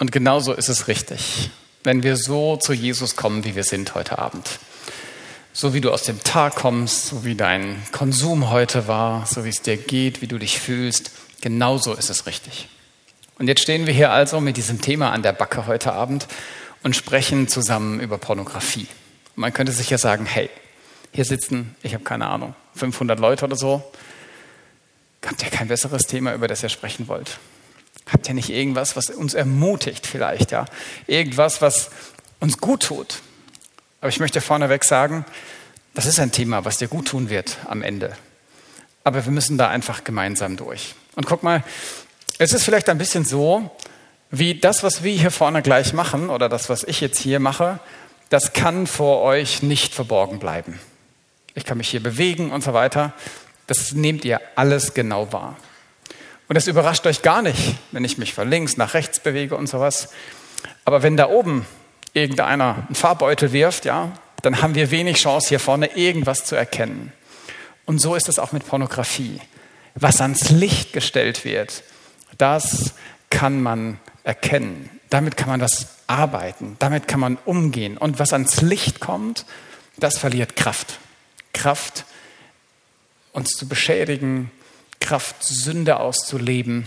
Und 0.00 0.12
genauso 0.12 0.54
ist 0.54 0.70
es 0.70 0.88
richtig, 0.88 1.50
wenn 1.84 2.02
wir 2.02 2.16
so 2.16 2.56
zu 2.56 2.72
Jesus 2.72 3.16
kommen, 3.16 3.44
wie 3.44 3.54
wir 3.54 3.64
sind 3.64 3.94
heute 3.94 4.18
Abend. 4.18 4.58
So 5.52 5.74
wie 5.74 5.82
du 5.82 5.92
aus 5.92 6.04
dem 6.04 6.24
Tag 6.24 6.54
kommst, 6.54 7.08
so 7.08 7.22
wie 7.26 7.34
dein 7.34 7.82
Konsum 7.92 8.48
heute 8.48 8.88
war, 8.88 9.26
so 9.26 9.44
wie 9.44 9.50
es 9.50 9.60
dir 9.60 9.76
geht, 9.76 10.22
wie 10.22 10.26
du 10.26 10.38
dich 10.38 10.58
fühlst, 10.58 11.10
genauso 11.42 11.92
ist 11.92 12.08
es 12.08 12.24
richtig. 12.24 12.68
Und 13.38 13.46
jetzt 13.46 13.60
stehen 13.60 13.86
wir 13.86 13.92
hier 13.92 14.10
also 14.10 14.40
mit 14.40 14.56
diesem 14.56 14.80
Thema 14.80 15.12
an 15.12 15.22
der 15.22 15.34
Backe 15.34 15.66
heute 15.66 15.92
Abend 15.92 16.26
und 16.82 16.96
sprechen 16.96 17.46
zusammen 17.46 18.00
über 18.00 18.16
Pornografie. 18.16 18.86
Man 19.36 19.52
könnte 19.52 19.72
sich 19.72 19.90
ja 19.90 19.98
sagen, 19.98 20.24
hey, 20.24 20.48
hier 21.12 21.26
sitzen, 21.26 21.76
ich 21.82 21.92
habe 21.92 22.04
keine 22.04 22.26
Ahnung, 22.28 22.54
500 22.74 23.20
Leute 23.20 23.44
oder 23.44 23.56
so. 23.56 23.82
Habt 25.26 25.42
ihr 25.42 25.50
kein 25.50 25.68
besseres 25.68 26.04
Thema, 26.04 26.32
über 26.32 26.48
das 26.48 26.62
ihr 26.62 26.70
sprechen 26.70 27.06
wollt? 27.06 27.38
Habt 28.12 28.28
ihr 28.28 28.34
nicht 28.34 28.50
irgendwas, 28.50 28.96
was 28.96 29.10
uns 29.10 29.34
ermutigt 29.34 30.06
vielleicht, 30.06 30.50
ja? 30.50 30.66
Irgendwas, 31.06 31.62
was 31.62 31.90
uns 32.40 32.58
gut 32.58 32.84
tut? 32.84 33.20
Aber 34.00 34.08
ich 34.08 34.20
möchte 34.20 34.40
vorneweg 34.40 34.84
sagen, 34.84 35.24
das 35.94 36.06
ist 36.06 36.18
ein 36.18 36.32
Thema, 36.32 36.64
was 36.64 36.78
dir 36.78 36.88
gut 36.88 37.08
tun 37.08 37.30
wird 37.30 37.58
am 37.66 37.82
Ende. 37.82 38.16
Aber 39.04 39.24
wir 39.24 39.32
müssen 39.32 39.58
da 39.58 39.68
einfach 39.68 40.04
gemeinsam 40.04 40.56
durch. 40.56 40.94
Und 41.16 41.26
guck 41.26 41.42
mal, 41.42 41.64
es 42.38 42.52
ist 42.52 42.64
vielleicht 42.64 42.88
ein 42.88 42.98
bisschen 42.98 43.24
so, 43.24 43.70
wie 44.30 44.54
das, 44.54 44.82
was 44.82 45.02
wir 45.02 45.12
hier 45.12 45.30
vorne 45.30 45.62
gleich 45.62 45.92
machen 45.92 46.30
oder 46.30 46.48
das, 46.48 46.68
was 46.68 46.84
ich 46.84 47.00
jetzt 47.00 47.18
hier 47.18 47.40
mache, 47.40 47.80
das 48.28 48.52
kann 48.52 48.86
vor 48.86 49.22
euch 49.22 49.62
nicht 49.62 49.92
verborgen 49.92 50.38
bleiben. 50.38 50.78
Ich 51.54 51.64
kann 51.64 51.78
mich 51.78 51.90
hier 51.90 52.02
bewegen 52.02 52.52
und 52.52 52.62
so 52.62 52.72
weiter. 52.72 53.12
Das 53.66 53.92
nehmt 53.92 54.24
ihr 54.24 54.40
alles 54.54 54.94
genau 54.94 55.32
wahr. 55.32 55.56
Und 56.50 56.56
das 56.56 56.66
überrascht 56.66 57.06
euch 57.06 57.22
gar 57.22 57.42
nicht, 57.42 57.76
wenn 57.92 58.02
ich 58.02 58.18
mich 58.18 58.34
von 58.34 58.50
links 58.50 58.76
nach 58.76 58.94
rechts 58.94 59.20
bewege 59.20 59.54
und 59.54 59.68
sowas. 59.68 60.08
Aber 60.84 61.04
wenn 61.04 61.16
da 61.16 61.28
oben 61.28 61.64
irgendeiner 62.12 62.86
einen 62.88 62.96
Farbbeutel 62.96 63.52
wirft, 63.52 63.84
ja, 63.84 64.10
dann 64.42 64.60
haben 64.60 64.74
wir 64.74 64.90
wenig 64.90 65.18
Chance, 65.18 65.50
hier 65.50 65.60
vorne 65.60 65.96
irgendwas 65.96 66.44
zu 66.44 66.56
erkennen. 66.56 67.12
Und 67.86 68.00
so 68.00 68.16
ist 68.16 68.28
es 68.28 68.40
auch 68.40 68.50
mit 68.50 68.66
Pornografie. 68.66 69.40
Was 69.94 70.20
ans 70.20 70.50
Licht 70.50 70.92
gestellt 70.92 71.44
wird, 71.44 71.84
das 72.36 72.94
kann 73.30 73.62
man 73.62 74.00
erkennen. 74.24 74.90
Damit 75.08 75.36
kann 75.36 75.50
man 75.50 75.60
das 75.60 75.98
arbeiten, 76.08 76.74
damit 76.80 77.06
kann 77.06 77.20
man 77.20 77.38
umgehen. 77.44 77.96
Und 77.96 78.18
was 78.18 78.32
ans 78.32 78.60
Licht 78.60 78.98
kommt, 78.98 79.46
das 79.98 80.18
verliert 80.18 80.56
Kraft. 80.56 80.98
Kraft, 81.52 82.06
uns 83.30 83.50
zu 83.50 83.68
beschädigen, 83.68 84.50
Kraft, 85.00 85.42
Sünde 85.42 85.98
auszuleben, 85.98 86.86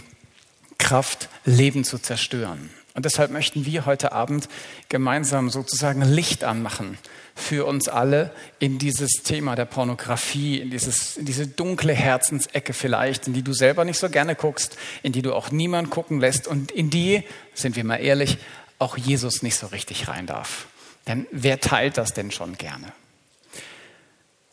Kraft, 0.77 1.29
Leben 1.45 1.83
zu 1.83 1.97
zerstören. 1.97 2.69
Und 2.93 3.05
deshalb 3.05 3.31
möchten 3.31 3.65
wir 3.65 3.85
heute 3.85 4.11
Abend 4.11 4.47
gemeinsam 4.87 5.49
sozusagen 5.49 6.03
Licht 6.03 6.43
anmachen 6.43 6.97
für 7.35 7.65
uns 7.65 7.87
alle 7.87 8.31
in 8.59 8.77
dieses 8.77 9.23
Thema 9.23 9.55
der 9.55 9.65
Pornografie, 9.65 10.59
in, 10.59 10.69
dieses, 10.69 11.17
in 11.17 11.25
diese 11.25 11.47
dunkle 11.47 11.93
Herzensecke 11.93 12.73
vielleicht, 12.73 13.27
in 13.27 13.33
die 13.33 13.41
du 13.41 13.53
selber 13.53 13.85
nicht 13.85 13.97
so 13.97 14.09
gerne 14.09 14.35
guckst, 14.35 14.77
in 15.01 15.11
die 15.11 15.23
du 15.23 15.33
auch 15.33 15.49
niemand 15.49 15.89
gucken 15.89 16.19
lässt 16.19 16.47
und 16.47 16.71
in 16.71 16.91
die, 16.91 17.23
sind 17.55 17.75
wir 17.75 17.83
mal 17.83 17.97
ehrlich, 17.97 18.37
auch 18.77 18.97
Jesus 18.97 19.41
nicht 19.41 19.55
so 19.55 19.67
richtig 19.67 20.07
rein 20.07 20.27
darf. 20.27 20.67
Denn 21.07 21.25
wer 21.31 21.59
teilt 21.59 21.97
das 21.97 22.13
denn 22.13 22.29
schon 22.31 22.57
gerne? 22.57 22.93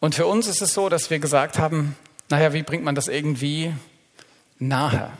Und 0.00 0.14
für 0.14 0.26
uns 0.26 0.46
ist 0.46 0.62
es 0.62 0.72
so, 0.72 0.88
dass 0.88 1.10
wir 1.10 1.18
gesagt 1.18 1.58
haben, 1.58 1.94
naja, 2.30 2.52
wie 2.52 2.62
bringt 2.62 2.84
man 2.84 2.94
das 2.94 3.08
irgendwie 3.08 3.72
nahe? 4.58 5.10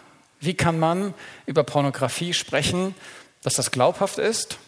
Wie 0.41 0.55
kann 0.55 0.79
man 0.79 1.13
über 1.47 1.65
Pornografie 1.65 2.33
sprechen, 2.33 2.95
dass 3.43 3.55
das 3.55 3.71
glaubhaft 3.71 4.19
ist, 4.19 4.59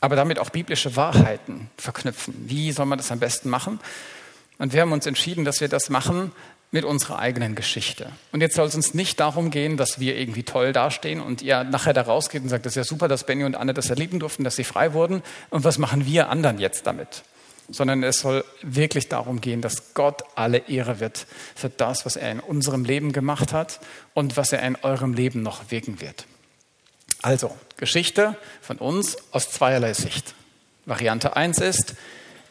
aber 0.00 0.16
damit 0.16 0.38
auch 0.38 0.50
biblische 0.50 0.96
Wahrheiten 0.96 1.70
verknüpfen? 1.76 2.34
Wie 2.46 2.72
soll 2.72 2.86
man 2.86 2.98
das 2.98 3.10
am 3.10 3.18
besten 3.18 3.50
machen? 3.50 3.80
Und 4.58 4.72
wir 4.72 4.80
haben 4.80 4.92
uns 4.92 5.06
entschieden, 5.06 5.44
dass 5.44 5.60
wir 5.60 5.68
das 5.68 5.90
machen 5.90 6.32
mit 6.70 6.84
unserer 6.84 7.18
eigenen 7.18 7.54
Geschichte. 7.54 8.12
Und 8.32 8.42
jetzt 8.42 8.54
soll 8.54 8.66
es 8.66 8.74
uns 8.74 8.92
nicht 8.94 9.20
darum 9.20 9.50
gehen, 9.50 9.76
dass 9.76 10.00
wir 10.00 10.16
irgendwie 10.16 10.42
toll 10.42 10.72
dastehen 10.72 11.20
und 11.20 11.42
ihr 11.42 11.64
nachher 11.64 11.94
da 11.94 12.02
rausgeht 12.02 12.42
und 12.42 12.48
sagt, 12.48 12.66
das 12.66 12.72
ist 12.72 12.76
ja 12.76 12.84
super, 12.84 13.08
dass 13.08 13.24
Benny 13.24 13.44
und 13.44 13.54
Anne 13.54 13.72
das 13.74 13.88
erleben 13.88 14.20
durften, 14.20 14.44
dass 14.44 14.56
sie 14.56 14.64
frei 14.64 14.92
wurden. 14.92 15.22
Und 15.50 15.64
was 15.64 15.78
machen 15.78 16.04
wir 16.06 16.28
anderen 16.28 16.58
jetzt 16.58 16.86
damit? 16.86 17.22
Sondern 17.70 18.02
es 18.02 18.20
soll 18.20 18.44
wirklich 18.62 19.08
darum 19.08 19.40
gehen, 19.40 19.60
dass 19.60 19.94
Gott 19.94 20.22
alle 20.34 20.68
Ehre 20.68 21.00
wird 21.00 21.26
für 21.54 21.68
das, 21.68 22.06
was 22.06 22.16
er 22.16 22.32
in 22.32 22.40
unserem 22.40 22.84
Leben 22.84 23.12
gemacht 23.12 23.52
hat 23.52 23.80
und 24.14 24.36
was 24.36 24.52
er 24.52 24.62
in 24.62 24.76
eurem 24.76 25.12
Leben 25.12 25.42
noch 25.42 25.70
wirken 25.70 26.00
wird. 26.00 26.26
Also, 27.20 27.56
Geschichte 27.76 28.36
von 28.62 28.78
uns 28.78 29.16
aus 29.32 29.50
zweierlei 29.50 29.92
Sicht. 29.92 30.34
Variante 30.86 31.36
1 31.36 31.58
ist, 31.58 31.94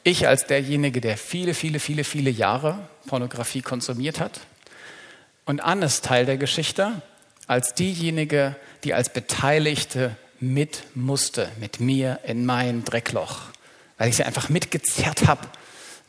ich 0.03 0.27
als 0.27 0.45
derjenige, 0.45 1.01
der 1.01 1.17
viele, 1.17 1.53
viele, 1.53 1.79
viele, 1.79 2.03
viele 2.03 2.29
Jahre 2.29 2.87
Pornografie 3.07 3.61
konsumiert 3.61 4.19
hat. 4.19 4.39
Und 5.45 5.61
Annes 5.61 6.01
Teil 6.01 6.25
der 6.25 6.37
Geschichte 6.37 7.01
als 7.47 7.73
diejenige, 7.73 8.55
die 8.83 8.93
als 8.93 9.11
Beteiligte 9.11 10.15
mit 10.39 10.83
musste, 10.93 11.49
mit 11.59 11.79
mir 11.79 12.19
in 12.25 12.45
mein 12.45 12.83
Dreckloch, 12.83 13.41
weil 13.97 14.09
ich 14.09 14.17
sie 14.17 14.23
einfach 14.23 14.49
mitgezerrt 14.49 15.27
habe, 15.27 15.47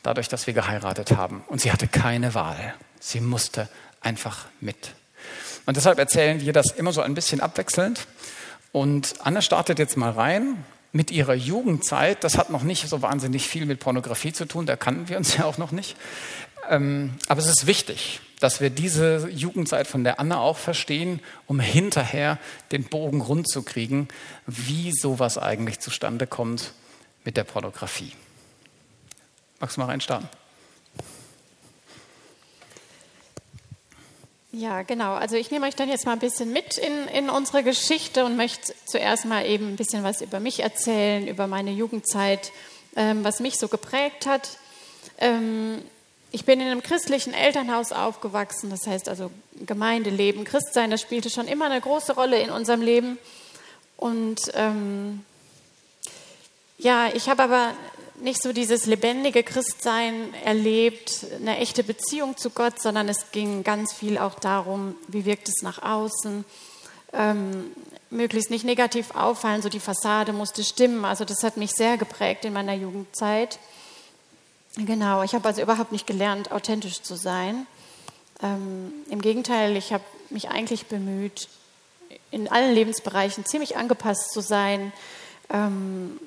dadurch, 0.03 0.27
dass 0.29 0.47
wir 0.47 0.53
geheiratet 0.53 1.11
haben. 1.11 1.43
Und 1.47 1.61
sie 1.61 1.71
hatte 1.71 1.87
keine 1.87 2.33
Wahl. 2.33 2.73
Sie 2.99 3.19
musste 3.19 3.69
einfach 4.01 4.45
mit. 4.61 4.93
Und 5.65 5.77
deshalb 5.77 5.99
erzählen 5.99 6.41
wir 6.41 6.53
das 6.53 6.71
immer 6.71 6.93
so 6.93 7.01
ein 7.01 7.13
bisschen 7.13 7.41
abwechselnd. 7.41 8.07
Und 8.71 9.15
Anne 9.19 9.41
startet 9.41 9.79
jetzt 9.79 9.97
mal 9.97 10.11
rein 10.11 10.63
mit 10.91 11.11
ihrer 11.11 11.35
Jugendzeit, 11.35 12.23
das 12.23 12.37
hat 12.37 12.49
noch 12.49 12.63
nicht 12.63 12.87
so 12.87 13.01
wahnsinnig 13.01 13.47
viel 13.47 13.65
mit 13.65 13.79
Pornografie 13.79 14.33
zu 14.33 14.45
tun, 14.45 14.65
da 14.65 14.75
kannten 14.75 15.07
wir 15.09 15.17
uns 15.17 15.37
ja 15.37 15.45
auch 15.45 15.57
noch 15.57 15.71
nicht. 15.71 15.95
Ähm, 16.69 17.13
aber 17.27 17.39
es 17.39 17.47
ist 17.47 17.67
wichtig, 17.67 18.21
dass 18.39 18.61
wir 18.61 18.69
diese 18.69 19.27
Jugendzeit 19.29 19.87
von 19.87 20.03
der 20.03 20.19
Anna 20.19 20.39
auch 20.39 20.57
verstehen, 20.57 21.19
um 21.45 21.59
hinterher 21.59 22.37
den 22.71 22.83
Bogen 22.85 23.21
rund 23.21 23.49
zu 23.49 23.63
kriegen, 23.63 24.07
wie 24.47 24.91
sowas 24.91 25.37
eigentlich 25.37 25.79
zustande 25.79 26.25
kommt 26.25 26.73
mit 27.29 27.37
der 27.37 27.43
Pornografie. 27.43 28.11
Magst 29.59 29.77
du 29.77 29.81
mal 29.81 29.85
reinstarten? 29.85 30.27
Ja, 34.51 34.81
genau. 34.81 35.13
Also 35.13 35.35
ich 35.35 35.51
nehme 35.51 35.67
euch 35.67 35.75
dann 35.75 35.89
jetzt 35.89 36.07
mal 36.07 36.13
ein 36.13 36.19
bisschen 36.19 36.51
mit 36.51 36.79
in, 36.79 37.07
in 37.09 37.29
unsere 37.29 37.61
Geschichte 37.61 38.25
und 38.25 38.35
möchte 38.35 38.73
zuerst 38.87 39.25
mal 39.25 39.45
eben 39.45 39.67
ein 39.67 39.75
bisschen 39.75 40.03
was 40.03 40.21
über 40.21 40.39
mich 40.39 40.61
erzählen, 40.61 41.27
über 41.27 41.45
meine 41.45 41.69
Jugendzeit, 41.69 42.51
ähm, 42.95 43.23
was 43.23 43.39
mich 43.39 43.59
so 43.59 43.67
geprägt 43.67 44.25
hat. 44.25 44.57
Ähm, 45.19 45.83
ich 46.31 46.45
bin 46.45 46.59
in 46.59 46.65
einem 46.65 46.81
christlichen 46.81 47.35
Elternhaus 47.35 47.91
aufgewachsen, 47.91 48.71
das 48.71 48.87
heißt 48.87 49.07
also 49.07 49.29
Gemeindeleben, 49.67 50.45
Christsein, 50.45 50.89
das 50.89 51.01
spielte 51.01 51.29
schon 51.29 51.47
immer 51.47 51.65
eine 51.65 51.79
große 51.79 52.15
Rolle 52.15 52.41
in 52.41 52.49
unserem 52.49 52.81
Leben. 52.81 53.19
Und 53.97 54.51
ähm, 54.55 55.23
ja, 56.79 57.09
ich 57.13 57.29
habe 57.29 57.43
aber 57.43 57.73
nicht 58.21 58.41
so 58.41 58.53
dieses 58.53 58.85
lebendige 58.85 59.43
Christsein 59.43 60.33
erlebt, 60.43 61.25
eine 61.35 61.57
echte 61.57 61.83
Beziehung 61.83 62.37
zu 62.37 62.49
Gott, 62.49 62.81
sondern 62.81 63.07
es 63.09 63.31
ging 63.31 63.63
ganz 63.63 63.93
viel 63.93 64.17
auch 64.17 64.35
darum, 64.39 64.95
wie 65.07 65.25
wirkt 65.25 65.47
es 65.49 65.61
nach 65.61 65.81
außen, 65.81 66.45
ähm, 67.13 67.71
möglichst 68.09 68.49
nicht 68.49 68.65
negativ 68.65 69.11
auffallen, 69.11 69.61
so 69.61 69.69
die 69.69 69.79
Fassade 69.79 70.33
musste 70.33 70.63
stimmen. 70.63 71.05
Also 71.05 71.25
das 71.25 71.43
hat 71.43 71.57
mich 71.57 71.71
sehr 71.71 71.97
geprägt 71.97 72.45
in 72.45 72.53
meiner 72.53 72.73
Jugendzeit. 72.73 73.59
Genau, 74.75 75.23
ich 75.23 75.33
habe 75.33 75.47
also 75.47 75.61
überhaupt 75.61 75.91
nicht 75.91 76.07
gelernt, 76.07 76.51
authentisch 76.51 77.01
zu 77.01 77.15
sein. 77.15 77.67
Ähm, 78.41 78.93
Im 79.09 79.21
Gegenteil, 79.21 79.75
ich 79.75 79.91
habe 79.91 80.03
mich 80.29 80.49
eigentlich 80.49 80.85
bemüht, 80.85 81.49
in 82.31 82.47
allen 82.47 82.73
Lebensbereichen 82.73 83.45
ziemlich 83.45 83.77
angepasst 83.77 84.31
zu 84.31 84.41
sein, 84.41 84.93
ähm, 85.49 86.19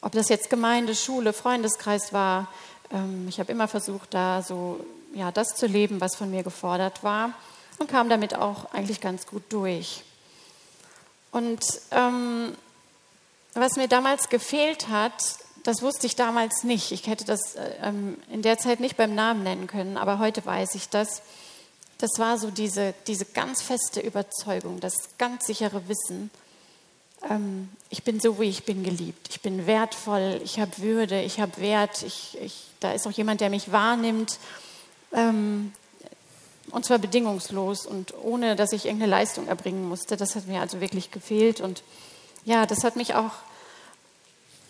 ob 0.00 0.12
das 0.12 0.28
jetzt 0.28 0.50
Gemeinde, 0.50 0.94
Schule, 0.94 1.32
Freundeskreis 1.32 2.12
war, 2.12 2.48
ähm, 2.92 3.26
ich 3.28 3.40
habe 3.40 3.52
immer 3.52 3.68
versucht, 3.68 4.14
da 4.14 4.42
so 4.42 4.84
ja, 5.14 5.32
das 5.32 5.54
zu 5.54 5.66
leben, 5.66 6.00
was 6.00 6.16
von 6.16 6.30
mir 6.30 6.42
gefordert 6.42 7.02
war 7.02 7.32
und 7.78 7.90
kam 7.90 8.08
damit 8.08 8.34
auch 8.34 8.72
eigentlich 8.72 9.00
ganz 9.00 9.26
gut 9.26 9.42
durch. 9.48 10.02
Und 11.30 11.60
ähm, 11.90 12.56
was 13.54 13.76
mir 13.76 13.88
damals 13.88 14.28
gefehlt 14.28 14.88
hat, 14.88 15.12
das 15.64 15.82
wusste 15.82 16.06
ich 16.06 16.16
damals 16.16 16.64
nicht. 16.64 16.92
Ich 16.92 17.06
hätte 17.06 17.24
das 17.24 17.56
ähm, 17.82 18.16
in 18.30 18.42
der 18.42 18.58
Zeit 18.58 18.80
nicht 18.80 18.96
beim 18.96 19.14
Namen 19.14 19.42
nennen 19.42 19.66
können, 19.66 19.96
aber 19.96 20.18
heute 20.18 20.44
weiß 20.44 20.74
ich 20.74 20.88
das. 20.88 21.22
Das 21.98 22.10
war 22.18 22.38
so 22.38 22.50
diese, 22.50 22.94
diese 23.06 23.24
ganz 23.24 23.60
feste 23.62 24.00
Überzeugung, 24.00 24.78
das 24.80 24.94
ganz 25.18 25.46
sichere 25.46 25.88
Wissen, 25.88 26.30
ähm, 27.28 27.68
ich 27.90 28.02
bin 28.02 28.20
so, 28.20 28.38
wie 28.40 28.48
ich 28.48 28.64
bin 28.64 28.82
geliebt. 28.82 29.28
Ich 29.30 29.40
bin 29.40 29.66
wertvoll, 29.66 30.40
ich 30.44 30.60
habe 30.60 30.78
Würde, 30.78 31.22
ich 31.22 31.40
habe 31.40 31.56
Wert. 31.60 32.02
Ich, 32.02 32.38
ich, 32.40 32.64
da 32.80 32.92
ist 32.92 33.06
auch 33.06 33.12
jemand, 33.12 33.40
der 33.40 33.50
mich 33.50 33.72
wahrnimmt. 33.72 34.38
Ähm, 35.12 35.72
und 36.70 36.84
zwar 36.84 36.98
bedingungslos 36.98 37.86
und 37.86 38.14
ohne, 38.22 38.54
dass 38.54 38.72
ich 38.72 38.84
irgendeine 38.84 39.10
Leistung 39.10 39.48
erbringen 39.48 39.88
musste. 39.88 40.16
Das 40.16 40.36
hat 40.36 40.46
mir 40.46 40.60
also 40.60 40.80
wirklich 40.80 41.10
gefehlt. 41.10 41.60
Und 41.60 41.82
ja, 42.44 42.66
das 42.66 42.84
hat 42.84 42.96
mich 42.96 43.14
auch 43.14 43.32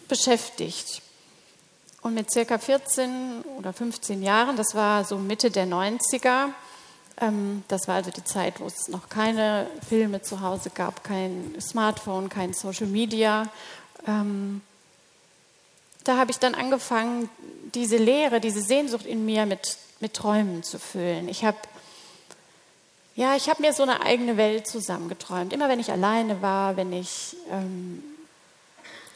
beschäftigt. 0.07 1.03
Und 2.03 2.15
mit 2.15 2.31
circa 2.31 2.59
14 2.59 3.43
oder 3.59 3.73
15 3.73 4.23
Jahren, 4.23 4.57
das 4.57 4.75
war 4.75 5.05
so 5.05 5.19
Mitte 5.19 5.51
der 5.51 5.67
90er, 5.67 6.47
ähm, 6.47 6.55
das 7.69 7.89
war 7.89 7.97
also 7.97 8.11
die 8.11 8.25
Zeit, 8.25 8.61
wo 8.61 8.67
es 8.67 8.89
noch 8.89 9.09
keine 9.09 9.67
Filme 9.89 10.23
zu 10.23 10.41
Hause 10.41 10.71
gab, 10.71 11.03
kein 11.03 11.55
Smartphone, 11.61 12.29
kein 12.29 12.53
Social 12.53 12.87
Media. 12.87 13.49
Ähm, 14.07 14.61
da 16.05 16.17
habe 16.17 16.31
ich 16.31 16.39
dann 16.39 16.55
angefangen, 16.55 17.29
diese 17.75 17.97
Lehre, 17.97 18.41
diese 18.41 18.63
Sehnsucht 18.63 19.05
in 19.05 19.25
mir 19.25 19.47
mit, 19.47 19.79
mit 20.01 20.15
Träumen 20.15 20.63
zu 20.63 20.79
füllen. 20.79 21.29
Ich 21.29 21.45
habe 21.45 21.59
ja, 23.19 23.35
ich 23.35 23.49
habe 23.49 23.63
mir 23.63 23.73
so 23.73 23.83
eine 23.83 24.03
eigene 24.03 24.37
Welt 24.37 24.69
zusammengeträumt. 24.69 25.53
Immer 25.53 25.69
wenn 25.69 25.81
ich 25.81 25.91
alleine 25.91 26.41
war, 26.41 26.77
wenn 26.77 26.93
ich 26.93 27.37
ähm, 27.51 28.01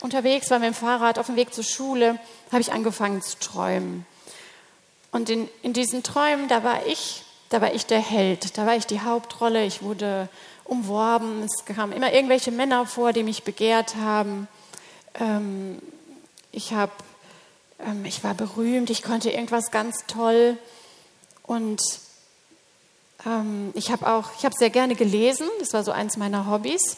unterwegs 0.01 0.51
war 0.51 0.59
mit 0.59 0.67
dem 0.67 0.75
Fahrrad 0.75 1.21
auf 1.21 1.27
dem 1.27 1.37
Weg 1.37 1.55
zur 1.55 1.63
Schule, 1.63 2.19
habe 2.51 2.61
ich 2.61 2.73
angefangen 2.73 3.23
zu 3.23 3.39
träumen. 3.39 4.05
Und 5.13 5.31
in, 5.31 5.49
in 5.63 5.73
diesen 5.73 6.03
Träumen, 6.03 6.49
da 6.49 6.65
war 6.65 6.85
ich, 6.87 7.23
da 7.53 7.61
war 7.61 7.75
ich 7.75 7.85
der 7.87 8.01
Held, 8.01 8.57
da 8.57 8.67
war 8.67 8.77
ich 8.77 8.87
die 8.87 9.01
Hauptrolle, 9.01 9.65
ich 9.65 9.83
wurde 9.83 10.29
umworben, 10.65 11.43
es 11.43 11.65
kamen 11.65 11.93
immer 11.93 12.13
irgendwelche 12.13 12.51
Männer 12.51 12.87
vor, 12.87 13.13
die 13.13 13.23
mich 13.23 13.43
begehrt 13.43 13.97
haben. 13.97 14.49
Ähm, 15.21 15.81
ich, 16.51 16.73
hab, 16.73 16.91
ähm, 17.79 18.05
ich 18.07 18.25
war 18.25 18.35
berühmt, 18.35 18.89
ich 18.89 19.03
konnte 19.03 19.31
irgendwas 19.31 19.71
ganz 19.71 20.07
toll. 20.07 20.57
Und 21.43 21.83
ähm, 23.27 23.73
ich 23.75 23.91
habe 23.91 24.07
auch, 24.07 24.31
ich 24.39 24.45
habe 24.47 24.55
sehr 24.57 24.71
gerne 24.71 24.95
gelesen, 24.95 25.47
das 25.61 25.75
war 25.75 25.85
so 25.85 25.93
eins 25.93 26.17
meiner 26.17 26.49
Hobbys 26.51 26.97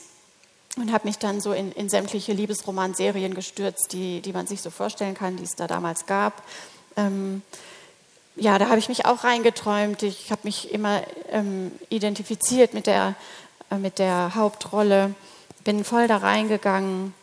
und 0.77 0.93
habe 0.93 1.09
mich 1.09 1.19
dann 1.19 1.41
so 1.41 1.53
in, 1.53 1.73
in 1.73 1.89
sämtliche 1.89 2.33
Liebesromanserien 2.33 3.35
gestürzt, 3.35 3.93
die, 3.93 4.21
die 4.21 4.33
man 4.33 4.47
sich 4.47 4.63
so 4.63 4.71
vorstellen 4.71 5.15
kann, 5.15 5.37
die 5.37 5.45
es 5.45 5.57
da 5.57 5.67
damals 5.67 6.07
gab. 6.07 6.43
Ja, 8.37 8.59
da 8.59 8.69
habe 8.69 8.79
ich 8.79 8.89
mich 8.89 9.07
auch 9.07 9.25
reingeträumt. 9.25 10.03
Ich 10.03 10.31
habe 10.31 10.41
mich 10.45 10.73
immer 10.73 11.03
ähm, 11.31 11.71
identifiziert 11.89 12.75
mit 12.75 12.87
der, 12.87 13.15
äh, 13.71 13.77
mit 13.77 13.99
der 13.99 14.35
Hauptrolle, 14.35 15.15
bin 15.63 15.85
voll 15.85 16.09
da 16.09 16.17
reingegangen. 16.17 17.15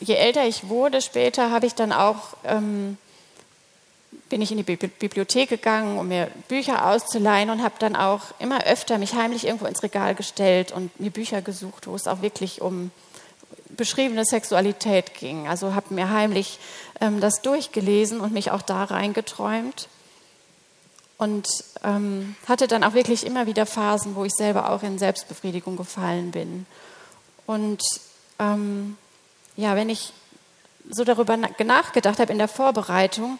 Je 0.00 0.14
älter 0.14 0.46
ich 0.46 0.68
wurde, 0.68 1.02
später 1.02 1.50
habe 1.50 1.66
ich 1.66 1.74
dann 1.74 1.92
auch 1.92 2.36
ähm, 2.44 2.98
bin 4.28 4.42
ich 4.42 4.50
in 4.50 4.56
die 4.56 4.64
Bibliothek 4.64 5.48
gegangen, 5.48 5.98
um 5.98 6.08
mir 6.08 6.28
Bücher 6.48 6.88
auszuleihen 6.88 7.50
und 7.50 7.62
habe 7.62 7.74
dann 7.78 7.94
auch 7.94 8.20
immer 8.38 8.64
öfter 8.64 8.98
mich 8.98 9.14
heimlich 9.14 9.46
irgendwo 9.46 9.66
ins 9.66 9.82
Regal 9.82 10.14
gestellt 10.14 10.72
und 10.72 10.98
mir 10.98 11.10
Bücher 11.10 11.42
gesucht, 11.42 11.86
wo 11.86 11.94
es 11.94 12.08
auch 12.08 12.22
wirklich 12.22 12.60
um 12.60 12.90
beschriebene 13.76 14.24
Sexualität 14.24 15.14
ging. 15.14 15.48
Also 15.48 15.74
habe 15.74 15.94
mir 15.94 16.10
heimlich 16.10 16.58
ähm, 17.00 17.20
das 17.20 17.42
durchgelesen 17.42 18.20
und 18.20 18.32
mich 18.32 18.50
auch 18.50 18.62
da 18.62 18.84
reingeträumt 18.84 19.88
und 21.18 21.46
ähm, 21.82 22.36
hatte 22.48 22.66
dann 22.66 22.84
auch 22.84 22.94
wirklich 22.94 23.24
immer 23.24 23.46
wieder 23.46 23.66
Phasen, 23.66 24.14
wo 24.14 24.24
ich 24.24 24.32
selber 24.32 24.70
auch 24.70 24.82
in 24.82 24.98
Selbstbefriedigung 24.98 25.76
gefallen 25.76 26.30
bin. 26.30 26.66
Und 27.46 27.82
ähm, 28.38 28.96
ja, 29.56 29.76
wenn 29.76 29.88
ich 29.88 30.12
so 30.90 31.04
darüber 31.04 31.36
nachgedacht 31.36 32.18
habe 32.18 32.32
in 32.32 32.38
der 32.38 32.48
Vorbereitung, 32.48 33.38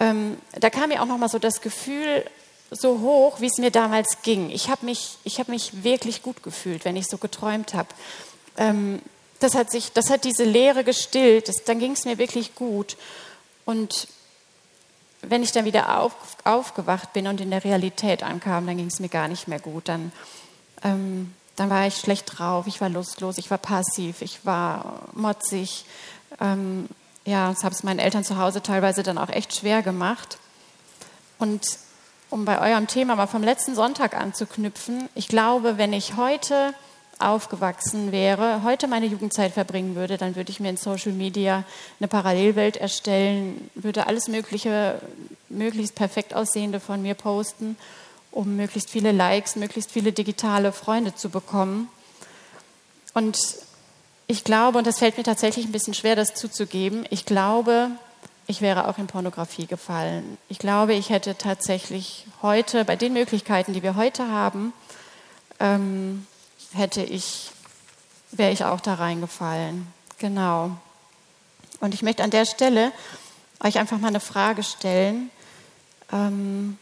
ähm, 0.00 0.38
da 0.52 0.70
kam 0.70 0.90
mir 0.90 1.02
auch 1.02 1.06
noch 1.06 1.18
mal 1.18 1.28
so 1.28 1.38
das 1.38 1.60
Gefühl 1.60 2.24
so 2.70 3.00
hoch, 3.00 3.40
wie 3.40 3.46
es 3.46 3.58
mir 3.58 3.70
damals 3.70 4.18
ging. 4.22 4.50
Ich 4.50 4.68
habe 4.68 4.84
mich, 4.84 5.18
hab 5.26 5.48
mich 5.48 5.82
wirklich 5.84 6.22
gut 6.22 6.42
gefühlt, 6.42 6.84
wenn 6.84 6.96
ich 6.96 7.06
so 7.06 7.18
geträumt 7.18 7.74
habe. 7.74 7.88
Ähm, 8.56 9.00
das, 9.40 9.54
hat 9.54 9.68
das 9.94 10.10
hat 10.10 10.24
diese 10.24 10.44
Leere 10.44 10.84
gestillt, 10.84 11.48
das, 11.48 11.64
dann 11.64 11.78
ging 11.78 11.92
es 11.92 12.04
mir 12.04 12.18
wirklich 12.18 12.54
gut. 12.54 12.96
Und 13.64 14.08
wenn 15.22 15.42
ich 15.42 15.52
dann 15.52 15.64
wieder 15.64 16.00
auf, 16.00 16.12
aufgewacht 16.44 17.12
bin 17.12 17.26
und 17.26 17.40
in 17.40 17.50
der 17.50 17.64
Realität 17.64 18.22
ankam, 18.22 18.66
dann 18.66 18.76
ging 18.76 18.86
es 18.86 19.00
mir 19.00 19.08
gar 19.08 19.28
nicht 19.28 19.48
mehr 19.48 19.58
gut. 19.58 19.88
Dann, 19.88 20.12
ähm, 20.84 21.34
dann 21.56 21.70
war 21.70 21.86
ich 21.86 21.96
schlecht 21.96 22.38
drauf, 22.38 22.66
ich 22.66 22.80
war 22.80 22.88
lustlos, 22.88 23.38
ich 23.38 23.50
war 23.50 23.58
passiv, 23.58 24.22
ich 24.22 24.44
war 24.46 25.02
motzig. 25.14 25.84
Ähm, 26.40 26.88
ja, 27.24 27.50
das 27.52 27.64
habe 27.64 27.74
es 27.74 27.82
meinen 27.82 27.98
Eltern 27.98 28.24
zu 28.24 28.38
Hause 28.38 28.62
teilweise 28.62 29.02
dann 29.02 29.18
auch 29.18 29.28
echt 29.28 29.54
schwer 29.54 29.82
gemacht. 29.82 30.38
Und 31.38 31.66
um 32.30 32.44
bei 32.44 32.60
eurem 32.60 32.86
Thema 32.86 33.16
mal 33.16 33.26
vom 33.26 33.42
letzten 33.42 33.74
Sonntag 33.74 34.16
anzuknüpfen, 34.16 35.08
ich 35.14 35.28
glaube, 35.28 35.78
wenn 35.78 35.92
ich 35.92 36.16
heute 36.16 36.74
aufgewachsen 37.18 38.12
wäre, 38.12 38.62
heute 38.62 38.86
meine 38.86 39.06
Jugendzeit 39.06 39.52
verbringen 39.52 39.96
würde, 39.96 40.16
dann 40.16 40.36
würde 40.36 40.50
ich 40.50 40.60
mir 40.60 40.70
in 40.70 40.76
Social 40.76 41.12
Media 41.12 41.64
eine 41.98 42.08
Parallelwelt 42.08 42.76
erstellen, 42.76 43.70
würde 43.74 44.06
alles 44.06 44.28
Mögliche, 44.28 45.00
möglichst 45.48 45.94
perfekt 45.94 46.34
aussehende 46.34 46.80
von 46.80 47.02
mir 47.02 47.14
posten, 47.14 47.76
um 48.30 48.56
möglichst 48.56 48.90
viele 48.90 49.12
Likes, 49.12 49.56
möglichst 49.56 49.90
viele 49.90 50.12
digitale 50.12 50.72
Freunde 50.72 51.14
zu 51.14 51.28
bekommen. 51.28 51.88
Und 53.14 53.38
ich 54.28 54.44
glaube, 54.44 54.78
und 54.78 54.86
das 54.86 54.98
fällt 54.98 55.16
mir 55.16 55.24
tatsächlich 55.24 55.66
ein 55.66 55.72
bisschen 55.72 55.94
schwer, 55.94 56.14
das 56.14 56.34
zuzugeben, 56.34 57.04
ich 57.10 57.24
glaube, 57.24 57.90
ich 58.46 58.60
wäre 58.62 58.88
auch 58.88 58.96
in 58.98 59.06
Pornografie 59.06 59.66
gefallen. 59.66 60.38
Ich 60.48 60.58
glaube, 60.58 60.94
ich 60.94 61.10
hätte 61.10 61.36
tatsächlich 61.36 62.26
heute, 62.42 62.84
bei 62.84 62.96
den 62.96 63.12
Möglichkeiten, 63.12 63.72
die 63.72 63.82
wir 63.82 63.96
heute 63.96 64.28
haben, 64.28 64.72
ähm, 65.60 66.26
hätte 66.72 67.02
ich, 67.02 67.50
wäre 68.30 68.52
ich 68.52 68.64
auch 68.64 68.80
da 68.80 68.94
reingefallen. 68.94 69.86
Genau. 70.18 70.72
Und 71.80 71.94
ich 71.94 72.02
möchte 72.02 72.22
an 72.22 72.30
der 72.30 72.44
Stelle 72.44 72.92
euch 73.60 73.78
einfach 73.78 73.98
mal 73.98 74.08
eine 74.08 74.20
Frage 74.20 74.62
stellen, 74.62 75.30
ähm, 76.12 76.78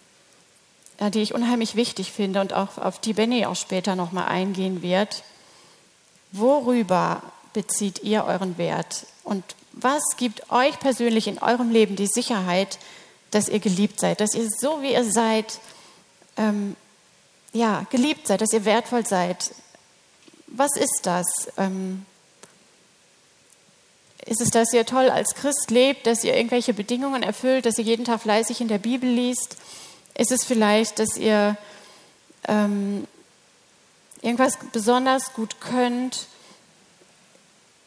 die 1.01 1.21
ich 1.21 1.35
unheimlich 1.35 1.77
wichtig 1.77 2.13
finde 2.13 2.41
und 2.41 2.53
auch 2.53 2.79
auf 2.79 2.99
die 2.99 3.13
Benny 3.13 3.45
auch 3.47 3.57
später 3.57 3.97
nochmal 3.97 4.29
eingehen 4.29 4.83
wird. 4.83 5.23
Worüber 6.33 7.23
bezieht 7.53 8.03
ihr 8.03 8.25
euren 8.25 8.59
Wert? 8.59 9.07
Und 9.25 9.45
was 9.73 10.03
gibt 10.17 10.51
euch 10.51 10.79
persönlich 10.81 11.27
in 11.27 11.39
eurem 11.39 11.71
Leben 11.71 11.97
die 11.97 12.07
Sicherheit, 12.07 12.79
dass 13.31 13.49
ihr 13.49 13.61
geliebt 13.61 14.01
seid, 14.01 14.21
dass 14.21 14.35
ihr 14.35 14.49
so 14.49 14.81
wie 14.81 14.93
ihr 14.93 15.05
seid, 15.05 15.59
ähm, 16.39 16.77
ja, 17.53 17.87
geliebt 17.91 18.27
seid, 18.27 18.41
dass 18.41 18.53
ihr 18.53 18.65
wertvoll 18.65 19.07
seid? 19.07 19.55
Was 20.49 20.77
ist 20.77 21.01
das? 21.05 21.27
Ähm, 21.57 22.07
ist 24.27 24.41
es, 24.41 24.51
dass 24.51 24.73
ihr 24.73 24.85
toll 24.85 25.09
als 25.09 25.35
Christ 25.35 25.71
lebt, 25.71 26.07
dass 26.07 26.25
ihr 26.25 26.37
irgendwelche 26.37 26.75
Bedingungen 26.75 27.23
erfüllt, 27.23 27.65
dass 27.65 27.79
ihr 27.79 27.85
jeden 27.85 28.05
Tag 28.05 28.23
fleißig 28.23 28.61
in 28.61 28.69
der 28.69 28.79
Bibel 28.79 29.09
liest? 29.09 29.57
Ist 30.15 30.33
es 30.33 30.45
vielleicht, 30.45 30.99
dass 30.99 31.17
ihr 31.17 31.57
ähm, 32.49 33.07
irgendwas 34.23 34.59
besonders 34.73 35.33
gut 35.35 35.61
könnt? 35.61 36.27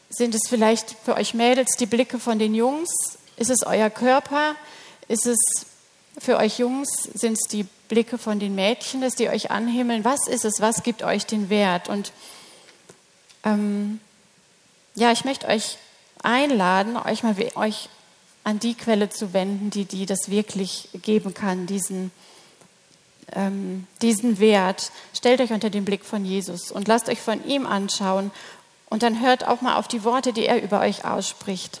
Sind 0.08 0.34
es 0.34 0.48
vielleicht 0.48 0.96
für 1.04 1.14
euch 1.14 1.34
Mädels 1.34 1.76
die 1.76 1.86
Blicke 1.86 2.18
von 2.18 2.38
den 2.38 2.54
Jungs? 2.54 2.90
Ist 3.36 3.50
es 3.50 3.62
euer 3.64 3.90
Körper? 3.90 4.54
Ist 5.08 5.26
es 5.26 5.38
für 6.18 6.36
euch 6.36 6.58
Jungs, 6.58 6.88
sind 7.14 7.34
es 7.34 7.48
die 7.48 7.66
Blicke 7.88 8.18
von 8.18 8.38
den 8.38 8.54
Mädchen, 8.54 9.00
dass 9.00 9.14
die 9.14 9.28
euch 9.28 9.50
anhimmeln? 9.50 10.04
Was 10.04 10.26
ist 10.28 10.44
es? 10.44 10.60
Was 10.60 10.82
gibt 10.82 11.02
euch 11.02 11.26
den 11.26 11.50
Wert? 11.50 11.88
Und 11.88 12.12
ähm, 13.44 14.00
ja, 14.94 15.12
ich 15.12 15.24
möchte 15.24 15.46
euch 15.46 15.78
einladen, 16.22 16.96
euch 16.96 17.22
mal 17.22 17.36
euch 17.54 17.88
an 18.44 18.58
die 18.58 18.74
Quelle 18.74 19.10
zu 19.10 19.32
wenden, 19.32 19.70
die, 19.70 19.84
die 19.84 20.06
das 20.06 20.30
wirklich 20.30 20.88
geben 21.02 21.34
kann, 21.34 21.66
diesen, 21.66 22.10
ähm, 23.32 23.86
diesen 24.02 24.38
Wert. 24.38 24.92
Stellt 25.14 25.40
euch 25.40 25.52
unter 25.52 25.70
den 25.70 25.84
Blick 25.84 26.04
von 26.04 26.24
Jesus 26.24 26.70
und 26.70 26.88
lasst 26.88 27.08
euch 27.08 27.20
von 27.20 27.44
ihm 27.46 27.66
anschauen 27.66 28.30
und 28.88 29.02
dann 29.02 29.20
hört 29.20 29.46
auch 29.46 29.60
mal 29.60 29.76
auf 29.76 29.88
die 29.88 30.04
Worte, 30.04 30.32
die 30.32 30.46
er 30.46 30.62
über 30.62 30.80
euch 30.80 31.04
ausspricht. 31.04 31.80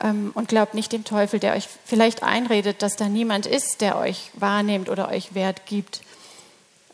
Ähm, 0.00 0.32
und 0.34 0.48
glaubt 0.48 0.74
nicht 0.74 0.92
dem 0.92 1.04
Teufel, 1.04 1.40
der 1.40 1.54
euch 1.54 1.68
vielleicht 1.84 2.22
einredet, 2.22 2.82
dass 2.82 2.96
da 2.96 3.08
niemand 3.08 3.46
ist, 3.46 3.80
der 3.80 3.96
euch 3.96 4.30
wahrnimmt 4.34 4.90
oder 4.90 5.08
euch 5.08 5.34
Wert 5.34 5.64
gibt. 5.64 6.02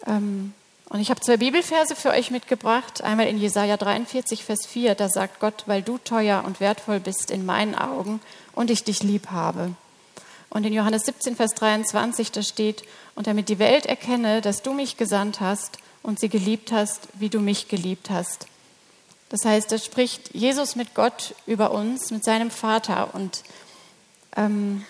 Ähm, 0.07 0.55
und 0.93 1.01
ich 1.01 1.09
habe 1.09 1.23
zwei 1.23 1.39
Bibelverse 1.39 1.97
für 1.97 2.11
euch 2.11 2.31
mitgebracht. 2.31 3.03
Einmal 3.03 3.27
in 3.27 3.39
Jesaja 3.39 3.79
43, 3.79 4.45
Vers 4.45 4.67
4, 4.67 4.95
da 4.95 5.09
sagt 5.09 5.41
Gott, 5.41 5.63
weil 5.65 5.81
du 5.81 5.97
teuer 5.97 6.45
und 6.45 6.61
wertvoll 6.61 7.01
bist 7.01 7.31
in 7.31 7.47
meinen 7.47 7.75
Augen 7.75 8.21
und 8.55 8.71
ich 8.71 8.85
dich 8.85 9.03
lieb 9.03 9.31
habe. 9.31 9.71
Und 10.51 10.67
in 10.67 10.75
Johannes 10.75 11.07
17, 11.07 11.35
Vers 11.35 11.55
23, 11.55 12.31
da 12.31 12.43
steht, 12.43 12.85
und 13.15 13.27
damit 13.27 13.49
die 13.49 13.59
Welt 13.59 13.87
erkenne, 13.87 14.43
dass 14.43 14.61
du 14.61 14.75
mich 14.75 14.99
gesandt 14.99 15.41
hast 15.41 15.79
und 16.03 16.21
sie 16.21 16.29
geliebt 16.29 16.73
hast, 16.73 17.09
wie 17.15 17.31
du 17.31 17.41
mich 17.41 17.69
geliebt 17.69 18.11
hast. 18.11 18.47
Das 19.31 19.47
heißt, 19.47 19.73
da 19.73 19.79
spricht 19.79 20.35
Jesus 20.35 20.77
mit 20.77 20.95
Gott 20.95 21.35
über 21.47 21.71
uns, 21.71 22.11
mit 22.11 22.23
seinem 22.23 22.51
Vater 22.51 23.15
und 23.15 23.45
ähm, 24.37 24.85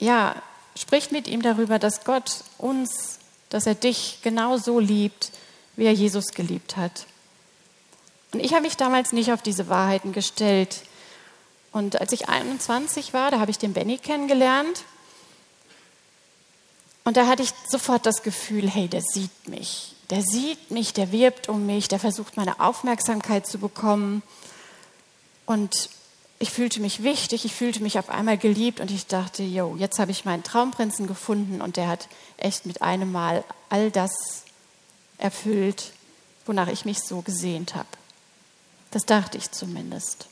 ja, 0.00 0.34
spricht 0.76 1.12
mit 1.12 1.28
ihm 1.28 1.42
darüber, 1.42 1.78
dass 1.78 2.02
Gott 2.02 2.42
uns, 2.58 3.19
dass 3.50 3.66
er 3.66 3.74
dich 3.74 4.20
genauso 4.22 4.78
liebt, 4.80 5.30
wie 5.76 5.84
er 5.84 5.92
Jesus 5.92 6.28
geliebt 6.28 6.76
hat. 6.76 7.06
Und 8.32 8.40
ich 8.40 8.52
habe 8.52 8.62
mich 8.62 8.76
damals 8.76 9.12
nicht 9.12 9.32
auf 9.32 9.42
diese 9.42 9.68
Wahrheiten 9.68 10.12
gestellt. 10.12 10.82
Und 11.72 12.00
als 12.00 12.12
ich 12.12 12.28
21 12.28 13.12
war, 13.12 13.30
da 13.30 13.40
habe 13.40 13.50
ich 13.50 13.58
den 13.58 13.72
Benny 13.72 13.98
kennengelernt. 13.98 14.84
Und 17.04 17.16
da 17.16 17.26
hatte 17.26 17.42
ich 17.42 17.52
sofort 17.68 18.06
das 18.06 18.22
Gefühl, 18.22 18.68
hey, 18.68 18.88
der 18.88 19.02
sieht 19.02 19.48
mich. 19.48 19.94
Der 20.10 20.22
sieht 20.22 20.70
mich, 20.70 20.92
der 20.92 21.12
wirbt 21.12 21.48
um 21.48 21.66
mich, 21.66 21.88
der 21.88 21.98
versucht 21.98 22.36
meine 22.36 22.60
Aufmerksamkeit 22.60 23.46
zu 23.46 23.58
bekommen. 23.58 24.22
Und 25.46 25.88
ich 26.42 26.50
fühlte 26.50 26.80
mich 26.80 27.02
wichtig, 27.02 27.44
ich 27.44 27.54
fühlte 27.54 27.82
mich 27.82 27.98
auf 27.98 28.08
einmal 28.08 28.38
geliebt 28.38 28.80
und 28.80 28.90
ich 28.90 29.06
dachte, 29.06 29.42
yo, 29.42 29.76
jetzt 29.78 29.98
habe 29.98 30.10
ich 30.10 30.24
meinen 30.24 30.42
Traumprinzen 30.42 31.06
gefunden 31.06 31.60
und 31.60 31.76
der 31.76 31.86
hat 31.86 32.08
echt 32.38 32.64
mit 32.64 32.80
einem 32.80 33.12
Mal 33.12 33.44
all 33.68 33.90
das 33.90 34.10
erfüllt, 35.18 35.92
wonach 36.46 36.68
ich 36.68 36.86
mich 36.86 37.00
so 37.00 37.20
gesehnt 37.20 37.74
habe. 37.74 37.88
Das 38.90 39.04
dachte 39.04 39.36
ich 39.36 39.50
zumindest. 39.50 40.28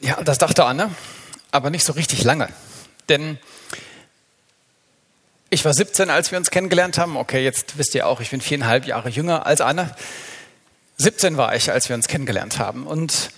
Ja, 0.00 0.22
das 0.22 0.38
dachte 0.38 0.64
Anne, 0.64 0.90
aber 1.50 1.68
nicht 1.68 1.84
so 1.84 1.92
richtig 1.92 2.24
lange. 2.24 2.48
Denn 3.10 3.38
ich 5.50 5.62
war 5.66 5.74
17, 5.74 6.08
als 6.08 6.30
wir 6.30 6.38
uns 6.38 6.50
kennengelernt 6.50 6.96
haben. 6.96 7.18
Okay, 7.18 7.44
jetzt 7.44 7.76
wisst 7.76 7.94
ihr 7.94 8.06
auch, 8.06 8.20
ich 8.20 8.30
bin 8.30 8.40
viereinhalb 8.40 8.86
Jahre 8.86 9.10
jünger 9.10 9.44
als 9.44 9.60
Anne. 9.60 9.94
17 10.98 11.36
war 11.36 11.54
ich, 11.54 11.70
als 11.70 11.88
wir 11.88 11.96
uns 11.96 12.08
kennengelernt 12.08 12.58
haben. 12.58 12.86
Und 12.86 13.30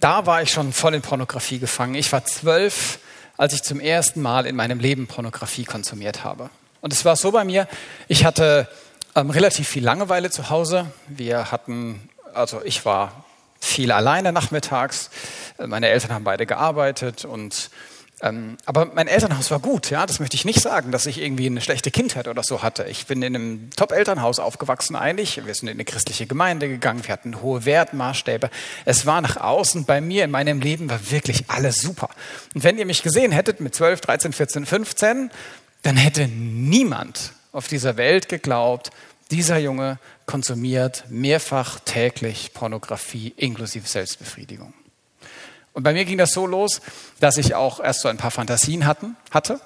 da 0.00 0.26
war 0.26 0.42
ich 0.42 0.50
schon 0.50 0.72
voll 0.72 0.94
in 0.94 1.02
Pornografie 1.02 1.58
gefangen. 1.58 1.94
Ich 1.94 2.10
war 2.12 2.24
zwölf, 2.24 2.98
als 3.36 3.52
ich 3.52 3.62
zum 3.62 3.80
ersten 3.80 4.22
Mal 4.22 4.46
in 4.46 4.56
meinem 4.56 4.78
Leben 4.78 5.06
Pornografie 5.06 5.64
konsumiert 5.64 6.24
habe. 6.24 6.50
Und 6.80 6.92
es 6.92 7.04
war 7.04 7.16
so 7.16 7.30
bei 7.30 7.44
mir, 7.44 7.68
ich 8.08 8.24
hatte 8.24 8.68
ähm, 9.14 9.30
relativ 9.30 9.68
viel 9.68 9.84
Langeweile 9.84 10.30
zu 10.30 10.50
Hause. 10.50 10.86
Wir 11.08 11.50
hatten, 11.50 12.08
also 12.32 12.62
ich 12.64 12.84
war 12.84 13.24
viel 13.60 13.92
alleine 13.92 14.32
nachmittags. 14.32 15.10
Meine 15.58 15.88
Eltern 15.88 16.12
haben 16.12 16.24
beide 16.24 16.46
gearbeitet 16.46 17.24
und 17.24 17.70
ähm, 18.24 18.56
aber 18.64 18.86
mein 18.86 19.06
Elternhaus 19.06 19.50
war 19.50 19.60
gut, 19.60 19.90
ja, 19.90 20.06
das 20.06 20.18
möchte 20.18 20.34
ich 20.34 20.46
nicht 20.46 20.62
sagen, 20.62 20.92
dass 20.92 21.04
ich 21.04 21.20
irgendwie 21.20 21.44
eine 21.44 21.60
schlechte 21.60 21.90
Kindheit 21.90 22.26
oder 22.26 22.42
so 22.42 22.62
hatte. 22.62 22.84
Ich 22.84 23.04
bin 23.04 23.20
in 23.20 23.36
einem 23.36 23.70
Top-Elternhaus 23.76 24.38
aufgewachsen 24.38 24.96
eigentlich. 24.96 25.44
Wir 25.44 25.54
sind 25.54 25.68
in 25.68 25.74
eine 25.74 25.84
christliche 25.84 26.26
Gemeinde 26.26 26.66
gegangen, 26.66 27.06
wir 27.06 27.12
hatten 27.12 27.42
hohe 27.42 27.66
Wertmaßstäbe. 27.66 28.48
Es 28.86 29.04
war 29.04 29.20
nach 29.20 29.36
außen 29.36 29.84
bei 29.84 30.00
mir 30.00 30.24
in 30.24 30.30
meinem 30.30 30.62
Leben 30.62 30.88
war 30.88 31.10
wirklich 31.10 31.44
alles 31.48 31.76
super. 31.76 32.08
Und 32.54 32.64
wenn 32.64 32.78
ihr 32.78 32.86
mich 32.86 33.02
gesehen 33.02 33.30
hättet 33.30 33.60
mit 33.60 33.74
12, 33.74 34.00
13, 34.00 34.32
14, 34.32 34.64
15, 34.64 35.30
dann 35.82 35.96
hätte 35.98 36.26
niemand 36.26 37.32
auf 37.52 37.68
dieser 37.68 37.98
Welt 37.98 38.30
geglaubt, 38.30 38.90
dieser 39.30 39.58
Junge 39.58 39.98
konsumiert 40.24 41.04
mehrfach 41.10 41.78
täglich 41.80 42.54
Pornografie 42.54 43.34
inklusive 43.36 43.86
Selbstbefriedigung. 43.86 44.72
Und 45.74 45.82
bei 45.82 45.92
mir 45.92 46.04
ging 46.04 46.18
das 46.18 46.32
so 46.32 46.46
los, 46.46 46.80
dass 47.20 47.36
ich 47.36 47.54
auch 47.54 47.80
erst 47.80 48.00
so 48.00 48.08
ein 48.08 48.16
paar 48.16 48.30
Fantasien 48.30 48.86
hatten, 48.86 49.16
hatte 49.30 49.60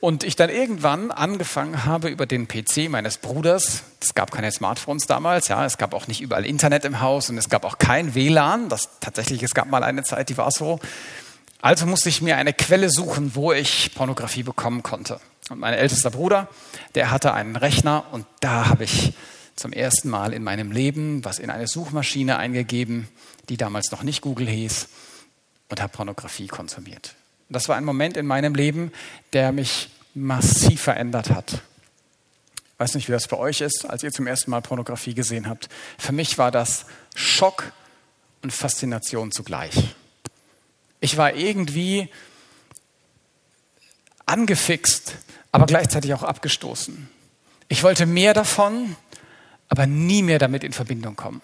und 0.00 0.24
ich 0.24 0.36
dann 0.36 0.50
irgendwann 0.50 1.10
angefangen 1.10 1.84
habe 1.84 2.08
über 2.08 2.26
den 2.26 2.48
PC 2.48 2.88
meines 2.88 3.18
Bruders, 3.18 3.82
es 4.00 4.14
gab 4.14 4.32
keine 4.32 4.50
Smartphones 4.50 5.06
damals, 5.06 5.48
ja, 5.48 5.64
es 5.64 5.78
gab 5.78 5.94
auch 5.94 6.08
nicht 6.08 6.20
überall 6.20 6.44
Internet 6.44 6.84
im 6.84 7.00
Haus 7.00 7.30
und 7.30 7.38
es 7.38 7.48
gab 7.48 7.64
auch 7.64 7.78
kein 7.78 8.14
WLAN, 8.14 8.68
das 8.68 8.88
tatsächlich, 9.00 9.42
es 9.42 9.54
gab 9.54 9.68
mal 9.68 9.84
eine 9.84 10.02
Zeit, 10.02 10.28
die 10.28 10.36
war 10.36 10.50
so. 10.50 10.80
Also 11.60 11.86
musste 11.86 12.08
ich 12.08 12.20
mir 12.20 12.36
eine 12.36 12.52
Quelle 12.52 12.90
suchen, 12.90 13.34
wo 13.34 13.52
ich 13.52 13.94
Pornografie 13.94 14.42
bekommen 14.42 14.82
konnte. 14.82 15.20
Und 15.48 15.60
mein 15.60 15.74
ältester 15.74 16.10
Bruder, 16.10 16.48
der 16.94 17.10
hatte 17.10 17.32
einen 17.32 17.56
Rechner 17.56 18.04
und 18.12 18.26
da 18.40 18.68
habe 18.68 18.84
ich 18.84 19.14
zum 19.56 19.72
ersten 19.72 20.08
Mal 20.08 20.32
in 20.32 20.42
meinem 20.42 20.72
Leben 20.72 21.24
was 21.24 21.38
in 21.38 21.50
eine 21.50 21.66
Suchmaschine 21.66 22.38
eingegeben, 22.38 23.08
die 23.48 23.56
damals 23.56 23.90
noch 23.92 24.02
nicht 24.02 24.20
Google 24.20 24.48
hieß, 24.48 24.88
und 25.68 25.80
habe 25.80 25.92
Pornografie 25.92 26.46
konsumiert. 26.46 27.14
Das 27.48 27.68
war 27.68 27.76
ein 27.76 27.84
Moment 27.84 28.16
in 28.16 28.26
meinem 28.26 28.54
Leben, 28.54 28.92
der 29.32 29.52
mich 29.52 29.90
massiv 30.14 30.82
verändert 30.82 31.30
hat. 31.30 31.52
Ich 32.74 32.80
weiß 32.80 32.94
nicht, 32.94 33.08
wie 33.08 33.12
das 33.12 33.28
bei 33.28 33.36
euch 33.36 33.60
ist, 33.60 33.84
als 33.84 34.02
ihr 34.02 34.12
zum 34.12 34.26
ersten 34.26 34.50
Mal 34.50 34.60
Pornografie 34.60 35.14
gesehen 35.14 35.48
habt. 35.48 35.68
Für 35.98 36.12
mich 36.12 36.38
war 36.38 36.50
das 36.50 36.86
Schock 37.14 37.72
und 38.42 38.52
Faszination 38.52 39.30
zugleich. 39.30 39.94
Ich 41.00 41.16
war 41.16 41.34
irgendwie 41.34 42.08
angefixt, 44.26 45.16
aber 45.52 45.66
gleichzeitig 45.66 46.14
auch 46.14 46.22
abgestoßen. 46.22 47.08
Ich 47.68 47.82
wollte 47.82 48.06
mehr 48.06 48.34
davon, 48.34 48.96
aber 49.68 49.86
nie 49.86 50.22
mehr 50.22 50.38
damit 50.38 50.64
in 50.64 50.72
Verbindung 50.72 51.16
kommen. 51.16 51.42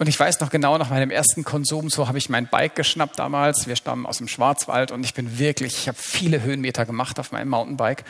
Und 0.00 0.06
ich 0.06 0.18
weiß 0.18 0.40
noch 0.40 0.48
genau, 0.48 0.78
nach 0.78 0.88
meinem 0.88 1.10
ersten 1.10 1.44
Konsum, 1.44 1.90
so 1.90 2.08
habe 2.08 2.16
ich 2.16 2.30
mein 2.30 2.46
Bike 2.46 2.74
geschnappt 2.74 3.18
damals. 3.18 3.66
Wir 3.66 3.76
stammen 3.76 4.06
aus 4.06 4.16
dem 4.16 4.28
Schwarzwald 4.28 4.92
und 4.92 5.04
ich 5.04 5.12
bin 5.12 5.38
wirklich, 5.38 5.76
ich 5.76 5.88
habe 5.88 5.98
viele 6.00 6.40
Höhenmeter 6.40 6.86
gemacht 6.86 7.20
auf 7.20 7.32
meinem 7.32 7.50
Mountainbike, 7.50 8.04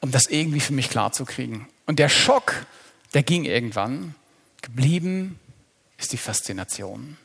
um 0.00 0.10
das 0.10 0.26
irgendwie 0.26 0.58
für 0.58 0.72
mich 0.72 0.90
klar 0.90 1.12
zu 1.12 1.24
kriegen. 1.24 1.68
Und 1.86 2.00
der 2.00 2.08
Schock, 2.08 2.66
der 3.14 3.22
ging 3.22 3.44
irgendwann. 3.44 4.16
Geblieben 4.60 5.38
ist 5.98 6.12
die 6.12 6.16
Faszination. 6.16 7.16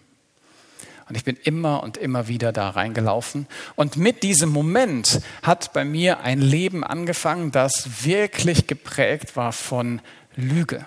Und 1.09 1.17
ich 1.17 1.23
bin 1.23 1.35
immer 1.37 1.81
und 1.81 1.97
immer 1.97 2.27
wieder 2.27 2.51
da 2.51 2.69
reingelaufen. 2.69 3.47
Und 3.75 3.97
mit 3.97 4.21
diesem 4.21 4.51
Moment 4.51 5.19
hat 5.41 5.73
bei 5.73 5.83
mir 5.83 6.19
ein 6.19 6.41
Leben 6.41 6.83
angefangen, 6.83 7.51
das 7.51 8.05
wirklich 8.05 8.67
geprägt 8.67 9.35
war 9.35 9.51
von 9.51 9.99
Lüge. 10.35 10.85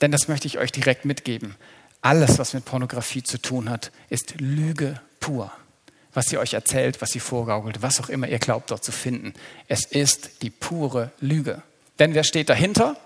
Denn 0.00 0.12
das 0.12 0.28
möchte 0.28 0.46
ich 0.46 0.58
euch 0.58 0.70
direkt 0.70 1.04
mitgeben. 1.04 1.56
Alles, 2.00 2.38
was 2.38 2.54
mit 2.54 2.64
Pornografie 2.64 3.22
zu 3.22 3.40
tun 3.40 3.68
hat, 3.68 3.90
ist 4.08 4.40
Lüge 4.40 5.00
pur. 5.20 5.52
Was 6.12 6.26
sie 6.26 6.38
euch 6.38 6.54
erzählt, 6.54 7.02
was 7.02 7.10
sie 7.10 7.20
vorgaukelt, 7.20 7.82
was 7.82 8.00
auch 8.00 8.08
immer 8.08 8.28
ihr 8.28 8.38
glaubt 8.38 8.70
dort 8.70 8.84
zu 8.84 8.92
finden. 8.92 9.34
Es 9.66 9.84
ist 9.84 10.42
die 10.42 10.50
pure 10.50 11.12
Lüge. 11.20 11.62
Denn 11.98 12.14
wer 12.14 12.24
steht 12.24 12.48
dahinter? 12.48 12.96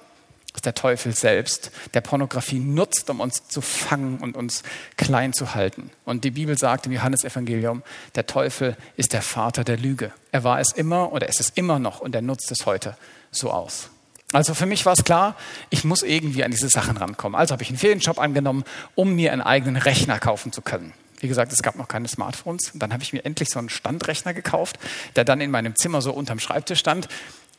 Das 0.53 0.59
ist 0.59 0.67
der 0.67 0.75
Teufel 0.75 1.15
selbst, 1.15 1.71
der 1.95 2.03
Pornografie 2.03 2.59
nutzt, 2.59 3.09
um 3.09 3.21
uns 3.21 3.49
zu 3.49 3.63
fangen 3.63 4.19
und 4.19 4.37
uns 4.37 4.63
klein 4.99 5.33
zu 5.33 5.55
halten. 5.55 5.91
Und 6.05 6.25
die 6.25 6.31
Bibel 6.31 6.59
sagt 6.59 6.85
im 6.85 6.93
Johannesevangelium, 6.93 7.83
der 8.15 8.27
Teufel 8.27 8.77
ist 8.99 9.15
der 9.15 9.23
Vater 9.23 9.65
der 9.65 9.79
Lüge. 9.79 10.13
Er 10.31 10.45
war 10.45 10.61
es 10.61 10.73
immer 10.73 11.11
oder 11.13 11.27
es 11.31 11.41
ist 11.41 11.57
immer 11.57 11.79
noch 11.79 12.01
und 12.01 12.15
er 12.15 12.21
nutzt 12.21 12.53
es 12.53 12.67
heute 12.67 12.99
so 13.31 13.51
aus. 13.51 13.89
Also 14.33 14.55
für 14.55 14.67
mich 14.67 14.85
war 14.87 14.95
es 14.95 15.05
klar, 15.05 15.37
ich 15.71 15.85
muss 15.85 16.03
irgendwie 16.03 16.43
an 16.43 16.51
diese 16.51 16.69
Sachen 16.69 16.97
rankommen. 16.97 17.39
Also 17.39 17.53
habe 17.53 17.63
ich 17.63 17.69
einen 17.69 17.79
Ferienjob 17.79 18.19
angenommen, 18.19 18.65
um 18.95 19.15
mir 19.15 19.33
einen 19.33 19.43
eigenen 19.43 19.77
Rechner 19.77 20.19
kaufen 20.19 20.53
zu 20.53 20.63
können. 20.63 20.95
Wie 21.21 21.29
gesagt, 21.29 21.53
es 21.53 21.63
gab 21.63 21.77
noch 21.77 21.87
keine 21.87 22.09
Smartphones. 22.09 22.71
Und 22.73 22.83
dann 22.83 22.93
habe 22.93 23.03
ich 23.03 23.13
mir 23.13 23.25
endlich 23.25 23.51
so 23.51 23.59
einen 23.59 23.69
Standrechner 23.69 24.35
gekauft, 24.35 24.79
der 25.15 25.25
dann 25.25 25.41
in 25.41 25.51
meinem 25.51 25.77
Zimmer 25.77 26.03
so 26.03 26.13
unterm 26.13 26.41
Schreibtisch 26.41 26.81
stand. 26.81 27.09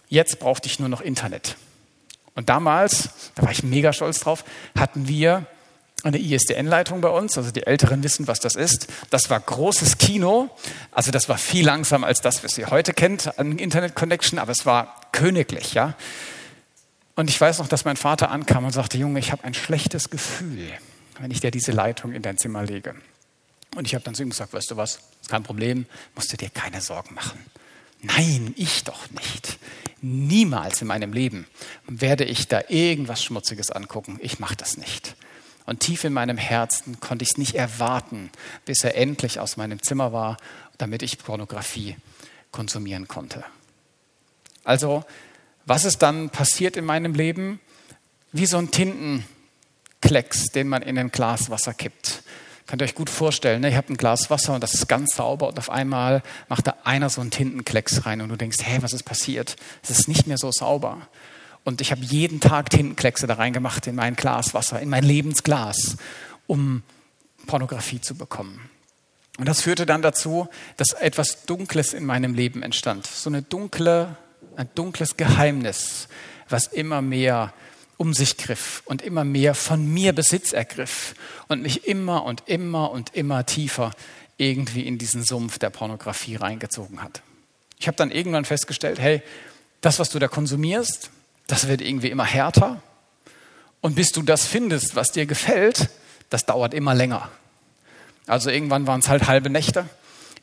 Jetzt 0.10 0.40
brauchte 0.40 0.68
ich 0.68 0.80
nur 0.80 0.90
noch 0.90 1.00
Internet. 1.00 1.56
Und 2.36 2.50
damals, 2.50 3.10
da 3.36 3.44
war 3.44 3.52
ich 3.52 3.64
mega 3.64 3.94
stolz 3.94 4.20
drauf, 4.20 4.44
hatten 4.78 5.08
wir 5.08 5.46
eine 6.04 6.18
ISDN-Leitung 6.18 7.02
bei 7.02 7.10
uns. 7.10 7.38
Also 7.38 7.52
die 7.52 7.66
Älteren 7.66 8.04
wissen, 8.04 8.28
was 8.28 8.40
das 8.40 8.56
ist. 8.56 8.88
Das 9.10 9.30
war 9.30 9.40
großes 9.40 9.98
Kino. 9.98 10.50
Also 10.92 11.12
das 11.12 11.30
war 11.30 11.38
viel 11.38 11.66
langsamer 11.66 12.08
als 12.08 12.20
das, 12.22 12.44
was 12.44 12.58
ihr 12.58 12.70
heute 12.70 12.94
kennt 12.94 13.40
an 13.40 13.58
Internet-Connection, 13.58 14.40
aber 14.40 14.52
es 14.52 14.66
war 14.66 14.96
königlich, 15.12 15.74
ja. 15.74 15.94
Und 17.16 17.30
ich 17.30 17.40
weiß 17.40 17.60
noch, 17.60 17.68
dass 17.68 17.86
mein 17.86 17.98
Vater 17.98 18.32
ankam 18.32 18.66
und 18.66 18.72
sagte, 18.72 18.98
Junge, 18.98 19.20
ich 19.20 19.32
habe 19.32 19.44
ein 19.44 19.54
schlechtes 19.54 20.10
Gefühl, 20.10 20.68
wenn 21.20 21.32
ich 21.32 21.42
dir 21.42 21.52
diese 21.52 21.72
Leitung 21.72 22.12
in 22.12 22.22
dein 22.22 22.38
Zimmer 22.38 22.64
lege. 22.64 22.96
Und 23.76 23.86
ich 23.86 23.96
habe 23.96 24.04
dann 24.04 24.16
zu 24.16 24.24
ihm 24.24 24.30
gesagt, 24.30 24.54
weißt 24.54 24.72
du 24.72 24.78
was, 24.78 25.00
ist 25.22 25.30
kein 25.30 25.44
Problem, 25.44 25.86
musst 26.16 26.32
du 26.32 26.38
dir 26.38 26.50
keine 26.50 26.82
Sorgen 26.82 27.16
machen. 27.16 27.40
Nein, 28.02 28.54
ich 28.58 28.84
doch 28.84 29.10
nicht. 29.12 29.58
Niemals 30.02 30.82
in 30.82 30.88
meinem 30.88 31.14
Leben 31.14 31.48
werde 31.88 32.26
ich 32.26 32.48
da 32.48 32.62
irgendwas 32.68 33.24
Schmutziges 33.24 33.72
angucken. 33.72 34.20
Ich 34.22 34.40
mache 34.40 34.56
das 34.56 34.78
nicht. 34.78 35.16
Und 35.66 35.80
tief 35.80 36.04
in 36.04 36.12
meinem 36.12 36.38
Herzen 36.38 37.00
konnte 37.00 37.24
ich 37.24 37.32
es 37.32 37.38
nicht 37.38 37.56
erwarten, 37.56 38.30
bis 38.66 38.84
er 38.84 38.98
endlich 38.98 39.40
aus 39.40 39.56
meinem 39.56 39.82
Zimmer 39.82 40.12
war, 40.12 40.38
damit 40.78 41.02
ich 41.04 41.18
Pornografie 41.18 41.96
konsumieren 42.52 43.08
konnte. 43.08 43.46
Also, 44.66 45.06
was 45.66 45.86
ist 45.86 46.00
dann 46.02 46.30
passiert 46.30 46.78
in 46.78 46.86
meinem 46.86 47.14
Leben? 47.14 47.60
Wie 48.32 48.46
so 48.46 48.58
ein 48.58 48.72
Tintenklecks, 48.72 50.46
den 50.48 50.68
man 50.68 50.82
in 50.82 50.98
ein 50.98 51.12
Glas 51.12 51.50
Wasser 51.50 51.74
kippt. 51.74 52.24
Könnt 52.66 52.82
ihr 52.82 52.86
euch 52.86 52.96
gut 52.96 53.10
vorstellen, 53.10 53.62
ne? 53.62 53.70
ihr 53.70 53.78
habt 53.78 53.90
ein 53.90 53.98
Glas 53.98 54.30
Wasser 54.30 54.56
und 54.56 54.62
das 54.64 54.74
ist 54.74 54.88
ganz 54.88 55.16
sauber 55.16 55.50
und 55.50 55.60
auf 55.60 55.70
einmal 55.70 56.24
macht 56.48 56.68
da 56.68 56.76
einer 56.84 57.10
so 57.10 57.22
einen 57.22 57.30
Tintenklecks 57.30 58.06
rein 58.06 58.22
und 58.22 58.30
du 58.30 58.38
denkst, 58.38 58.58
hä, 58.62 58.78
was 58.82 58.94
ist 58.94 59.04
passiert? 59.04 59.58
Es 59.84 59.90
ist 59.90 60.08
nicht 60.08 60.28
mehr 60.28 60.38
so 60.38 60.52
sauber. 60.52 61.08
Und 61.66 61.82
ich 61.82 61.92
habe 61.92 62.02
jeden 62.04 62.40
Tag 62.40 62.70
Tintenkleckse 62.70 63.28
da 63.28 63.36
reingemacht 63.36 63.88
in 63.88 63.96
mein 63.96 64.16
Glas 64.16 64.54
Wasser, 64.54 64.80
in 64.82 64.90
mein 64.90 65.04
Lebensglas, 65.04 65.98
um 66.48 66.84
Pornografie 67.48 68.02
zu 68.02 68.16
bekommen. 68.16 68.70
Und 69.38 69.48
das 69.48 69.62
führte 69.62 69.86
dann 69.86 70.02
dazu, 70.02 70.48
dass 70.78 70.94
etwas 70.94 71.46
Dunkles 71.46 71.94
in 71.94 72.06
meinem 72.06 72.34
Leben 72.34 72.62
entstand. 72.62 73.08
So 73.08 73.30
eine 73.30 73.42
dunkle, 73.42 74.16
ein 74.56 74.70
dunkles 74.76 75.18
Geheimnis, 75.18 76.08
was 76.50 76.68
immer 76.68 77.02
mehr 77.02 77.54
um 77.98 78.14
sich 78.14 78.38
griff 78.38 78.82
und 78.86 79.02
immer 79.02 79.24
mehr 79.24 79.56
von 79.56 79.86
mir 79.94 80.14
Besitz 80.14 80.52
ergriff 80.52 81.16
und 81.48 81.62
mich 81.62 81.88
immer 81.88 82.26
und 82.26 82.44
immer 82.48 82.92
und 82.92 83.16
immer 83.16 83.46
tiefer 83.46 83.92
irgendwie 84.38 84.82
in 84.82 84.98
diesen 84.98 85.24
Sumpf 85.24 85.60
der 85.60 85.70
Pornografie 85.70 86.36
reingezogen 86.36 87.02
hat. 87.02 87.22
Ich 87.80 87.88
habe 87.88 87.98
dann 87.98 88.12
irgendwann 88.12 88.46
festgestellt, 88.46 89.00
hey, 89.00 89.22
das, 89.82 90.00
was 90.00 90.10
du 90.10 90.20
da 90.20 90.28
konsumierst, 90.28 91.12
das 91.48 91.68
wird 91.68 91.82
irgendwie 91.82 92.10
immer 92.10 92.26
härter. 92.26 92.82
Und 93.82 93.96
bis 93.96 94.12
du 94.12 94.22
das 94.22 94.46
findest, 94.46 94.96
was 94.96 95.12
dir 95.12 95.26
gefällt, 95.26 95.90
das 96.30 96.46
dauert 96.46 96.74
immer 96.74 96.96
länger. 96.96 97.30
Also 98.28 98.50
irgendwann 98.50 98.88
waren 98.88 99.02
es 99.02 99.10
halt 99.10 99.28
halbe 99.28 99.50
Nächte. 99.50 99.86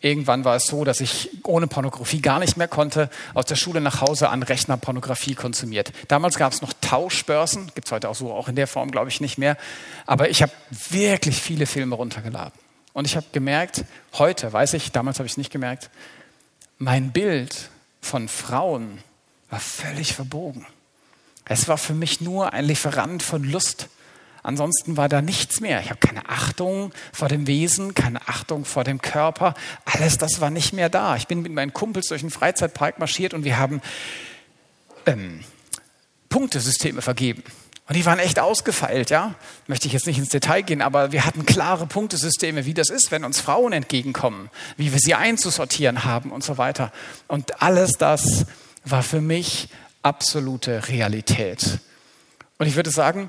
Irgendwann 0.03 0.45
war 0.47 0.57
es 0.57 0.65
so, 0.65 0.85
dass 0.85 1.01
ich 1.01 1.29
ohne 1.45 1.67
Pornografie 1.67 2.23
gar 2.23 2.39
nicht 2.39 2.57
mehr 2.57 2.69
konnte, 2.69 3.11
aus 3.35 3.45
der 3.45 3.57
Schule 3.57 3.83
nach 3.83 4.01
Hause 4.01 4.31
an 4.31 4.43
Rechner 4.43 4.79
Pornografie 4.79 5.35
konsumiert. 5.35 5.93
Damals 6.09 6.37
gab 6.37 6.53
es 6.53 6.63
noch 6.63 6.73
Tauschbörsen, 6.81 7.71
gibt 7.75 7.87
es 7.87 7.93
heute 7.93 8.09
auch 8.09 8.15
so, 8.15 8.33
auch 8.33 8.49
in 8.49 8.57
der 8.57 8.67
Form 8.67 8.91
glaube 8.91 9.11
ich 9.11 9.21
nicht 9.21 9.37
mehr. 9.37 9.59
Aber 10.07 10.31
ich 10.31 10.41
habe 10.43 10.53
wirklich 10.89 11.37
viele 11.41 11.67
Filme 11.67 11.97
runtergeladen. 11.97 12.59
Und 12.95 13.05
ich 13.05 13.17
habe 13.17 13.27
gemerkt, 13.33 13.85
heute 14.15 14.53
weiß 14.53 14.75
ich, 14.75 14.91
damals 14.91 15.19
habe 15.19 15.27
ich 15.27 15.35
es 15.35 15.39
nicht 15.39 15.53
gemerkt, 15.53 15.91
mein 16.79 17.13
Bild 17.13 17.69
von 18.01 18.29
Frauen 18.29 19.03
war 19.51 19.61
völlig 19.61 20.15
verbogen. 20.15 20.67
Es 21.45 21.69
war 21.69 21.77
für 21.77 21.95
mich 21.95 22.21
nur 22.21 22.53
ein 22.53 22.65
Lieferant 22.65 23.23
von 23.23 23.45
Lust. 23.45 23.89
Ansonsten 24.43 24.97
war 24.97 25.09
da 25.09 25.21
nichts 25.21 25.61
mehr. 25.61 25.81
Ich 25.81 25.91
habe 25.91 26.01
keine 26.01 26.29
Achtung 26.29 26.93
vor 27.13 27.29
dem 27.29 27.47
Wesen, 27.47 27.95
keine 27.95 28.27
Achtung 28.29 28.65
vor 28.65 28.85
dem 28.85 29.03
Körper. 29.03 29.55
Alles 29.85 30.19
das 30.19 30.41
war 30.41 30.51
nicht 30.51 30.73
mehr 30.73 30.89
da. 30.89 31.17
Ich 31.17 31.27
bin 31.27 31.43
mit 31.43 31.53
meinen 31.53 31.73
Kumpels 31.73 32.07
durch 32.07 32.23
den 32.23 32.31
Freizeitpark 32.31 32.99
marschiert 32.99 33.35
und 33.35 33.45
wir 33.45 33.59
haben 33.59 33.81
ähm, 35.07 35.41
Punktesysteme 36.29 37.03
vergeben. 37.03 37.43
Und 37.91 37.97
die 37.97 38.07
waren 38.07 38.21
echt 38.21 38.39
ausgefeilt, 38.39 39.11
ja. 39.11 39.35
Möchte 39.67 39.89
ich 39.89 39.93
jetzt 39.93 40.07
nicht 40.07 40.17
ins 40.17 40.29
Detail 40.29 40.63
gehen, 40.63 40.81
aber 40.81 41.11
wir 41.11 41.27
hatten 41.27 41.45
klare 41.45 41.89
Punktesysteme, 41.89 42.65
wie 42.65 42.73
das 42.73 42.89
ist, 42.89 43.11
wenn 43.11 43.25
uns 43.25 43.41
Frauen 43.41 43.73
entgegenkommen, 43.73 44.49
wie 44.77 44.93
wir 44.93 45.01
sie 45.01 45.17
einzusortieren 45.17 46.05
haben 46.05 46.31
und 46.31 46.45
so 46.45 46.57
weiter. 46.57 46.93
Und 47.27 47.61
alles 47.61 47.95
das 47.99 48.47
war 48.85 49.03
für 49.03 49.21
mich 49.21 49.71
absolute 50.03 50.87
Realität. 50.87 51.81
Und 52.59 52.67
ich 52.67 52.77
würde 52.77 52.91
sagen, 52.91 53.29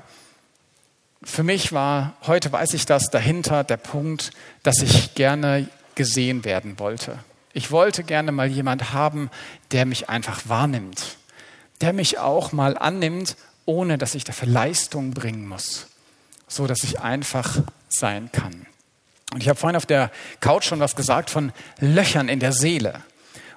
für 1.24 1.42
mich 1.42 1.72
war, 1.72 2.14
heute 2.26 2.50
weiß 2.50 2.74
ich 2.74 2.86
das, 2.86 3.10
dahinter 3.10 3.64
der 3.64 3.76
Punkt, 3.76 4.30
dass 4.62 4.78
ich 4.78 5.14
gerne 5.14 5.68
gesehen 5.94 6.44
werden 6.44 6.78
wollte. 6.78 7.18
Ich 7.52 7.70
wollte 7.70 8.02
gerne 8.02 8.32
mal 8.32 8.48
jemand 8.48 8.92
haben, 8.92 9.30
der 9.70 9.84
mich 9.84 10.08
einfach 10.08 10.42
wahrnimmt, 10.46 11.16
der 11.80 11.92
mich 11.92 12.18
auch 12.18 12.52
mal 12.52 12.78
annimmt, 12.78 13.36
ohne 13.66 13.98
dass 13.98 14.14
ich 14.14 14.24
dafür 14.24 14.48
Leistung 14.48 15.12
bringen 15.12 15.46
muss, 15.46 15.86
so 16.48 16.66
dass 16.66 16.82
ich 16.82 17.00
einfach 17.00 17.58
sein 17.88 18.30
kann. 18.32 18.66
Und 19.32 19.42
ich 19.42 19.48
habe 19.48 19.58
vorhin 19.58 19.76
auf 19.76 19.86
der 19.86 20.10
Couch 20.40 20.64
schon 20.64 20.80
was 20.80 20.96
gesagt 20.96 21.30
von 21.30 21.52
Löchern 21.78 22.28
in 22.28 22.40
der 22.40 22.52
Seele. 22.52 23.02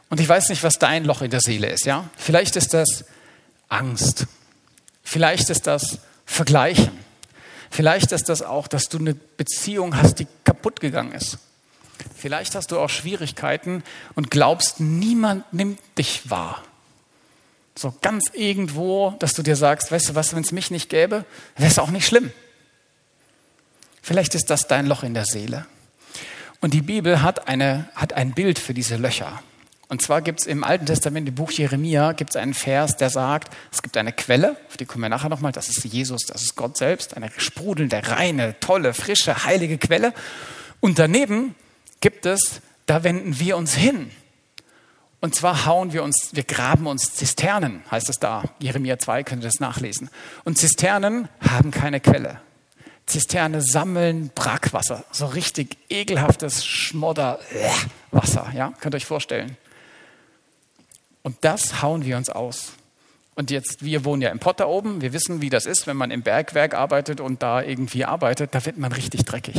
Und 0.09 0.19
ich 0.19 0.29
weiß 0.29 0.49
nicht, 0.49 0.63
was 0.63 0.77
dein 0.77 1.03
Loch 1.03 1.21
in 1.21 1.31
der 1.31 1.41
Seele 1.41 1.67
ist, 1.67 1.85
ja? 1.85 2.09
Vielleicht 2.15 2.55
ist 2.55 2.73
das 2.73 3.05
Angst. 3.69 4.27
Vielleicht 5.03 5.49
ist 5.49 5.67
das 5.67 5.99
Vergleichen. 6.25 7.04
Vielleicht 7.75 8.13
ist 8.13 8.29
das 8.29 8.41
auch, 8.41 8.69
dass 8.69 8.87
du 8.87 8.99
eine 8.99 9.15
Beziehung 9.15 9.97
hast, 9.97 10.19
die 10.19 10.27
kaputt 10.45 10.79
gegangen 10.79 11.11
ist. 11.11 11.39
Vielleicht 12.15 12.55
hast 12.55 12.71
du 12.71 12.79
auch 12.79 12.89
Schwierigkeiten 12.89 13.83
und 14.15 14.31
glaubst, 14.31 14.79
niemand 14.79 15.51
nimmt 15.51 15.79
dich 15.97 16.29
wahr. 16.29 16.63
So 17.77 17.93
ganz 18.01 18.31
irgendwo, 18.31 19.11
dass 19.19 19.33
du 19.33 19.43
dir 19.43 19.57
sagst, 19.57 19.91
weißt 19.91 20.07
du 20.07 20.15
was, 20.15 20.33
wenn 20.33 20.43
es 20.43 20.53
mich 20.53 20.71
nicht 20.71 20.89
gäbe, 20.89 21.25
wäre 21.57 21.69
es 21.69 21.77
auch 21.77 21.91
nicht 21.91 22.07
schlimm. 22.07 22.31
Vielleicht 24.01 24.35
ist 24.35 24.49
das 24.49 24.69
dein 24.69 24.85
Loch 24.85 25.03
in 25.03 25.13
der 25.13 25.25
Seele. 25.25 25.65
Und 26.61 26.73
die 26.73 26.81
Bibel 26.81 27.21
hat, 27.21 27.49
eine, 27.49 27.89
hat 27.93 28.13
ein 28.13 28.31
Bild 28.31 28.57
für 28.57 28.73
diese 28.73 28.95
Löcher. 28.95 29.43
Und 29.87 30.01
zwar 30.01 30.21
gibt 30.21 30.41
es 30.41 30.47
im 30.47 30.63
Alten 30.63 30.85
Testament, 30.87 31.27
im 31.29 31.35
Buch 31.35 31.51
Jeremia, 31.51 32.13
gibt 32.13 32.31
es 32.31 32.35
einen 32.35 32.55
Vers, 32.55 32.97
der 32.97 33.09
sagt, 33.09 33.53
es 33.71 33.83
gibt 33.83 33.97
eine 33.97 34.11
Quelle, 34.11 34.57
auf 34.67 34.77
die 34.77 34.85
kommen 34.85 35.03
wir 35.03 35.09
nachher 35.09 35.29
nochmal, 35.29 35.51
das 35.51 35.69
ist 35.69 35.83
Jesus, 35.85 36.23
das 36.23 36.41
ist 36.41 36.55
Gott 36.55 36.77
selbst, 36.77 37.15
eine 37.15 37.29
sprudelnde, 37.37 38.01
reine, 38.07 38.59
tolle, 38.59 38.93
frische, 38.93 39.45
heilige 39.45 39.77
Quelle. 39.77 40.13
Und 40.79 40.97
daneben 40.97 41.53
gibt 42.01 42.25
es, 42.25 42.61
da 42.87 43.03
wenden 43.03 43.39
wir 43.39 43.57
uns 43.57 43.75
hin. 43.75 44.09
Und 45.21 45.33
zwar 45.33 45.65
hauen 45.65 45.93
wir 45.93 46.03
uns, 46.03 46.29
wir 46.33 46.43
graben 46.43 46.87
uns 46.87 47.13
Zisternen, 47.13 47.83
heißt 47.89 48.09
es 48.09 48.19
da. 48.19 48.43
Jeremia 48.59 48.99
2 48.99 49.23
könnt 49.23 49.43
ihr 49.43 49.49
das 49.49 49.59
nachlesen. 49.59 50.09
Und 50.43 50.57
Zisternen 50.57 51.29
haben 51.41 51.71
keine 51.71 51.99
Quelle. 51.99 52.41
Zisterne 53.05 53.61
sammeln 53.61 54.31
Brackwasser, 54.33 55.05
so 55.11 55.27
richtig 55.27 55.77
ekelhaftes 55.89 56.65
Schmodderwasser, 56.65 58.51
ja, 58.55 58.73
könnt 58.79 58.95
ihr 58.95 58.97
euch 58.97 59.05
vorstellen. 59.05 59.57
Und 61.25 61.37
das 61.41 61.81
hauen 61.81 62.05
wir 62.05 62.17
uns 62.17 62.29
aus. 62.29 62.73
Und 63.33 63.49
jetzt, 63.49 63.83
wir 63.83 64.05
wohnen 64.05 64.21
ja 64.21 64.29
im 64.29 64.37
Pott 64.37 64.59
da 64.59 64.67
oben, 64.67 65.01
wir 65.01 65.11
wissen, 65.11 65.41
wie 65.41 65.49
das 65.49 65.65
ist, 65.65 65.87
wenn 65.87 65.97
man 65.97 66.11
im 66.11 66.21
Bergwerk 66.21 66.75
arbeitet 66.75 67.19
und 67.19 67.41
da 67.41 67.63
irgendwie 67.63 68.05
arbeitet, 68.05 68.53
da 68.53 68.63
wird 68.63 68.77
man 68.77 68.91
richtig 68.91 69.25
dreckig. 69.25 69.57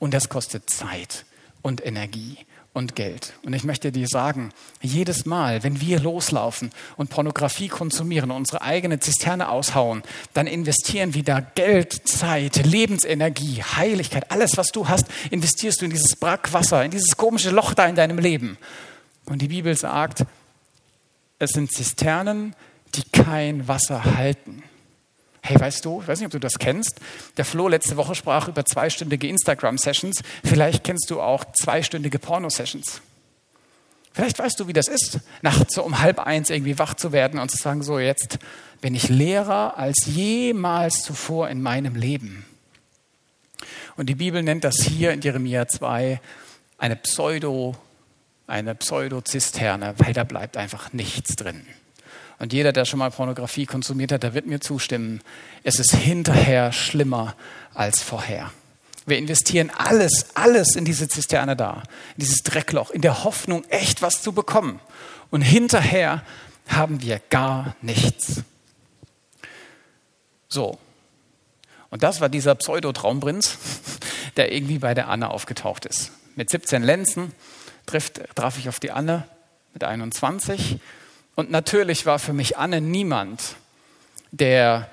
Und 0.00 0.12
das 0.12 0.28
kostet 0.28 0.68
Zeit 0.68 1.24
und 1.62 1.86
Energie 1.86 2.38
und 2.72 2.96
Geld. 2.96 3.34
Und 3.44 3.52
ich 3.52 3.62
möchte 3.62 3.92
dir 3.92 4.08
sagen, 4.08 4.52
jedes 4.82 5.24
Mal, 5.24 5.62
wenn 5.62 5.80
wir 5.80 6.00
loslaufen 6.00 6.72
und 6.96 7.10
Pornografie 7.10 7.68
konsumieren, 7.68 8.32
unsere 8.32 8.62
eigene 8.62 8.98
Zisterne 8.98 9.50
aushauen, 9.50 10.02
dann 10.34 10.48
investieren 10.48 11.14
wir 11.14 11.22
da 11.22 11.38
Geld, 11.38 12.08
Zeit, 12.08 12.66
Lebensenergie, 12.66 13.62
Heiligkeit, 13.62 14.32
alles, 14.32 14.56
was 14.56 14.72
du 14.72 14.88
hast, 14.88 15.06
investierst 15.30 15.80
du 15.80 15.84
in 15.84 15.92
dieses 15.92 16.16
Brackwasser, 16.16 16.84
in 16.84 16.90
dieses 16.90 17.16
komische 17.16 17.50
Loch 17.50 17.72
da 17.72 17.86
in 17.86 17.94
deinem 17.94 18.18
Leben. 18.18 18.58
Und 19.26 19.42
die 19.42 19.48
Bibel 19.48 19.76
sagt, 19.76 20.24
es 21.38 21.50
sind 21.50 21.72
Zisternen, 21.72 22.54
die 22.94 23.02
kein 23.10 23.68
Wasser 23.68 24.04
halten. 24.16 24.62
Hey, 25.42 25.58
weißt 25.58 25.84
du, 25.84 26.00
ich 26.02 26.08
weiß 26.08 26.18
nicht, 26.18 26.26
ob 26.26 26.32
du 26.32 26.40
das 26.40 26.58
kennst. 26.58 27.00
Der 27.36 27.44
Flo 27.44 27.68
letzte 27.68 27.96
Woche 27.96 28.14
sprach 28.14 28.48
über 28.48 28.64
zweistündige 28.64 29.28
Instagram-Sessions. 29.28 30.22
Vielleicht 30.44 30.84
kennst 30.84 31.10
du 31.10 31.20
auch 31.20 31.44
zweistündige 31.52 32.18
Porno-Sessions. 32.18 33.00
Vielleicht 34.12 34.38
weißt 34.38 34.58
du, 34.58 34.66
wie 34.66 34.72
das 34.72 34.88
ist, 34.88 35.20
nachts 35.42 35.74
so 35.74 35.84
um 35.84 36.00
halb 36.00 36.18
eins 36.18 36.50
irgendwie 36.50 36.78
wach 36.78 36.94
zu 36.94 37.12
werden 37.12 37.38
und 37.38 37.50
zu 37.50 37.56
sagen, 37.56 37.82
so 37.82 37.98
jetzt 38.00 38.38
bin 38.80 38.94
ich 38.94 39.08
leerer 39.08 39.78
als 39.78 40.06
jemals 40.06 41.02
zuvor 41.02 41.48
in 41.48 41.62
meinem 41.62 41.94
Leben. 41.94 42.44
Und 43.96 44.08
die 44.08 44.16
Bibel 44.16 44.42
nennt 44.42 44.64
das 44.64 44.82
hier 44.82 45.12
in 45.12 45.20
Jeremia 45.20 45.68
2 45.68 46.20
eine 46.78 46.96
Pseudo 46.96 47.76
eine 48.48 48.74
Pseudozisterne, 48.74 49.94
weil 49.98 50.12
da 50.12 50.24
bleibt 50.24 50.56
einfach 50.56 50.92
nichts 50.92 51.36
drin. 51.36 51.66
Und 52.38 52.52
jeder, 52.52 52.72
der 52.72 52.84
schon 52.84 52.98
mal 52.98 53.10
Pornografie 53.10 53.66
konsumiert 53.66 54.12
hat, 54.12 54.22
der 54.22 54.34
wird 54.34 54.46
mir 54.46 54.60
zustimmen, 54.60 55.20
es 55.64 55.78
ist 55.78 55.94
hinterher 55.94 56.72
schlimmer 56.72 57.34
als 57.74 58.02
vorher. 58.02 58.50
Wir 59.06 59.18
investieren 59.18 59.70
alles, 59.76 60.26
alles 60.34 60.76
in 60.76 60.84
diese 60.84 61.08
Zisterne 61.08 61.56
da, 61.56 61.82
in 62.16 62.20
dieses 62.20 62.42
Dreckloch, 62.42 62.90
in 62.90 63.00
der 63.00 63.24
Hoffnung, 63.24 63.64
echt 63.70 64.02
was 64.02 64.22
zu 64.22 64.32
bekommen. 64.32 64.80
Und 65.30 65.42
hinterher 65.42 66.22
haben 66.68 67.02
wir 67.02 67.20
gar 67.30 67.74
nichts. 67.80 68.42
So. 70.48 70.78
Und 71.90 72.02
das 72.02 72.20
war 72.20 72.28
dieser 72.28 72.54
Pseudo-Traumprinz, 72.54 73.58
der 74.36 74.52
irgendwie 74.52 74.78
bei 74.78 74.94
der 74.94 75.08
Anne 75.08 75.30
aufgetaucht 75.30 75.86
ist. 75.86 76.12
Mit 76.36 76.50
17 76.50 76.82
Lenzen, 76.82 77.32
trifft, 77.88 78.20
traf 78.34 78.58
ich 78.58 78.68
auf 78.68 78.80
die 78.80 78.90
Anne 78.90 79.24
mit 79.72 79.84
21. 79.84 80.78
Und 81.34 81.50
natürlich 81.50 82.06
war 82.06 82.18
für 82.18 82.32
mich 82.32 82.58
Anne 82.58 82.80
niemand, 82.80 83.56
der, 84.30 84.88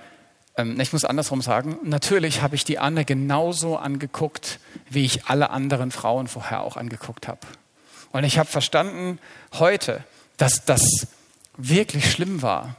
ähm, 0.58 0.80
ich 0.80 0.94
muss 0.94 1.06
andersrum 1.06 1.42
sagen, 1.42 1.78
natürlich 1.84 2.42
habe 2.42 2.56
ich 2.56 2.64
die 2.64 2.80
Anne 2.80 3.06
genauso 3.06 3.78
angeguckt, 3.78 4.60
wie 4.90 5.06
ich 5.06 5.26
alle 5.26 5.50
anderen 5.50 5.92
Frauen 5.92 6.28
vorher 6.28 6.62
auch 6.62 6.78
angeguckt 6.78 7.28
habe. 7.28 7.40
Und 8.12 8.24
ich 8.24 8.38
habe 8.38 8.50
verstanden 8.50 9.20
heute, 9.54 10.04
dass 10.38 10.66
das 10.66 11.08
wirklich 11.58 12.10
schlimm 12.12 12.42
war. 12.42 12.76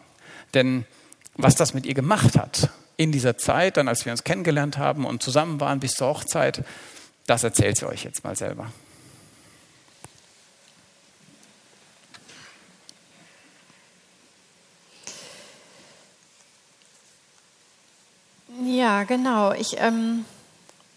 Denn 0.55 0.87
was 1.35 1.57
das 1.57 1.75
mit 1.75 1.85
ihr 1.85 1.95
gemacht 1.95 2.39
hat 2.39 2.71
in 2.97 3.13
dieser 3.13 3.37
Zeit, 3.37 3.77
dann 3.77 3.89
als 3.89 4.05
wir 4.07 4.13
uns 4.13 4.25
kennengelernt 4.25 4.79
haben 4.79 5.05
und 5.05 5.23
zusammen 5.23 5.61
waren 5.61 5.81
bis 5.81 5.93
zur 5.93 6.09
Hochzeit, 6.09 6.65
das 7.27 7.45
erzählt 7.45 7.77
sie 7.77 7.87
euch 7.87 8.05
jetzt 8.05 8.25
mal 8.25 8.37
selber. 8.37 8.71
Ja, 18.97 19.05
genau. 19.05 19.53
Ich, 19.53 19.77
ähm, 19.79 20.25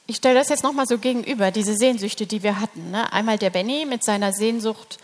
ich 0.08 0.16
stelle 0.16 0.40
das 0.40 0.48
jetzt 0.48 0.64
nochmal 0.64 0.86
so 0.86 1.00
gegenüber, 1.00 1.52
diese 1.52 1.76
Sehnsüchte, 1.76 2.26
die 2.26 2.44
wir 2.44 2.62
hatten. 2.62 2.92
Ne? 2.92 3.12
Einmal 3.12 3.38
der 3.38 3.50
Benny 3.50 3.86
mit 3.86 4.06
seiner 4.06 4.32
Sehnsucht 4.32 5.00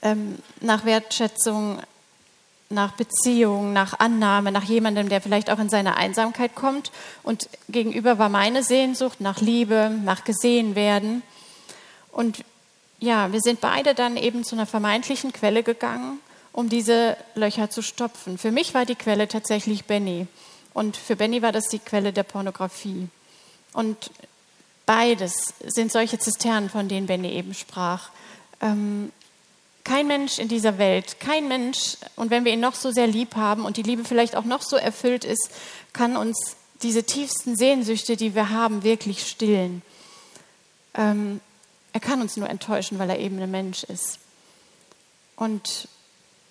ähm, 0.00 0.38
nach 0.62 0.86
Wertschätzung, 0.86 1.80
nach 2.70 2.92
Beziehung, 2.92 3.74
nach 3.74 3.98
Annahme, 3.98 4.52
nach 4.52 4.64
jemandem, 4.64 5.10
der 5.10 5.20
vielleicht 5.20 5.50
auch 5.50 5.58
in 5.58 5.68
seine 5.68 5.98
Einsamkeit 5.98 6.54
kommt. 6.54 6.92
Und 7.22 7.50
gegenüber 7.68 8.18
war 8.18 8.30
meine 8.30 8.62
Sehnsucht 8.62 9.20
nach 9.20 9.42
Liebe, 9.42 9.90
nach 10.02 10.24
gesehen 10.24 10.74
werden. 10.74 11.22
Und 12.10 12.42
ja, 13.00 13.32
wir 13.34 13.40
sind 13.42 13.60
beide 13.60 13.94
dann 13.94 14.16
eben 14.16 14.44
zu 14.44 14.54
einer 14.56 14.64
vermeintlichen 14.64 15.34
Quelle 15.34 15.62
gegangen, 15.62 16.20
um 16.52 16.70
diese 16.70 17.18
Löcher 17.34 17.68
zu 17.68 17.82
stopfen. 17.82 18.38
Für 18.38 18.50
mich 18.50 18.72
war 18.72 18.86
die 18.86 18.94
Quelle 18.94 19.28
tatsächlich 19.28 19.84
Benny. 19.84 20.26
Und 20.74 20.96
für 20.96 21.16
Benny 21.16 21.42
war 21.42 21.52
das 21.52 21.68
die 21.68 21.78
Quelle 21.78 22.12
der 22.12 22.22
Pornografie. 22.22 23.08
Und 23.72 24.10
beides 24.86 25.54
sind 25.66 25.92
solche 25.92 26.18
Zisternen, 26.18 26.70
von 26.70 26.88
denen 26.88 27.06
Benny 27.06 27.30
eben 27.30 27.54
sprach. 27.54 28.10
Ähm, 28.60 29.12
kein 29.84 30.06
Mensch 30.06 30.38
in 30.38 30.48
dieser 30.48 30.78
Welt, 30.78 31.18
kein 31.20 31.48
Mensch, 31.48 31.96
und 32.16 32.30
wenn 32.30 32.44
wir 32.44 32.52
ihn 32.52 32.60
noch 32.60 32.74
so 32.74 32.90
sehr 32.90 33.06
lieb 33.06 33.34
haben 33.34 33.64
und 33.64 33.76
die 33.76 33.82
Liebe 33.82 34.04
vielleicht 34.04 34.36
auch 34.36 34.44
noch 34.44 34.62
so 34.62 34.76
erfüllt 34.76 35.24
ist, 35.24 35.50
kann 35.92 36.16
uns 36.16 36.56
diese 36.82 37.04
tiefsten 37.04 37.56
Sehnsüchte, 37.56 38.16
die 38.16 38.34
wir 38.34 38.50
haben, 38.50 38.82
wirklich 38.84 39.26
stillen. 39.26 39.82
Ähm, 40.94 41.40
er 41.92 42.00
kann 42.00 42.20
uns 42.20 42.36
nur 42.36 42.48
enttäuschen, 42.48 42.98
weil 42.98 43.10
er 43.10 43.18
eben 43.18 43.40
ein 43.40 43.50
Mensch 43.50 43.84
ist. 43.84 44.18
Und 45.36 45.88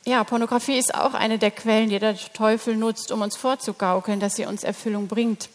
ja, 0.10 0.24
Pornografie 0.24 0.78
ist 0.78 0.96
auch 0.96 1.14
eine 1.14 1.38
der 1.38 1.52
Quellen, 1.52 1.90
die 1.90 2.00
der 2.00 2.18
Teufel 2.34 2.76
nutzt, 2.76 3.12
um 3.12 3.22
uns 3.22 3.38
vorzugaukeln, 3.38 4.20
dass 4.20 4.36
sie 4.36 4.46
uns 4.46 4.64
Erfüllung 4.64 5.08
bringt. 5.08 5.50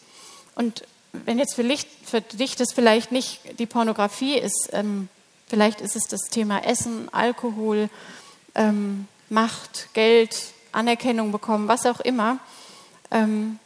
Und 0.55 0.83
wenn 1.11 1.39
jetzt 1.39 1.55
für, 1.55 1.61
Licht, 1.61 1.87
für 2.03 2.21
dich 2.21 2.55
das 2.55 2.73
vielleicht 2.73 3.11
nicht 3.11 3.59
die 3.59 3.65
Pornografie 3.65 4.37
ist, 4.37 4.69
ähm, 4.73 5.09
Vielleicht 5.47 5.81
ist 5.81 5.95
es 5.95 6.07
das 6.07 6.21
Thema 6.29 6.63
Essen, 6.65 7.07
Alkohol, 7.13 7.89
ähm, 8.55 9.07
Macht, 9.29 9.93
Geld, 9.93 10.35
Anerkennung 10.71 11.31
bekommen, 11.31 11.67
was 11.67 11.85
auch 11.85 11.99
immer. 11.99 12.39
Ähm, 13.11 13.59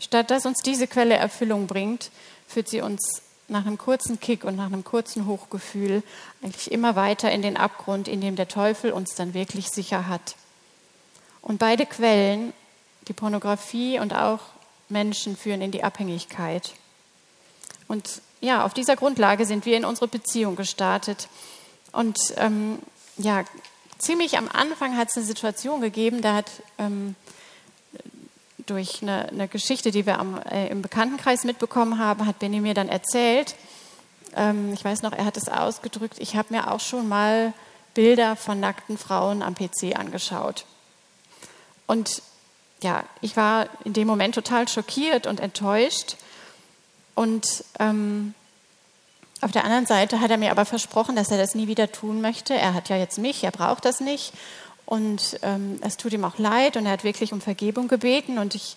statt 0.00 0.30
dass 0.30 0.46
uns 0.46 0.62
diese 0.62 0.88
Quelle 0.88 1.14
Erfüllung 1.14 1.66
bringt, 1.66 2.10
führt 2.48 2.68
sie 2.68 2.80
uns 2.80 3.22
nach 3.50 3.66
einem 3.66 3.78
kurzen 3.78 4.20
Kick 4.20 4.44
und 4.44 4.56
nach 4.56 4.66
einem 4.66 4.84
kurzen 4.84 5.26
Hochgefühl 5.26 6.02
eigentlich 6.42 6.70
immer 6.70 6.96
weiter 6.96 7.30
in 7.30 7.42
den 7.42 7.56
Abgrund, 7.56 8.08
in 8.08 8.20
dem 8.20 8.36
der 8.36 8.48
Teufel 8.48 8.92
uns 8.92 9.14
dann 9.14 9.34
wirklich 9.34 9.68
sicher 9.68 10.06
hat. 10.06 10.36
Und 11.42 11.58
beide 11.58 11.86
Quellen, 11.86 12.52
die 13.08 13.12
Pornografie 13.12 13.98
und 13.98 14.14
auch 14.14 14.40
Menschen, 14.88 15.36
führen 15.36 15.62
in 15.62 15.70
die 15.70 15.82
Abhängigkeit. 15.82 16.74
Und 17.88 18.22
ja, 18.40 18.64
auf 18.64 18.72
dieser 18.74 18.96
Grundlage 18.96 19.46
sind 19.46 19.66
wir 19.66 19.76
in 19.76 19.84
unsere 19.84 20.08
Beziehung 20.08 20.56
gestartet. 20.56 21.28
Und 21.92 22.18
ähm, 22.36 22.78
ja, 23.16 23.44
ziemlich 23.98 24.38
am 24.38 24.48
Anfang 24.48 24.96
hat 24.96 25.08
es 25.10 25.16
eine 25.16 25.26
Situation 25.26 25.80
gegeben, 25.80 26.22
da 26.22 26.34
hat 26.34 26.50
ähm, 26.78 27.16
durch 28.70 29.02
eine, 29.02 29.28
eine, 29.28 29.48
Geschichte, 29.48 29.90
die 29.90 30.06
wir 30.06 30.18
am, 30.18 30.40
äh, 30.42 30.68
im 30.68 30.80
Bekanntenkreis 30.80 31.44
mitbekommen 31.44 31.98
haben, 31.98 32.26
hat 32.26 32.38
Benny 32.38 32.60
mir 32.60 32.74
dann 32.74 32.88
erzählt, 32.88 33.56
ähm, 34.36 34.72
ich 34.72 34.84
weiß 34.84 35.02
noch, 35.02 35.12
er 35.12 35.24
hat 35.24 35.36
es 35.36 35.48
ausgedrückt, 35.48 36.16
ich 36.18 36.36
habe 36.36 36.54
mir 36.54 36.70
auch 36.70 36.80
schon 36.80 37.08
mal 37.08 37.52
Bilder 37.94 38.36
von 38.36 38.60
nackten 38.60 38.96
Frauen 38.96 39.42
am 39.42 39.54
PC 39.54 39.98
angeschaut. 39.98 40.64
Und 41.86 42.22
ja, 42.82 43.04
ich 43.20 43.36
war 43.36 43.66
in 43.84 43.92
dem 43.92 44.06
Moment 44.06 44.34
total 44.34 44.68
schockiert 44.68 45.26
und 45.26 45.40
enttäuscht 45.40 46.16
und 47.14 47.64
ähm, 47.78 48.34
auf 49.42 49.52
der 49.52 49.64
anderen 49.64 49.86
Seite 49.86 50.20
hat 50.20 50.30
er 50.30 50.36
mir 50.36 50.50
aber 50.50 50.64
versprochen, 50.64 51.16
dass 51.16 51.30
er 51.30 51.38
das 51.38 51.54
nie 51.54 51.66
wieder 51.66 51.90
tun 51.90 52.20
möchte. 52.20 52.54
Er 52.54 52.74
hat 52.74 52.90
ja 52.90 52.96
jetzt 52.96 53.18
mich, 53.18 53.42
er 53.42 53.50
braucht 53.50 53.84
das 53.86 54.00
nicht. 54.00 54.32
Und 54.90 55.38
ähm, 55.42 55.78
es 55.82 55.96
tut 55.96 56.12
ihm 56.12 56.24
auch 56.24 56.38
leid 56.38 56.76
und 56.76 56.84
er 56.84 56.90
hat 56.90 57.04
wirklich 57.04 57.32
um 57.32 57.40
Vergebung 57.40 57.86
gebeten. 57.86 58.38
Und 58.38 58.56
ich 58.56 58.74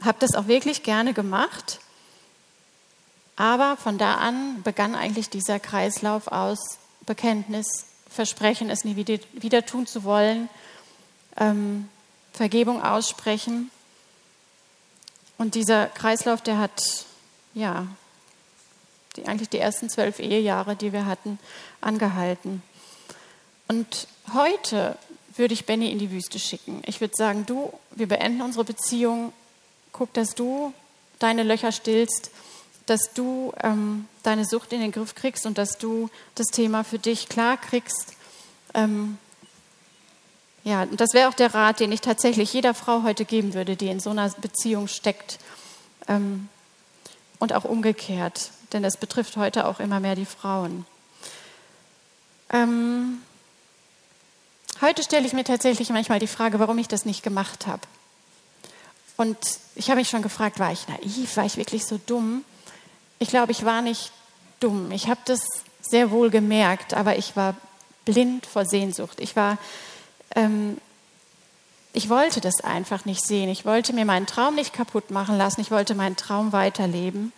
habe 0.00 0.16
das 0.18 0.34
auch 0.34 0.46
wirklich 0.46 0.82
gerne 0.84 1.12
gemacht. 1.12 1.80
Aber 3.36 3.76
von 3.76 3.98
da 3.98 4.14
an 4.14 4.62
begann 4.62 4.94
eigentlich 4.94 5.28
dieser 5.28 5.60
Kreislauf 5.60 6.28
aus 6.28 6.78
Bekenntnis, 7.04 7.66
Versprechen, 8.08 8.70
es 8.70 8.84
nie 8.84 8.96
wieder, 8.96 9.18
wieder 9.34 9.66
tun 9.66 9.86
zu 9.86 10.02
wollen, 10.02 10.48
ähm, 11.36 11.90
Vergebung 12.32 12.82
aussprechen. 12.82 13.70
Und 15.36 15.54
dieser 15.54 15.88
Kreislauf, 15.88 16.40
der 16.40 16.56
hat 16.56 17.04
ja, 17.52 17.86
die, 19.14 19.26
eigentlich 19.26 19.50
die 19.50 19.58
ersten 19.58 19.90
zwölf 19.90 20.20
Ehejahre, 20.20 20.74
die 20.74 20.94
wir 20.94 21.04
hatten, 21.04 21.38
angehalten. 21.82 22.62
Und 23.68 24.08
heute 24.32 24.96
würde 25.40 25.54
ich 25.54 25.64
Benny 25.64 25.90
in 25.90 25.98
die 25.98 26.12
Wüste 26.12 26.38
schicken. 26.38 26.82
Ich 26.86 27.00
würde 27.00 27.16
sagen, 27.16 27.46
du, 27.46 27.72
wir 27.90 28.06
beenden 28.06 28.42
unsere 28.42 28.64
Beziehung. 28.64 29.32
Guck, 29.90 30.12
dass 30.12 30.36
du 30.36 30.72
deine 31.18 31.42
Löcher 31.42 31.72
stillst, 31.72 32.30
dass 32.86 33.12
du 33.12 33.52
ähm, 33.62 34.06
deine 34.22 34.44
Sucht 34.44 34.72
in 34.72 34.80
den 34.80 34.92
Griff 34.92 35.16
kriegst 35.16 35.46
und 35.46 35.58
dass 35.58 35.78
du 35.78 36.08
das 36.36 36.46
Thema 36.48 36.84
für 36.84 36.98
dich 36.98 37.28
klar 37.28 37.56
kriegst. 37.56 38.14
Ähm, 38.74 39.18
ja, 40.62 40.82
und 40.82 41.00
das 41.00 41.14
wäre 41.14 41.28
auch 41.28 41.34
der 41.34 41.54
Rat, 41.54 41.80
den 41.80 41.90
ich 41.90 42.02
tatsächlich 42.02 42.52
jeder 42.52 42.74
Frau 42.74 43.02
heute 43.02 43.24
geben 43.24 43.54
würde, 43.54 43.74
die 43.74 43.88
in 43.88 43.98
so 43.98 44.10
einer 44.10 44.28
Beziehung 44.40 44.86
steckt. 44.86 45.38
Ähm, 46.06 46.48
und 47.38 47.54
auch 47.54 47.64
umgekehrt, 47.64 48.50
denn 48.72 48.84
es 48.84 48.98
betrifft 48.98 49.36
heute 49.36 49.66
auch 49.66 49.80
immer 49.80 49.98
mehr 49.98 50.14
die 50.14 50.26
Frauen. 50.26 50.86
Ähm, 52.52 53.22
heute 54.80 55.02
stelle 55.02 55.26
ich 55.26 55.32
mir 55.32 55.44
tatsächlich 55.44 55.90
manchmal 55.90 56.18
die 56.18 56.26
Frage, 56.26 56.58
warum 56.58 56.78
ich 56.78 56.88
das 56.88 57.04
nicht 57.04 57.22
gemacht 57.22 57.66
habe. 57.66 57.82
Und 59.16 59.36
ich 59.74 59.90
habe 59.90 60.00
mich 60.00 60.08
schon 60.08 60.22
gefragt, 60.22 60.58
war 60.58 60.72
ich 60.72 60.88
naiv, 60.88 61.36
war 61.36 61.44
ich 61.44 61.56
wirklich 61.56 61.84
so 61.84 62.00
dumm? 62.06 62.44
Ich 63.18 63.28
glaube, 63.28 63.52
ich 63.52 63.64
war 63.64 63.82
nicht 63.82 64.12
dumm. 64.60 64.90
Ich 64.92 65.08
habe 65.08 65.20
das 65.26 65.40
sehr 65.82 66.10
wohl 66.10 66.30
gemerkt, 66.30 66.94
aber 66.94 67.16
ich 67.16 67.36
war 67.36 67.54
blind 68.04 68.46
vor 68.46 68.64
Sehnsucht. 68.64 69.20
Ich 69.20 69.36
war, 69.36 69.58
ähm, 70.34 70.78
ich 71.92 72.08
wollte 72.08 72.40
das 72.40 72.62
einfach 72.62 73.04
nicht 73.04 73.26
sehen. 73.26 73.48
Ich 73.50 73.64
wollte 73.64 73.92
mir 73.92 74.04
meinen 74.04 74.26
Traum 74.26 74.54
nicht 74.54 74.72
kaputt 74.72 75.10
machen 75.10 75.36
lassen. 75.36 75.60
Ich 75.60 75.70
wollte 75.70 75.94
meinen 75.94 76.16
Traum 76.16 76.52
weiterleben. 76.52 77.32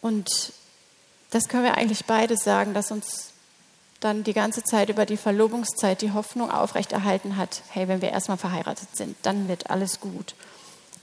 Und 0.00 0.52
das 1.30 1.48
können 1.48 1.64
wir 1.64 1.78
eigentlich 1.78 2.04
beide 2.04 2.36
sagen, 2.36 2.74
dass 2.74 2.90
uns 2.90 3.31
dann 4.04 4.24
die 4.24 4.32
ganze 4.32 4.62
Zeit 4.62 4.88
über 4.88 5.06
die 5.06 5.16
Verlobungszeit 5.16 6.02
die 6.02 6.12
Hoffnung 6.12 6.50
aufrechterhalten 6.50 7.36
hat, 7.36 7.62
hey, 7.70 7.88
wenn 7.88 8.02
wir 8.02 8.10
erstmal 8.10 8.36
verheiratet 8.36 8.96
sind, 8.96 9.16
dann 9.22 9.48
wird 9.48 9.70
alles 9.70 10.00
gut, 10.00 10.34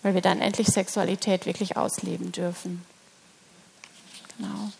weil 0.03 0.13
wir 0.13 0.21
dann 0.21 0.41
endlich 0.41 0.67
Sexualität 0.67 1.45
wirklich 1.45 1.77
ausleben 1.77 2.31
dürfen. 2.31 2.85
Genau. 4.37 4.71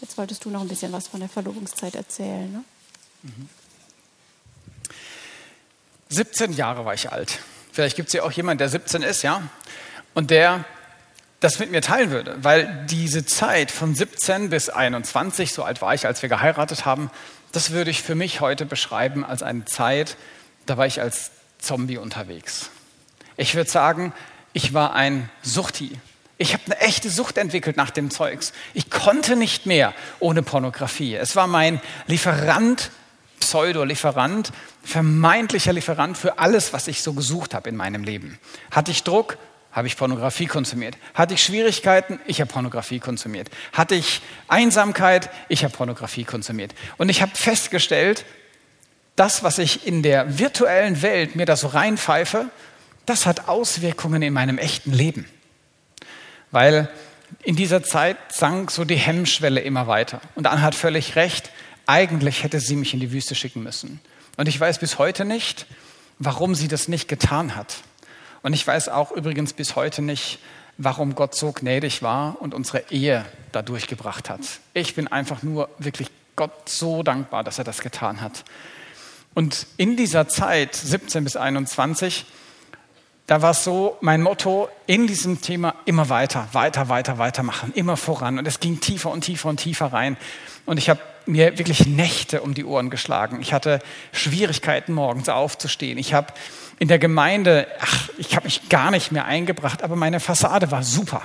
Jetzt 0.00 0.18
wolltest 0.18 0.44
du 0.44 0.50
noch 0.50 0.62
ein 0.62 0.68
bisschen 0.68 0.92
was 0.92 1.08
von 1.08 1.20
der 1.20 1.28
Verlobungszeit 1.28 1.94
erzählen. 1.94 2.50
Ne? 2.50 2.64
Mhm. 3.22 3.48
17 6.08 6.52
Jahre 6.52 6.84
war 6.84 6.94
ich 6.94 7.12
alt. 7.12 7.38
Vielleicht 7.72 7.96
gibt 7.96 8.08
es 8.08 8.14
ja 8.14 8.22
auch 8.24 8.32
jemanden, 8.32 8.58
der 8.58 8.68
17 8.68 9.02
ist, 9.02 9.22
ja? 9.22 9.42
Und 10.14 10.30
der 10.30 10.64
das 11.38 11.58
mit 11.58 11.70
mir 11.70 11.80
teilen 11.80 12.10
würde, 12.10 12.36
weil 12.42 12.84
diese 12.90 13.24
Zeit 13.24 13.70
von 13.70 13.94
17 13.94 14.50
bis 14.50 14.68
21, 14.68 15.52
so 15.52 15.64
alt 15.64 15.80
war 15.80 15.94
ich, 15.94 16.06
als 16.06 16.20
wir 16.20 16.28
geheiratet 16.28 16.84
haben, 16.84 17.10
das 17.52 17.70
würde 17.70 17.90
ich 17.90 18.02
für 18.02 18.14
mich 18.14 18.40
heute 18.40 18.66
beschreiben 18.66 19.24
als 19.24 19.42
eine 19.42 19.64
Zeit, 19.64 20.16
da 20.66 20.76
war 20.76 20.86
ich 20.86 21.00
als 21.00 21.30
Zombie 21.58 21.98
unterwegs. 21.98 22.70
Ich 23.36 23.54
würde 23.54 23.70
sagen, 23.70 24.12
ich 24.52 24.74
war 24.74 24.94
ein 24.94 25.30
Suchti. 25.42 25.98
Ich 26.38 26.54
habe 26.54 26.64
eine 26.66 26.80
echte 26.80 27.10
Sucht 27.10 27.38
entwickelt 27.38 27.76
nach 27.76 27.90
dem 27.90 28.10
Zeugs. 28.10 28.52
Ich 28.72 28.90
konnte 28.90 29.36
nicht 29.36 29.66
mehr 29.66 29.94
ohne 30.20 30.42
Pornografie. 30.42 31.14
Es 31.14 31.36
war 31.36 31.46
mein 31.46 31.80
Lieferant 32.06 32.90
Pseudo-Lieferant, 33.40 34.52
vermeintlicher 34.82 35.72
Lieferant 35.72 36.16
für 36.16 36.38
alles, 36.38 36.72
was 36.72 36.88
ich 36.88 37.02
so 37.02 37.14
gesucht 37.14 37.54
habe 37.54 37.68
in 37.68 37.76
meinem 37.76 38.04
Leben. 38.04 38.38
Hatte 38.70 38.90
ich 38.90 39.02
Druck, 39.02 39.38
habe 39.72 39.86
ich 39.86 39.96
Pornografie 39.96 40.46
konsumiert. 40.46 40.96
Hatte 41.14 41.34
ich 41.34 41.42
Schwierigkeiten, 41.42 42.18
ich 42.26 42.40
habe 42.40 42.52
Pornografie 42.52 42.98
konsumiert. 42.98 43.50
Hatte 43.72 43.94
ich 43.94 44.20
Einsamkeit, 44.48 45.30
ich 45.48 45.64
habe 45.64 45.74
Pornografie 45.76 46.24
konsumiert. 46.24 46.74
Und 46.96 47.08
ich 47.08 47.22
habe 47.22 47.32
festgestellt, 47.34 48.24
das, 49.16 49.42
was 49.42 49.58
ich 49.58 49.86
in 49.86 50.02
der 50.02 50.38
virtuellen 50.38 51.02
Welt 51.02 51.36
mir 51.36 51.46
da 51.46 51.56
so 51.56 51.68
reinpfeife, 51.68 52.46
das 53.06 53.26
hat 53.26 53.48
Auswirkungen 53.48 54.22
in 54.22 54.32
meinem 54.32 54.58
echten 54.58 54.92
Leben. 54.92 55.26
Weil 56.50 56.88
in 57.42 57.54
dieser 57.54 57.82
Zeit 57.82 58.16
sank 58.30 58.70
so 58.70 58.84
die 58.84 58.96
Hemmschwelle 58.96 59.60
immer 59.60 59.86
weiter. 59.86 60.20
Und 60.34 60.46
Anne 60.46 60.62
hat 60.62 60.74
völlig 60.74 61.16
recht, 61.16 61.50
eigentlich 61.86 62.42
hätte 62.42 62.60
sie 62.60 62.76
mich 62.76 62.94
in 62.94 63.00
die 63.00 63.12
Wüste 63.12 63.34
schicken 63.34 63.62
müssen. 63.62 64.00
Und 64.36 64.48
ich 64.48 64.58
weiß 64.58 64.78
bis 64.78 64.98
heute 64.98 65.24
nicht, 65.24 65.66
warum 66.18 66.54
sie 66.54 66.68
das 66.68 66.88
nicht 66.88 67.08
getan 67.08 67.56
hat. 67.56 67.78
Und 68.42 68.52
ich 68.52 68.66
weiß 68.66 68.88
auch 68.88 69.12
übrigens 69.12 69.52
bis 69.52 69.76
heute 69.76 70.02
nicht, 70.02 70.38
warum 70.78 71.14
Gott 71.14 71.34
so 71.34 71.52
gnädig 71.52 72.02
war 72.02 72.40
und 72.40 72.54
unsere 72.54 72.84
Ehe 72.90 73.26
da 73.52 73.62
durchgebracht 73.62 74.30
hat. 74.30 74.40
Ich 74.72 74.94
bin 74.94 75.08
einfach 75.08 75.42
nur 75.42 75.68
wirklich 75.78 76.08
Gott 76.36 76.68
so 76.68 77.02
dankbar, 77.02 77.44
dass 77.44 77.58
er 77.58 77.64
das 77.64 77.80
getan 77.80 78.22
hat. 78.22 78.44
Und 79.34 79.66
in 79.76 79.96
dieser 79.96 80.26
Zeit, 80.26 80.74
17 80.74 81.24
bis 81.24 81.36
21, 81.36 82.24
da 83.26 83.42
war 83.42 83.50
es 83.50 83.62
so, 83.62 83.96
mein 84.00 84.22
Motto 84.22 84.68
in 84.86 85.06
diesem 85.06 85.40
Thema 85.40 85.74
immer 85.84 86.08
weiter, 86.08 86.48
weiter, 86.52 86.88
weiter, 86.88 87.18
weitermachen, 87.18 87.72
immer 87.74 87.96
voran. 87.96 88.38
Und 88.38 88.48
es 88.48 88.58
ging 88.58 88.80
tiefer 88.80 89.10
und 89.10 89.20
tiefer 89.20 89.50
und 89.50 89.58
tiefer 89.58 89.92
rein. 89.92 90.16
Und 90.66 90.78
ich 90.78 90.88
habe 90.88 91.00
mir 91.26 91.58
wirklich 91.58 91.86
Nächte 91.86 92.40
um 92.40 92.54
die 92.54 92.64
Ohren 92.64 92.90
geschlagen. 92.90 93.40
Ich 93.40 93.52
hatte 93.52 93.80
Schwierigkeiten, 94.12 94.94
morgens 94.94 95.28
aufzustehen. 95.28 95.98
Ich 95.98 96.14
habe 96.14 96.32
in 96.80 96.88
der 96.88 96.98
Gemeinde, 96.98 97.68
ach, 97.78 98.08
ich 98.16 98.34
habe 98.34 98.46
mich 98.46 98.70
gar 98.70 98.90
nicht 98.90 99.12
mehr 99.12 99.26
eingebracht, 99.26 99.82
aber 99.82 99.96
meine 99.96 100.18
Fassade 100.18 100.70
war 100.70 100.82
super. 100.82 101.22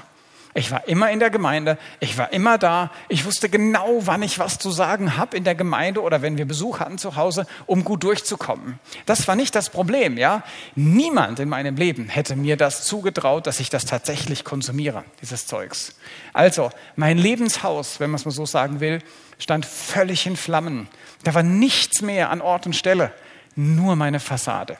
Ich 0.53 0.69
war 0.69 0.87
immer 0.87 1.09
in 1.11 1.19
der 1.19 1.29
Gemeinde, 1.29 1.77
ich 2.01 2.17
war 2.17 2.31
immer 2.33 2.57
da, 2.57 2.91
ich 3.07 3.25
wusste 3.25 3.47
genau, 3.49 3.99
wann 4.01 4.21
ich 4.21 4.37
was 4.37 4.59
zu 4.59 4.69
sagen 4.69 5.15
habe 5.15 5.35
in 5.35 5.45
der 5.45 5.55
Gemeinde 5.55 6.01
oder 6.01 6.21
wenn 6.21 6.37
wir 6.37 6.45
Besuch 6.45 6.81
hatten 6.81 6.97
zu 6.97 7.15
Hause, 7.15 7.47
um 7.67 7.85
gut 7.85 8.03
durchzukommen. 8.03 8.79
Das 9.05 9.29
war 9.29 9.37
nicht 9.37 9.55
das 9.55 9.69
Problem, 9.69 10.17
ja. 10.17 10.43
Niemand 10.75 11.39
in 11.39 11.47
meinem 11.47 11.77
Leben 11.77 12.09
hätte 12.09 12.35
mir 12.35 12.57
das 12.57 12.83
zugetraut, 12.83 13.47
dass 13.47 13.61
ich 13.61 13.69
das 13.69 13.85
tatsächlich 13.85 14.43
konsumiere, 14.43 15.05
dieses 15.21 15.47
Zeugs. 15.47 15.95
Also, 16.33 16.69
mein 16.97 17.17
Lebenshaus, 17.17 18.01
wenn 18.01 18.09
man 18.09 18.19
es 18.19 18.25
mal 18.25 18.31
so 18.31 18.45
sagen 18.45 18.81
will, 18.81 18.99
stand 19.39 19.65
völlig 19.65 20.25
in 20.25 20.35
Flammen. 20.35 20.89
Da 21.23 21.33
war 21.33 21.43
nichts 21.43 22.01
mehr 22.01 22.29
an 22.29 22.41
Ort 22.41 22.65
und 22.65 22.75
Stelle, 22.75 23.11
nur 23.55 23.95
meine 23.95 24.19
Fassade. 24.19 24.77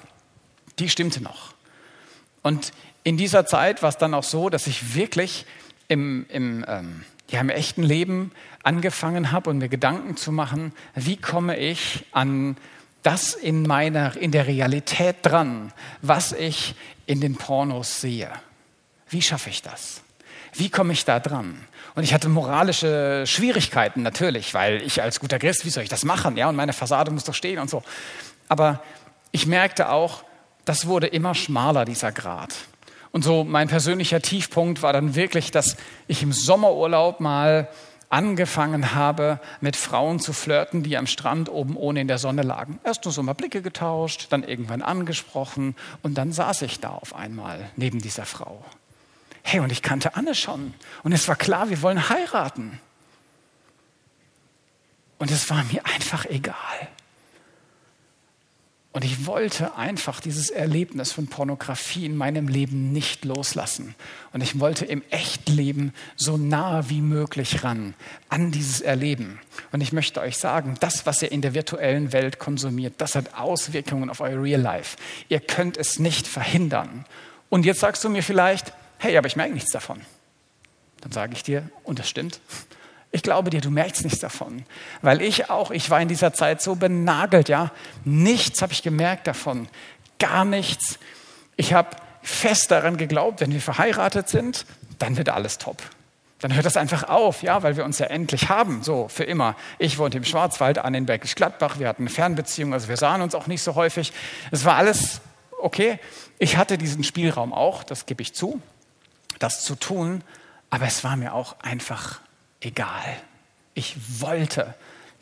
Die 0.80 0.90
stimmte 0.90 1.22
noch. 1.22 1.54
Und 2.42 2.72
in 3.04 3.18
dieser 3.18 3.46
Zeit 3.46 3.82
war 3.82 3.90
es 3.90 3.98
dann 3.98 4.14
auch 4.14 4.24
so, 4.24 4.50
dass 4.50 4.68
ich 4.68 4.96
wirklich 4.96 5.46
im, 5.88 6.26
im, 6.30 6.66
ähm, 6.68 7.06
ja, 7.30 7.40
im 7.40 7.50
echten 7.50 7.84
Leben 7.84 8.32
angefangen 8.64 9.32
habe 9.32 9.50
und 9.50 9.60
mir 9.60 9.70
Gedanken 9.70 10.18
zu 10.18 10.32
machen, 10.32 10.74
wie 10.96 11.18
komme 11.18 11.58
ich 11.58 12.06
an 12.12 12.58
das 13.04 13.36
in 13.36 13.64
meiner, 13.64 14.18
in 14.18 14.32
der 14.32 14.48
Realität 14.48 15.18
dran, 15.22 15.72
was 16.02 16.32
ich 16.32 16.74
in 17.06 17.22
den 17.22 17.36
Pornos 17.36 18.02
sehe. 18.02 18.32
Wie 19.10 19.22
schaffe 19.22 19.52
ich 19.52 19.62
das? 19.62 20.02
Wie 20.54 20.70
komme 20.70 20.94
ich 20.94 21.06
da 21.06 21.20
dran? 21.20 21.68
Und 21.94 22.04
ich 22.04 22.14
hatte 22.14 22.30
moralische 22.30 23.24
Schwierigkeiten 23.28 24.02
natürlich, 24.02 24.54
weil 24.56 24.82
ich 24.82 25.04
als 25.04 25.20
guter 25.20 25.38
Christ, 25.38 25.66
wie 25.66 25.70
soll 25.70 25.84
ich 25.84 25.90
das 25.90 26.04
machen? 26.04 26.36
Ja, 26.36 26.50
und 26.50 26.56
meine 26.56 26.74
Fassade 26.74 27.12
muss 27.12 27.26
doch 27.26 27.36
stehen 27.36 27.60
und 27.60 27.70
so. 27.70 27.84
Aber 28.48 28.82
ich 29.32 29.46
merkte 29.46 29.90
auch, 29.90 30.24
das 30.66 30.88
wurde 30.88 31.08
immer 31.08 31.36
schmaler, 31.36 31.86
dieser 31.86 32.12
Grad. 32.12 32.54
Und 33.12 33.24
so 33.24 33.44
mein 33.44 33.70
persönlicher 33.70 34.22
Tiefpunkt 34.22 34.82
war 34.82 34.92
dann 34.92 35.16
wirklich, 35.16 35.52
dass 35.52 35.78
ich 36.08 36.22
im 36.22 36.34
Sommerurlaub 36.34 37.22
mal 37.22 37.70
angefangen 38.10 38.94
habe, 38.94 39.40
mit 39.62 39.76
Frauen 39.76 40.20
zu 40.20 40.34
flirten, 40.34 40.84
die 40.84 40.98
am 40.98 41.08
Strand 41.08 41.50
oben 41.50 41.76
ohne 41.76 42.02
in 42.02 42.08
der 42.08 42.18
Sonne 42.18 42.42
lagen. 42.42 42.80
Erst 42.84 43.06
nur 43.06 43.12
so 43.12 43.24
mal 43.24 43.34
Blicke 43.34 43.62
getauscht, 43.62 44.28
dann 44.30 44.44
irgendwann 44.44 44.82
angesprochen 44.82 45.76
und 46.04 46.16
dann 46.18 46.32
saß 46.32 46.64
ich 46.64 46.80
da 46.80 46.90
auf 46.90 47.16
einmal 47.16 47.70
neben 47.76 48.02
dieser 48.02 48.26
Frau. 48.26 48.64
Hey, 49.44 49.60
und 49.60 49.72
ich 49.72 49.82
kannte 49.82 50.16
Anne 50.16 50.36
schon 50.36 50.74
und 51.04 51.12
es 51.12 51.28
war 51.28 51.36
klar, 51.36 51.70
wir 51.70 51.82
wollen 51.82 52.10
heiraten. 52.10 52.80
Und 55.18 55.32
es 55.32 55.50
war 55.50 55.64
mir 55.72 55.86
einfach 55.86 56.26
egal. 56.26 56.56
Und 58.96 59.04
ich 59.04 59.26
wollte 59.26 59.76
einfach 59.76 60.22
dieses 60.22 60.50
Erlebnis 60.50 61.12
von 61.12 61.28
Pornografie 61.28 62.06
in 62.06 62.16
meinem 62.16 62.48
Leben 62.48 62.94
nicht 62.94 63.26
loslassen. 63.26 63.94
Und 64.32 64.40
ich 64.40 64.62
wollte 64.62 64.86
im 64.86 65.04
Echtleben 65.10 65.94
so 66.16 66.38
nah 66.38 66.90
wie 66.90 67.02
möglich 67.02 67.66
ran 67.66 67.94
an 68.30 68.54
dieses 68.54 68.80
Erleben. 68.80 69.42
Und 69.74 69.82
ich 69.82 69.92
möchte 69.92 70.22
euch 70.22 70.38
sagen, 70.38 70.76
das, 70.80 71.06
was 71.06 71.22
ihr 71.22 71.34
in 71.34 71.42
der 71.42 71.54
virtuellen 71.54 72.14
Welt 72.14 72.40
konsumiert, 72.40 72.94
das 73.00 73.16
hat 73.16 73.34
Auswirkungen 73.34 74.10
auf 74.10 74.22
euer 74.22 74.42
Real 74.42 74.62
Life. 74.62 74.96
Ihr 75.28 75.42
könnt 75.42 75.76
es 75.76 76.00
nicht 76.00 76.26
verhindern. 76.26 77.04
Und 77.50 77.66
jetzt 77.66 77.82
sagst 77.82 78.02
du 78.06 78.08
mir 78.08 78.24
vielleicht, 78.24 78.72
hey, 79.00 79.18
aber 79.18 79.28
ich 79.28 79.36
merke 79.36 79.54
nichts 79.54 79.74
davon. 79.74 80.00
Dann 81.02 81.12
sage 81.12 81.34
ich 81.34 81.44
dir, 81.44 81.70
und 81.84 82.00
das 82.00 82.08
stimmt, 82.08 82.40
ich 83.16 83.24
glaube 83.24 83.50
dir, 83.50 83.62
du 83.62 83.72
merkst 83.72 84.04
nichts 84.04 84.20
davon. 84.20 84.66
Weil 85.02 85.22
ich 85.22 85.50
auch, 85.50 85.72
ich 85.72 85.90
war 85.90 86.02
in 86.02 86.10
dieser 86.10 86.34
Zeit 86.34 86.62
so 86.62 86.76
benagelt, 86.76 87.48
ja. 87.48 87.72
Nichts 88.04 88.62
habe 88.62 88.74
ich 88.74 88.84
gemerkt 88.84 89.26
davon. 89.26 89.70
Gar 90.20 90.44
nichts. 90.44 91.00
Ich 91.56 91.74
habe 91.74 91.96
fest 92.22 92.72
daran 92.72 92.98
geglaubt, 92.98 93.40
wenn 93.40 93.54
wir 93.54 93.62
verheiratet 93.62 94.28
sind, 94.28 94.66
dann 95.00 95.16
wird 95.16 95.30
alles 95.30 95.60
top. 95.60 95.78
Dann 96.40 96.54
hört 96.54 96.66
das 96.66 96.76
einfach 96.76 97.06
auf, 97.08 97.42
ja, 97.42 97.64
weil 97.64 97.78
wir 97.78 97.86
uns 97.86 98.00
ja 98.00 98.08
endlich 98.08 98.50
haben, 98.50 98.84
so 98.84 99.08
für 99.08 99.24
immer. 99.24 99.56
Ich 99.80 99.98
wohnte 99.98 100.18
im 100.18 100.26
Schwarzwald, 100.26 100.78
an 100.80 100.94
in 100.94 101.06
Bergisch 101.06 101.36
Gladbach, 101.36 101.80
wir 101.80 101.88
hatten 101.88 102.04
eine 102.04 102.10
Fernbeziehung, 102.10 102.74
also 102.74 102.90
wir 102.90 102.98
sahen 102.98 103.22
uns 103.22 103.34
auch 103.34 103.48
nicht 103.48 103.62
so 103.62 103.76
häufig. 103.76 104.12
Es 104.52 104.66
war 104.66 104.76
alles 104.76 105.22
okay. 105.62 106.00
Ich 106.38 106.58
hatte 106.58 106.78
diesen 106.78 107.06
Spielraum 107.06 107.54
auch, 107.54 107.86
das 107.86 108.08
gebe 108.08 108.22
ich 108.22 108.34
zu, 108.36 108.62
das 109.40 109.64
zu 109.64 109.76
tun, 109.76 110.22
aber 110.70 110.86
es 110.86 111.06
war 111.06 111.16
mir 111.16 111.34
auch 111.34 111.56
einfach 111.62 112.20
egal. 112.66 113.22
Ich 113.74 113.96
wollte 114.22 114.74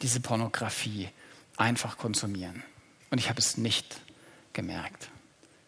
diese 0.01 0.19
Pornografie 0.19 1.09
einfach 1.57 1.97
konsumieren. 1.97 2.63
Und 3.11 3.17
ich 3.19 3.29
habe 3.29 3.39
es 3.39 3.57
nicht 3.57 4.01
gemerkt. 4.53 5.09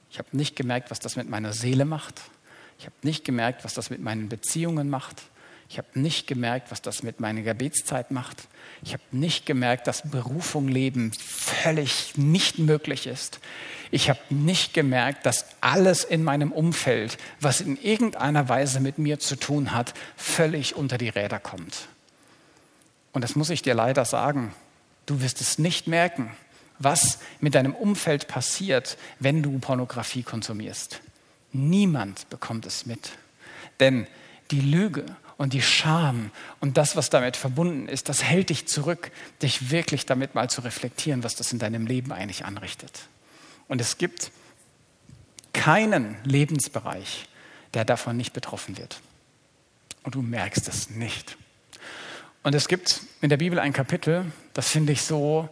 Ich 0.10 0.18
habe 0.18 0.30
nicht 0.32 0.56
gemerkt, 0.56 0.92
was 0.92 1.00
das 1.00 1.16
mit 1.16 1.30
meiner 1.30 1.54
Seele 1.54 1.86
macht. 1.86 2.22
Ich 2.80 2.86
habe 2.86 2.96
nicht 3.04 3.26
gemerkt, 3.26 3.64
was 3.64 3.74
das 3.74 3.90
mit 3.90 4.02
meinen 4.02 4.30
Beziehungen 4.30 4.90
macht. 4.90 5.24
Ich 5.68 5.78
habe 5.78 5.88
nicht 6.00 6.28
gemerkt, 6.28 6.72
was 6.72 6.82
das 6.82 7.02
mit 7.02 7.20
meiner 7.20 7.42
Gebetszeit 7.42 8.12
macht. 8.12 8.48
Ich 8.84 8.94
habe 8.94 9.04
nicht 9.12 9.46
gemerkt, 9.46 9.88
dass 9.88 10.10
Berufung 10.10 10.68
leben 10.68 11.12
völlig 11.14 12.18
nicht 12.18 12.60
möglich 12.60 13.08
ist. 13.08 13.40
Ich 13.90 14.10
habe 14.10 14.20
nicht 14.30 14.74
gemerkt, 14.74 15.26
dass 15.26 15.46
alles 15.62 16.04
in 16.04 16.24
meinem 16.24 16.52
Umfeld, 16.52 17.18
was 17.40 17.62
in 17.62 17.82
irgendeiner 17.82 18.48
Weise 18.48 18.80
mit 18.80 18.98
mir 19.00 19.20
zu 19.20 19.36
tun 19.36 19.72
hat, 19.72 19.94
völlig 20.16 20.76
unter 20.76 20.98
die 20.98 21.10
Räder 21.10 21.40
kommt. 21.40 21.88
Und 23.14 23.24
das 23.24 23.36
muss 23.36 23.50
ich 23.50 23.62
dir 23.62 23.74
leider 23.74 24.06
sagen. 24.06 24.54
Du 25.06 25.22
wirst 25.22 25.42
es 25.42 25.58
nicht 25.58 25.88
merken, 25.88 26.32
was 26.80 27.20
mit 27.40 27.56
deinem 27.56 27.74
Umfeld 27.74 28.28
passiert, 28.28 28.98
wenn 29.20 29.42
du 29.42 29.58
Pornografie 29.60 30.24
konsumierst. 30.24 31.02
Niemand 31.54 32.30
bekommt 32.30 32.66
es 32.66 32.86
mit. 32.86 33.12
Denn 33.80 34.08
die 34.52 34.62
Lüge 34.62 35.06
und 35.38 35.54
die 35.54 35.62
Scham 35.62 36.32
und 36.60 36.78
das, 36.78 36.96
was 36.96 37.10
damit 37.10 37.36
verbunden 37.38 37.88
ist, 37.88 38.10
das 38.10 38.24
hält 38.24 38.50
dich 38.50 38.68
zurück, 38.68 39.12
dich 39.42 39.72
wirklich 39.72 40.06
damit 40.06 40.36
mal 40.36 40.50
zu 40.50 40.62
reflektieren, 40.62 41.24
was 41.24 41.36
das 41.36 41.52
in 41.52 41.60
deinem 41.60 41.86
Leben 41.86 42.12
eigentlich 42.12 42.46
anrichtet. 42.46 43.08
Und 43.68 43.82
es 43.82 43.98
gibt 43.98 44.32
keinen 45.54 46.18
Lebensbereich, 46.24 47.28
der 47.74 47.86
davon 47.86 48.18
nicht 48.18 48.34
betroffen 48.34 48.78
wird. 48.78 49.02
Und 50.04 50.16
du 50.16 50.22
merkst 50.22 50.68
es 50.68 50.90
nicht. 50.90 51.38
Und 52.44 52.54
es 52.54 52.68
gibt 52.68 53.02
in 53.22 53.30
der 53.30 53.38
Bibel 53.38 53.60
ein 53.60 53.74
Kapitel, 53.74 54.32
das 54.54 54.70
finde 54.70 54.94
ich 54.94 55.02
so 55.02 55.50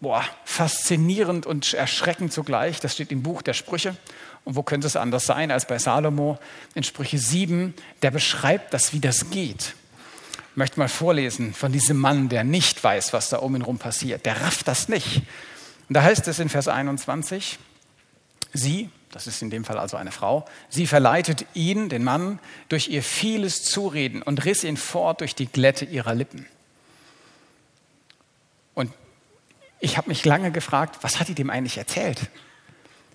boah, 0.00 0.24
faszinierend 0.44 1.46
und 1.46 1.74
erschreckend 1.74 2.32
zugleich. 2.32 2.80
Das 2.80 2.94
steht 2.94 3.12
im 3.12 3.22
Buch 3.22 3.42
der 3.42 3.54
Sprüche. 3.54 3.96
Und 4.44 4.56
wo 4.56 4.62
könnte 4.62 4.86
es 4.86 4.96
anders 4.96 5.26
sein 5.26 5.50
als 5.50 5.66
bei 5.66 5.78
Salomo 5.78 6.38
in 6.74 6.82
Sprüche 6.82 7.18
7, 7.18 7.74
der 8.02 8.10
beschreibt 8.10 8.72
das, 8.72 8.92
wie 8.92 9.00
das 9.00 9.30
geht. 9.30 9.74
Ich 10.52 10.56
möchte 10.56 10.78
mal 10.78 10.88
vorlesen 10.88 11.52
von 11.54 11.70
diesem 11.70 11.98
Mann, 11.98 12.28
der 12.28 12.44
nicht 12.44 12.82
weiß, 12.82 13.12
was 13.12 13.28
da 13.28 13.38
um 13.38 13.54
ihn 13.54 13.62
herum 13.62 13.78
passiert. 13.78 14.24
Der 14.26 14.40
rafft 14.40 14.66
das 14.66 14.88
nicht. 14.88 15.22
Und 15.88 15.94
da 15.94 16.02
heißt 16.02 16.26
es 16.28 16.38
in 16.38 16.48
Vers 16.48 16.68
21, 16.68 17.58
sie, 18.52 18.90
das 19.10 19.26
ist 19.26 19.42
in 19.42 19.50
dem 19.50 19.64
Fall 19.64 19.78
also 19.78 19.96
eine 19.96 20.12
Frau, 20.12 20.44
sie 20.68 20.86
verleitet 20.86 21.46
ihn, 21.54 21.88
den 21.88 22.04
Mann, 22.04 22.38
durch 22.68 22.88
ihr 22.88 23.02
vieles 23.02 23.62
Zureden 23.62 24.22
und 24.22 24.44
riss 24.44 24.64
ihn 24.64 24.76
fort 24.76 25.20
durch 25.20 25.34
die 25.34 25.46
Glätte 25.46 25.84
ihrer 25.84 26.14
Lippen. 26.14 26.46
Und 28.74 28.92
ich 29.80 29.96
habe 29.96 30.08
mich 30.08 30.24
lange 30.24 30.50
gefragt, 30.50 30.98
was 31.02 31.20
hat 31.20 31.28
die 31.28 31.34
dem 31.34 31.50
eigentlich 31.50 31.78
erzählt? 31.78 32.20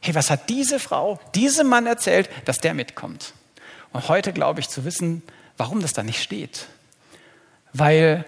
Hey, 0.02 0.15
was 0.15 0.30
hat 0.30 0.49
diese 0.49 0.80
Frau, 0.80 1.19
diesem 1.36 1.67
Mann 1.67 1.86
erzählt, 1.86 2.30
dass 2.45 2.58
der 2.60 2.73
mitkommt? 2.73 3.34
Und 3.91 4.08
heute 4.10 4.34
glaube 4.34 4.60
ich 4.60 4.69
zu 4.69 4.86
wissen, 4.86 5.21
warum 5.58 5.82
das 5.82 5.93
da 5.93 6.04
nicht 6.04 6.21
steht. 6.21 6.67
Weil 7.73 8.26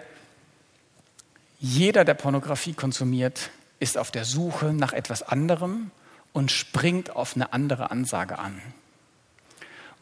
jeder, 1.60 2.06
der 2.06 2.14
Pornografie 2.14 2.74
konsumiert, 2.74 3.50
ist 3.80 3.98
auf 3.98 4.12
der 4.12 4.26
Suche 4.26 4.74
nach 4.74 4.94
etwas 4.94 5.24
anderem 5.24 5.92
und 6.34 6.52
springt 6.52 7.16
auf 7.16 7.36
eine 7.36 7.54
andere 7.54 7.92
Ansage 7.92 8.40
an. 8.40 8.62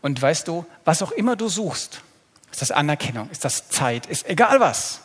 Und 0.02 0.22
weißt 0.22 0.48
du, 0.48 0.66
was 0.84 1.02
auch 1.02 1.12
immer 1.12 1.36
du 1.36 1.48
suchst, 1.48 2.02
ist 2.52 2.62
das 2.62 2.72
Anerkennung, 2.72 3.30
ist 3.30 3.46
das 3.46 3.70
Zeit, 3.70 4.06
ist 4.06 4.28
egal 4.28 4.60
was. 4.60 5.02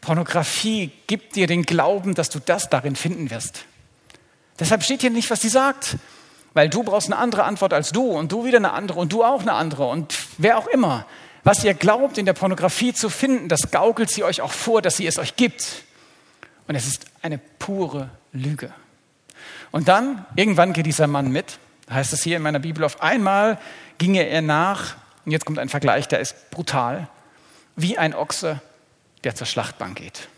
Pornografie 0.00 0.90
gibt 1.06 1.36
dir 1.36 1.46
den 1.46 1.64
Glauben, 1.64 2.14
dass 2.14 2.30
du 2.30 2.38
das 2.38 2.70
darin 2.70 2.96
finden 2.96 3.30
wirst. 3.30 3.64
Deshalb 4.58 4.82
steht 4.82 5.00
hier 5.00 5.10
nicht, 5.10 5.30
was 5.30 5.40
sie 5.40 5.48
sagt, 5.48 5.96
weil 6.54 6.68
du 6.68 6.82
brauchst 6.82 7.08
eine 7.08 7.16
andere 7.16 7.44
Antwort 7.44 7.72
als 7.72 7.92
du 7.92 8.02
und 8.02 8.32
du 8.32 8.44
wieder 8.44 8.58
eine 8.58 8.72
andere 8.72 8.98
und 8.98 9.12
du 9.12 9.24
auch 9.24 9.42
eine 9.42 9.52
andere 9.52 9.86
und 9.86 10.14
wer 10.38 10.58
auch 10.58 10.66
immer. 10.66 11.06
Was 11.42 11.64
ihr 11.64 11.74
glaubt, 11.74 12.18
in 12.18 12.26
der 12.26 12.34
Pornografie 12.34 12.92
zu 12.92 13.08
finden, 13.08 13.48
das 13.48 13.70
gaukelt 13.70 14.10
sie 14.10 14.24
euch 14.24 14.42
auch 14.42 14.52
vor, 14.52 14.82
dass 14.82 14.98
sie 14.98 15.06
es 15.06 15.18
euch 15.18 15.36
gibt. 15.36 15.84
Und 16.68 16.74
es 16.74 16.86
ist 16.86 17.06
eine 17.22 17.38
pure 17.58 18.10
Lüge. 18.32 18.72
Und 19.70 19.88
dann, 19.88 20.26
irgendwann 20.36 20.72
geht 20.72 20.86
dieser 20.86 21.06
Mann 21.06 21.30
mit, 21.30 21.58
heißt 21.90 22.12
es 22.12 22.22
hier 22.22 22.36
in 22.36 22.42
meiner 22.42 22.58
Bibel, 22.58 22.84
auf 22.84 23.02
einmal 23.02 23.58
ging 23.98 24.14
er 24.14 24.42
nach, 24.42 24.96
und 25.24 25.32
jetzt 25.32 25.46
kommt 25.46 25.58
ein 25.58 25.68
Vergleich, 25.68 26.08
der 26.08 26.20
ist 26.20 26.50
brutal, 26.50 27.08
wie 27.76 27.96
ein 27.96 28.14
Ochse, 28.14 28.60
der 29.24 29.34
zur 29.34 29.46
Schlachtbank 29.46 29.96
geht. 29.96 30.28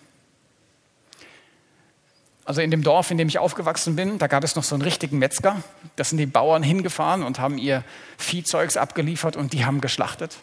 Also 2.44 2.60
in 2.60 2.70
dem 2.70 2.82
Dorf, 2.82 3.10
in 3.10 3.18
dem 3.18 3.28
ich 3.28 3.38
aufgewachsen 3.38 3.94
bin, 3.94 4.18
da 4.18 4.26
gab 4.26 4.42
es 4.42 4.56
noch 4.56 4.64
so 4.64 4.74
einen 4.74 4.82
richtigen 4.82 5.18
Metzger. 5.18 5.62
Da 5.94 6.04
sind 6.04 6.18
die 6.18 6.26
Bauern 6.26 6.62
hingefahren 6.62 7.22
und 7.22 7.38
haben 7.38 7.56
ihr 7.56 7.84
Viehzeugs 8.18 8.76
abgeliefert 8.76 9.36
und 9.36 9.52
die 9.52 9.64
haben 9.64 9.80
geschlachtet. 9.80 10.36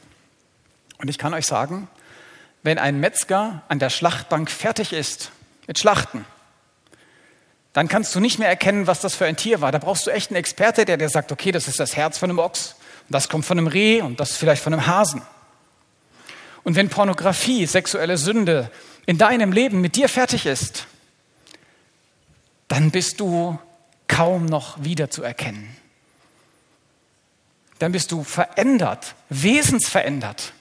Und 0.98 1.10
ich 1.10 1.18
kann 1.18 1.34
euch 1.34 1.46
sagen, 1.46 1.90
wenn 2.64 2.78
ein 2.78 3.00
Metzger 3.00 3.64
an 3.68 3.80
der 3.80 3.90
Schlachtbank 3.90 4.50
fertig 4.50 4.94
ist 4.94 5.32
mit 5.68 5.78
Schlachten, 5.78 6.26
dann 7.74 7.88
kannst 7.88 8.16
du 8.16 8.20
nicht 8.20 8.40
mehr 8.40 8.50
erkennen, 8.50 8.88
was 8.88 9.02
das 9.02 9.16
für 9.16 9.26
ein 9.26 9.36
Tier 9.36 9.62
war. 9.62 9.72
Da 9.72 9.78
brauchst 9.78 10.08
du 10.08 10.12
echt 10.12 10.32
einen 10.32 10.38
Experte, 10.38 10.86
der 10.86 10.98
dir 10.98 11.10
sagt, 11.10 11.32
okay, 11.32 11.52
das 11.52 11.68
ist 11.68 11.80
das 11.80 11.96
Herz 11.96 12.18
von 12.18 12.30
einem 12.30 12.40
Ochs, 12.40 12.76
und 13.08 13.14
das 13.14 13.30
kommt 13.30 13.46
von 13.46 13.58
einem 13.58 13.68
Reh 13.68 14.02
und 14.02 14.20
das 14.20 14.36
vielleicht 14.36 14.64
von 14.64 14.74
einem 14.74 14.88
Hasen. 14.88 15.22
Und 16.64 16.76
wenn 16.76 16.90
Pornografie, 16.90 17.66
sexuelle 17.66 18.18
Sünde 18.18 18.72
in 19.06 19.18
deinem 19.18 19.52
Leben 19.52 19.82
mit 19.82 19.96
dir 19.96 20.10
fertig 20.10 20.46
ist, 20.46 20.88
dann 22.68 22.92
bist 22.92 23.20
du 23.20 23.58
kaum 24.08 24.46
noch 24.46 24.84
wiederzuerkennen. 24.84 25.76
Dann 27.80 27.92
bist 27.92 28.12
du 28.12 28.24
verändert, 28.24 29.16
wesensverändert. 29.30 30.54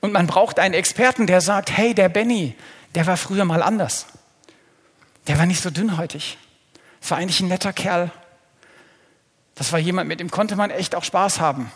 Und 0.00 0.12
man 0.12 0.26
braucht 0.26 0.58
einen 0.58 0.74
Experten, 0.74 1.26
der 1.26 1.40
sagt, 1.40 1.76
hey, 1.76 1.94
der 1.94 2.08
Benny, 2.08 2.54
der 2.94 3.06
war 3.06 3.16
früher 3.16 3.44
mal 3.44 3.62
anders. 3.62 4.06
Der 5.26 5.38
war 5.38 5.46
nicht 5.46 5.62
so 5.62 5.70
dünnhäutig. 5.70 6.38
Das 7.00 7.10
war 7.10 7.18
eigentlich 7.18 7.40
ein 7.40 7.48
netter 7.48 7.72
Kerl. 7.72 8.10
Das 9.54 9.72
war 9.72 9.78
jemand, 9.78 10.08
mit 10.08 10.20
dem 10.20 10.30
konnte 10.30 10.56
man 10.56 10.70
echt 10.70 10.94
auch 10.94 11.04
Spaß 11.04 11.40
haben. 11.40 11.70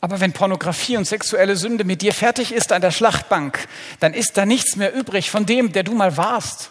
Aber 0.00 0.20
wenn 0.20 0.32
Pornografie 0.32 0.96
und 0.96 1.06
sexuelle 1.06 1.56
Sünde 1.56 1.84
mit 1.84 2.02
dir 2.02 2.14
fertig 2.14 2.52
ist 2.52 2.72
an 2.72 2.82
der 2.82 2.92
Schlachtbank, 2.92 3.66
dann 4.00 4.14
ist 4.14 4.36
da 4.36 4.46
nichts 4.46 4.76
mehr 4.76 4.94
übrig 4.94 5.30
von 5.30 5.44
dem, 5.44 5.72
der 5.72 5.82
du 5.82 5.92
mal 5.92 6.16
warst. 6.16 6.70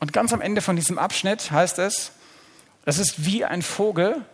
Und 0.00 0.12
ganz 0.12 0.32
am 0.32 0.40
Ende 0.40 0.62
von 0.62 0.76
diesem 0.76 0.98
Abschnitt 0.98 1.50
heißt 1.50 1.78
es, 1.78 2.12
das 2.84 2.98
ist 2.98 3.24
wie 3.24 3.44
ein 3.44 3.62
Vogel, 3.62 4.24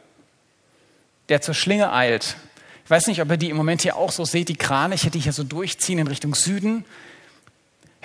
der 1.29 1.41
zur 1.41 1.55
Schlinge 1.55 1.93
eilt. 1.93 2.37
Ich 2.85 2.91
weiß 2.91 3.07
nicht, 3.07 3.23
ob 3.23 3.31
ihr 3.31 3.37
die 3.37 3.51
im 3.51 3.57
Moment 3.57 3.83
hier 3.83 3.97
auch 3.97 4.13
so 4.13 4.25
seht, 4.25 4.49
die 4.49 4.57
Kraniche, 4.57 5.11
die 5.11 5.21
hier 5.21 5.33
so 5.33 5.45
durchziehen 5.45 5.99
in 5.99 6.07
Richtung 6.07 6.35
Süden. 6.35 6.85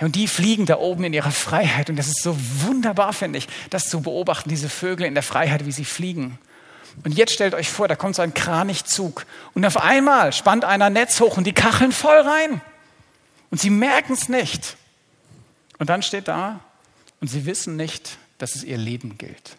Und 0.00 0.14
die 0.14 0.28
fliegen 0.28 0.64
da 0.66 0.78
oben 0.78 1.04
in 1.04 1.12
ihrer 1.12 1.32
Freiheit. 1.32 1.90
Und 1.90 1.96
das 1.96 2.06
ist 2.06 2.22
so 2.22 2.36
wunderbar, 2.62 3.12
finde 3.12 3.38
ich, 3.38 3.48
das 3.70 3.90
zu 3.90 4.00
beobachten, 4.00 4.48
diese 4.48 4.68
Vögel 4.68 5.06
in 5.06 5.14
der 5.14 5.24
Freiheit, 5.24 5.66
wie 5.66 5.72
sie 5.72 5.84
fliegen. 5.84 6.38
Und 7.04 7.12
jetzt 7.16 7.32
stellt 7.32 7.54
euch 7.54 7.70
vor, 7.70 7.88
da 7.88 7.96
kommt 7.96 8.16
so 8.16 8.22
ein 8.22 8.34
Kranichzug. 8.34 9.26
Und 9.54 9.64
auf 9.64 9.76
einmal 9.76 10.32
spannt 10.32 10.64
einer 10.64 10.90
Netz 10.90 11.20
hoch 11.20 11.36
und 11.36 11.44
die 11.44 11.52
kacheln 11.52 11.92
voll 11.92 12.18
rein. 12.18 12.60
Und 13.50 13.60
sie 13.60 13.70
merken 13.70 14.12
es 14.12 14.28
nicht. 14.28 14.76
Und 15.78 15.90
dann 15.90 16.02
steht 16.02 16.28
da, 16.28 16.60
und 17.20 17.28
sie 17.28 17.46
wissen 17.46 17.76
nicht, 17.76 18.18
dass 18.38 18.54
es 18.54 18.64
ihr 18.64 18.78
Leben 18.78 19.18
gilt. 19.18 19.56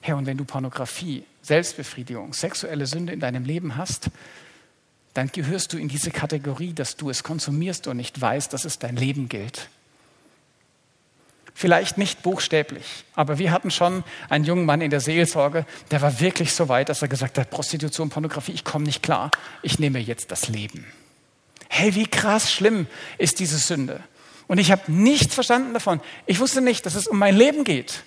Herr, 0.00 0.16
und 0.16 0.26
wenn 0.26 0.36
du 0.36 0.44
Pornografie, 0.44 1.24
Selbstbefriedigung, 1.42 2.32
sexuelle 2.32 2.86
Sünde 2.86 3.12
in 3.12 3.20
deinem 3.20 3.44
Leben 3.44 3.76
hast, 3.76 4.10
dann 5.14 5.28
gehörst 5.28 5.72
du 5.72 5.78
in 5.78 5.88
diese 5.88 6.10
Kategorie, 6.10 6.72
dass 6.72 6.96
du 6.96 7.10
es 7.10 7.22
konsumierst 7.22 7.86
und 7.86 7.96
nicht 7.96 8.20
weißt, 8.20 8.52
dass 8.52 8.64
es 8.64 8.78
dein 8.78 8.96
Leben 8.96 9.28
gilt. 9.28 9.68
Vielleicht 11.60 11.98
nicht 11.98 12.22
buchstäblich, 12.22 12.84
aber 13.16 13.38
wir 13.38 13.50
hatten 13.50 13.72
schon 13.72 14.04
einen 14.28 14.44
jungen 14.44 14.64
Mann 14.64 14.80
in 14.80 14.90
der 14.90 15.00
Seelsorge, 15.00 15.66
der 15.90 16.00
war 16.00 16.20
wirklich 16.20 16.52
so 16.52 16.68
weit, 16.68 16.88
dass 16.88 17.02
er 17.02 17.08
gesagt 17.08 17.36
hat, 17.36 17.50
Prostitution, 17.50 18.10
Pornografie, 18.10 18.52
ich 18.52 18.62
komme 18.62 18.84
nicht 18.84 19.02
klar, 19.02 19.32
ich 19.62 19.80
nehme 19.80 19.98
jetzt 19.98 20.30
das 20.30 20.46
Leben. 20.46 20.86
Hey, 21.68 21.96
wie 21.96 22.06
krass 22.06 22.52
schlimm 22.52 22.86
ist 23.18 23.40
diese 23.40 23.58
Sünde. 23.58 23.98
Und 24.46 24.58
ich 24.58 24.70
habe 24.70 24.82
nichts 24.86 25.34
verstanden 25.34 25.74
davon. 25.74 26.00
Ich 26.26 26.38
wusste 26.38 26.60
nicht, 26.60 26.86
dass 26.86 26.94
es 26.94 27.08
um 27.08 27.18
mein 27.18 27.36
Leben 27.36 27.64
geht. 27.64 28.04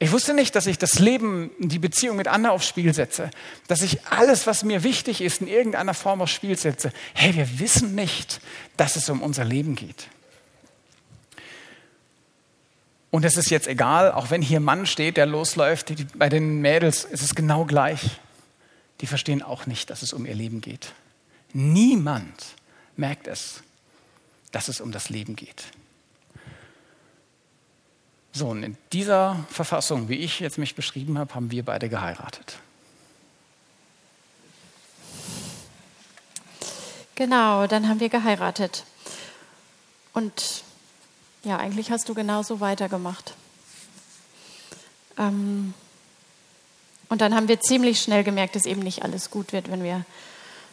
Ich 0.00 0.10
wusste 0.10 0.34
nicht, 0.34 0.56
dass 0.56 0.66
ich 0.66 0.76
das 0.76 0.98
Leben, 0.98 1.52
die 1.60 1.78
Beziehung 1.78 2.16
mit 2.16 2.26
anderen 2.26 2.56
aufs 2.56 2.66
Spiel 2.66 2.92
setze. 2.92 3.30
Dass 3.68 3.82
ich 3.82 4.04
alles, 4.08 4.48
was 4.48 4.64
mir 4.64 4.82
wichtig 4.82 5.20
ist, 5.20 5.40
in 5.40 5.46
irgendeiner 5.46 5.94
Form 5.94 6.20
aufs 6.20 6.32
Spiel 6.32 6.58
setze. 6.58 6.92
Hey, 7.14 7.36
wir 7.36 7.60
wissen 7.60 7.94
nicht, 7.94 8.40
dass 8.76 8.96
es 8.96 9.08
um 9.08 9.22
unser 9.22 9.44
Leben 9.44 9.76
geht. 9.76 10.08
Und 13.12 13.24
es 13.24 13.36
ist 13.36 13.50
jetzt 13.50 13.68
egal, 13.68 14.10
auch 14.10 14.30
wenn 14.30 14.42
hier 14.42 14.58
Mann 14.58 14.86
steht, 14.86 15.16
der 15.16 15.26
losläuft, 15.26 15.90
die, 15.90 16.04
bei 16.16 16.28
den 16.28 16.60
Mädels 16.60 17.04
ist 17.04 17.22
es 17.22 17.36
genau 17.36 17.64
gleich. 17.64 18.18
Die 19.00 19.06
verstehen 19.06 19.42
auch 19.42 19.66
nicht, 19.66 19.90
dass 19.90 20.02
es 20.02 20.12
um 20.12 20.26
ihr 20.26 20.34
Leben 20.34 20.60
geht. 20.60 20.92
Niemand 21.52 22.56
merkt 22.96 23.28
es 23.28 23.62
dass 24.52 24.68
es 24.68 24.80
um 24.80 24.92
das 24.92 25.08
Leben 25.08 25.34
geht. 25.34 25.64
So, 28.32 28.48
und 28.48 28.62
in 28.62 28.76
dieser 28.92 29.44
Verfassung, 29.50 30.08
wie 30.08 30.16
ich 30.16 30.40
jetzt 30.40 30.58
mich 30.58 30.74
beschrieben 30.74 31.18
habe, 31.18 31.34
haben 31.34 31.50
wir 31.50 31.64
beide 31.64 31.88
geheiratet. 31.88 32.58
Genau, 37.14 37.66
dann 37.66 37.88
haben 37.88 38.00
wir 38.00 38.08
geheiratet. 38.08 38.84
Und 40.14 40.64
ja, 41.44 41.56
eigentlich 41.56 41.90
hast 41.90 42.08
du 42.08 42.14
genauso 42.14 42.60
weitergemacht. 42.60 43.34
Ähm, 45.18 45.74
und 47.08 47.20
dann 47.20 47.34
haben 47.34 47.48
wir 47.48 47.60
ziemlich 47.60 48.00
schnell 48.00 48.24
gemerkt, 48.24 48.56
dass 48.56 48.64
eben 48.64 48.80
nicht 48.80 49.02
alles 49.02 49.30
gut 49.30 49.52
wird, 49.52 49.70
wenn, 49.70 49.82
wir, 49.82 50.04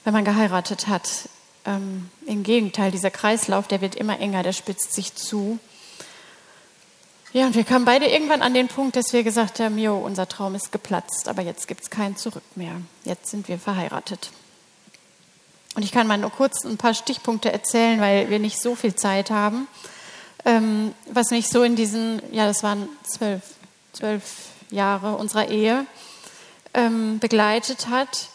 wenn 0.03 0.13
man 0.13 0.25
geheiratet 0.25 0.87
hat. 0.87 1.27
Ähm, 1.65 2.09
Im 2.25 2.43
Gegenteil, 2.43 2.91
dieser 2.91 3.11
Kreislauf, 3.11 3.67
der 3.67 3.81
wird 3.81 3.95
immer 3.95 4.19
enger, 4.19 4.43
der 4.43 4.53
spitzt 4.53 4.93
sich 4.93 5.15
zu. 5.15 5.59
Ja, 7.33 7.45
und 7.45 7.55
wir 7.55 7.63
kamen 7.63 7.85
beide 7.85 8.07
irgendwann 8.07 8.41
an 8.41 8.53
den 8.53 8.69
Punkt, 8.69 8.95
dass 8.95 9.13
wir 9.13 9.23
gesagt 9.23 9.59
haben, 9.59 9.77
jo, 9.77 9.97
unser 9.97 10.27
Traum 10.27 10.55
ist 10.55 10.71
geplatzt, 10.71 11.27
aber 11.27 11.41
jetzt 11.41 11.67
gibt 11.67 11.81
es 11.81 11.89
kein 11.89 12.15
Zurück 12.15 12.43
mehr. 12.55 12.81
Jetzt 13.03 13.29
sind 13.29 13.47
wir 13.47 13.59
verheiratet. 13.59 14.31
Und 15.75 15.83
ich 15.83 15.91
kann 15.91 16.07
mal 16.07 16.17
nur 16.17 16.31
kurz 16.31 16.63
ein 16.65 16.77
paar 16.77 16.93
Stichpunkte 16.93 17.51
erzählen, 17.51 17.99
weil 18.01 18.29
wir 18.29 18.39
nicht 18.39 18.59
so 18.59 18.75
viel 18.75 18.95
Zeit 18.95 19.29
haben. 19.29 19.67
Ähm, 20.45 20.93
was 21.11 21.31
mich 21.31 21.49
so 21.49 21.63
in 21.63 21.75
diesen, 21.75 22.21
ja, 22.31 22.45
das 22.45 22.63
waren 22.63 22.87
zwölf, 23.03 23.41
zwölf 23.93 24.23
Jahre 24.71 25.15
unserer 25.15 25.49
Ehe, 25.49 25.85
ähm, 26.73 27.19
begleitet 27.19 27.87
hat. 27.89 28.29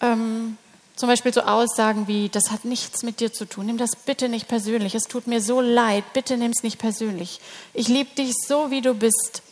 Ähm, 0.00 0.58
zum 0.96 1.08
Beispiel 1.10 1.32
so 1.32 1.42
Aussagen 1.42 2.08
wie, 2.08 2.30
das 2.30 2.50
hat 2.50 2.64
nichts 2.64 3.02
mit 3.02 3.20
dir 3.20 3.32
zu 3.32 3.44
tun, 3.44 3.66
nimm 3.66 3.76
das 3.76 3.96
bitte 3.96 4.30
nicht 4.30 4.48
persönlich, 4.48 4.94
es 4.94 5.04
tut 5.04 5.26
mir 5.26 5.42
so 5.42 5.60
leid, 5.60 6.04
bitte 6.14 6.38
nimm 6.38 6.52
es 6.52 6.62
nicht 6.62 6.78
persönlich. 6.78 7.40
Ich 7.74 7.88
liebe 7.88 8.14
dich 8.14 8.32
so, 8.46 8.70
wie 8.70 8.80
du 8.80 8.94
bist. 8.94 9.42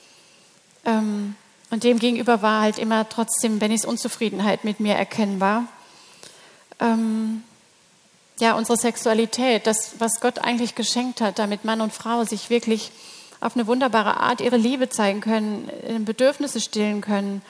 Ähm, 0.86 1.36
und 1.70 1.84
dem 1.84 1.98
gegenüber 1.98 2.40
war 2.40 2.62
halt 2.62 2.78
immer 2.78 3.08
trotzdem 3.08 3.58
Bennys 3.58 3.84
Unzufriedenheit 3.84 4.64
mit 4.64 4.80
mir 4.80 4.94
erkennbar. 4.94 5.66
Ähm, 6.80 7.42
ja, 8.40 8.54
unsere 8.54 8.76
Sexualität, 8.76 9.66
das, 9.66 9.94
was 9.98 10.20
Gott 10.20 10.38
eigentlich 10.38 10.74
geschenkt 10.74 11.20
hat, 11.20 11.38
damit 11.38 11.64
Mann 11.64 11.80
und 11.80 11.92
Frau 11.92 12.24
sich 12.24 12.50
wirklich 12.50 12.90
auf 13.40 13.54
eine 13.54 13.66
wunderbare 13.66 14.18
Art 14.18 14.40
ihre 14.40 14.56
Liebe 14.56 14.88
zeigen 14.88 15.20
können, 15.20 15.70
Bedürfnisse 16.04 16.60
stillen 16.60 17.00
können, 17.00 17.42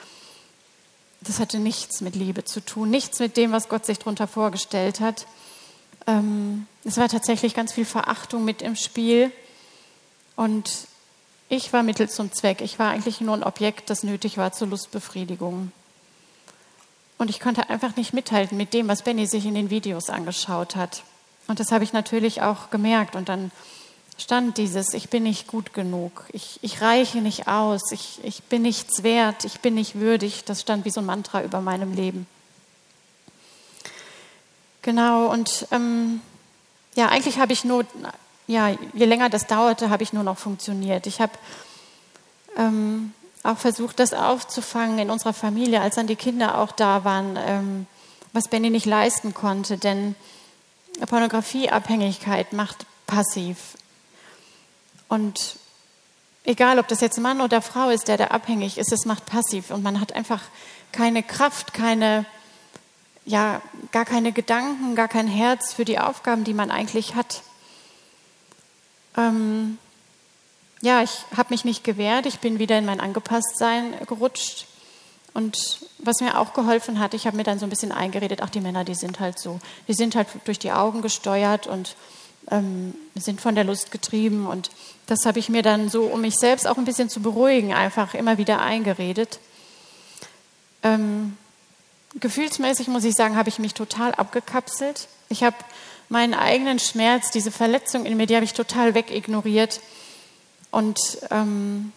das 1.21 1.39
hatte 1.39 1.57
nichts 1.57 2.01
mit 2.01 2.15
Liebe 2.15 2.43
zu 2.43 2.63
tun, 2.63 2.89
nichts 2.89 3.19
mit 3.19 3.37
dem, 3.37 3.51
was 3.51 3.69
Gott 3.69 3.85
sich 3.85 3.97
darunter 3.99 4.27
vorgestellt 4.27 4.99
hat. 4.99 5.25
Ähm, 6.07 6.67
es 6.83 6.97
war 6.97 7.09
tatsächlich 7.09 7.55
ganz 7.55 7.73
viel 7.73 7.85
Verachtung 7.85 8.45
mit 8.45 8.61
im 8.61 8.75
Spiel. 8.75 9.31
Und 10.35 10.69
ich 11.49 11.73
war 11.73 11.83
Mittel 11.83 12.09
zum 12.09 12.31
Zweck. 12.31 12.61
Ich 12.61 12.77
war 12.77 12.91
eigentlich 12.91 13.21
nur 13.21 13.35
ein 13.35 13.43
Objekt, 13.43 13.89
das 13.89 14.03
nötig 14.03 14.37
war 14.37 14.51
zur 14.51 14.67
Lustbefriedigung. 14.67 15.71
Und 17.17 17.29
ich 17.29 17.39
konnte 17.39 17.69
einfach 17.69 17.95
nicht 17.95 18.13
mithalten 18.13 18.57
mit 18.57 18.73
dem, 18.73 18.87
was 18.87 19.03
Benny 19.03 19.25
sich 19.25 19.45
in 19.45 19.55
den 19.55 19.69
Videos 19.69 20.09
angeschaut 20.09 20.75
hat. 20.75 21.03
Und 21.47 21.59
das 21.59 21.71
habe 21.71 21.83
ich 21.83 21.93
natürlich 21.93 22.41
auch 22.41 22.69
gemerkt. 22.69 23.15
Und 23.15 23.29
dann 23.29 23.51
stand 24.17 24.57
dieses, 24.57 24.93
ich 24.93 25.09
bin 25.09 25.23
nicht 25.23 25.47
gut 25.47 25.73
genug, 25.73 26.23
ich, 26.31 26.59
ich 26.61 26.81
reiche 26.81 27.19
nicht 27.19 27.47
aus, 27.47 27.91
ich, 27.91 28.19
ich 28.23 28.43
bin 28.43 28.61
nichts 28.61 29.03
wert, 29.03 29.45
ich 29.45 29.59
bin 29.59 29.75
nicht 29.75 29.95
würdig. 29.95 30.43
Das 30.45 30.61
stand 30.61 30.85
wie 30.85 30.89
so 30.89 31.01
ein 31.01 31.05
Mantra 31.05 31.43
über 31.43 31.61
meinem 31.61 31.93
Leben. 31.93 32.27
Genau, 34.81 35.31
und 35.31 35.67
ähm, 35.71 36.21
ja, 36.95 37.09
eigentlich 37.09 37.39
habe 37.39 37.53
ich 37.53 37.63
nur, 37.63 37.85
ja, 38.47 38.69
je 38.93 39.05
länger 39.05 39.29
das 39.29 39.47
dauerte, 39.47 39.89
habe 39.89 40.03
ich 40.03 40.13
nur 40.13 40.23
noch 40.23 40.37
funktioniert. 40.37 41.07
Ich 41.07 41.19
habe 41.19 41.33
ähm, 42.55 43.13
auch 43.45 43.57
versucht, 43.57 43.99
das 43.99 44.13
aufzufangen 44.13 44.99
in 44.99 45.09
unserer 45.09 45.33
Familie, 45.33 45.81
als 45.81 45.95
dann 45.95 46.07
die 46.07 46.15
Kinder 46.15 46.57
auch 46.57 46.71
da 46.71 47.03
waren, 47.03 47.37
ähm, 47.37 47.87
was 48.33 48.47
Benny 48.47 48.69
nicht 48.69 48.85
leisten 48.85 49.33
konnte, 49.33 49.77
denn 49.77 50.15
Pornografieabhängigkeit 51.07 52.53
macht 52.53 52.85
passiv. 53.05 53.57
Und 55.07 55.57
egal 56.43 56.79
ob 56.79 56.87
das 56.87 57.01
jetzt 57.01 57.19
Mann 57.19 57.41
oder 57.41 57.61
Frau 57.61 57.89
ist, 57.89 58.07
der 58.07 58.17
da 58.17 58.27
abhängig 58.27 58.77
ist, 58.77 58.91
es 58.91 59.05
macht 59.05 59.25
passiv 59.25 59.71
und 59.71 59.83
man 59.83 60.01
hat 60.01 60.13
einfach 60.13 60.41
keine 60.91 61.23
Kraft, 61.23 61.73
keine, 61.73 62.25
ja, 63.25 63.61
gar 63.91 64.05
keine 64.05 64.31
Gedanken, 64.31 64.95
gar 64.95 65.07
kein 65.07 65.27
Herz 65.27 65.73
für 65.73 65.85
die 65.85 65.99
Aufgaben, 65.99 66.43
die 66.43 66.53
man 66.53 66.71
eigentlich 66.71 67.15
hat. 67.15 67.41
Ähm, 69.17 69.77
ja, 70.85 71.01
ich 71.01 71.25
habe 71.35 71.51
mich 71.51 71.65
nicht 71.65 71.83
gewehrt, 71.83 72.27
ich 72.27 72.39
bin 72.39 72.59
wieder 72.59 72.77
in 72.77 72.85
mein 72.85 72.99
Angepasstsein 72.99 73.95
gerutscht. 74.05 74.67
Und 75.33 75.79
was 75.97 76.21
mir 76.21 76.39
auch 76.39 76.53
geholfen 76.53 76.99
hat, 76.99 77.15
ich 77.15 77.25
habe 77.25 77.35
mir 77.35 77.43
dann 77.43 77.57
so 77.57 77.65
ein 77.65 77.71
bisschen 77.71 77.91
eingeredet, 77.91 78.39
ach, 78.43 78.51
die 78.51 78.61
Männer, 78.61 78.85
die 78.85 78.93
sind 78.93 79.19
halt 79.19 79.39
so, 79.39 79.59
die 79.87 79.95
sind 79.95 80.15
halt 80.15 80.27
durch 80.45 80.59
die 80.59 80.71
Augen 80.71 81.01
gesteuert 81.01 81.65
und 81.65 81.95
ähm, 82.51 82.93
sind 83.15 83.41
von 83.41 83.55
der 83.55 83.63
Lust 83.63 83.91
getrieben. 83.91 84.45
Und 84.45 84.69
das 85.07 85.25
habe 85.25 85.39
ich 85.39 85.49
mir 85.49 85.63
dann 85.63 85.89
so, 85.89 86.03
um 86.03 86.21
mich 86.21 86.35
selbst 86.35 86.67
auch 86.67 86.77
ein 86.77 86.85
bisschen 86.85 87.09
zu 87.09 87.19
beruhigen, 87.19 87.73
einfach 87.73 88.13
immer 88.13 88.37
wieder 88.37 88.61
eingeredet. 88.61 89.39
Ähm, 90.83 91.35
gefühlsmäßig 92.19 92.89
muss 92.89 93.03
ich 93.03 93.15
sagen, 93.15 93.35
habe 93.35 93.49
ich 93.49 93.57
mich 93.57 93.73
total 93.73 94.13
abgekapselt. 94.13 95.07
Ich 95.29 95.41
habe 95.41 95.55
meinen 96.09 96.35
eigenen 96.35 96.77
Schmerz, 96.77 97.31
diese 97.31 97.49
Verletzung 97.49 98.05
in 98.05 98.15
mir, 98.15 98.27
die 98.27 98.35
habe 98.35 98.45
ich 98.45 98.53
total 98.53 98.93
wegignoriert 98.93 99.81
und 100.75 100.99
ähm, 101.31 101.93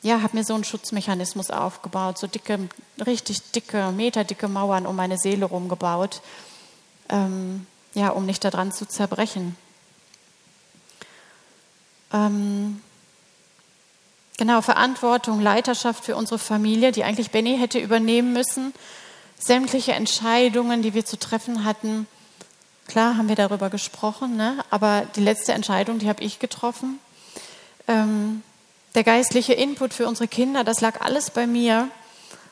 ja, 0.00 0.22
habe 0.22 0.34
mir 0.34 0.44
so 0.44 0.54
einen 0.54 0.64
Schutzmechanismus 0.64 1.50
aufgebaut, 1.50 2.16
so 2.16 2.26
dicke, 2.26 2.58
richtig 3.04 3.52
dicke, 3.52 3.92
meterdicke 3.92 4.48
Mauern 4.48 4.86
um 4.86 4.96
meine 4.96 5.18
Seele 5.18 5.44
rumgebaut, 5.44 6.22
ähm, 7.10 7.66
ja, 7.92 8.08
um 8.08 8.24
nicht 8.24 8.42
daran 8.44 8.72
zu 8.72 8.86
zerbrechen. 8.86 9.56
Ähm, 12.14 12.80
genau, 14.38 14.62
Verantwortung, 14.62 15.42
Leiterschaft 15.42 16.06
für 16.06 16.16
unsere 16.16 16.38
Familie, 16.38 16.92
die 16.92 17.04
eigentlich 17.04 17.30
Benny 17.30 17.58
hätte 17.58 17.78
übernehmen 17.78 18.32
müssen. 18.32 18.72
Sämtliche 19.38 19.92
Entscheidungen, 19.92 20.80
die 20.80 20.94
wir 20.94 21.04
zu 21.04 21.18
treffen 21.18 21.66
hatten, 21.66 22.06
klar 22.88 23.18
haben 23.18 23.28
wir 23.28 23.36
darüber 23.36 23.68
gesprochen, 23.68 24.38
ne? 24.38 24.64
aber 24.70 25.02
die 25.14 25.20
letzte 25.20 25.52
Entscheidung, 25.52 25.98
die 25.98 26.08
habe 26.08 26.24
ich 26.24 26.38
getroffen. 26.38 26.98
Ähm, 27.90 28.42
der 28.94 29.02
geistliche 29.02 29.52
Input 29.52 29.94
für 29.94 30.06
unsere 30.06 30.28
Kinder, 30.28 30.62
das 30.62 30.80
lag 30.80 31.00
alles 31.00 31.30
bei 31.30 31.46
mir 31.46 31.88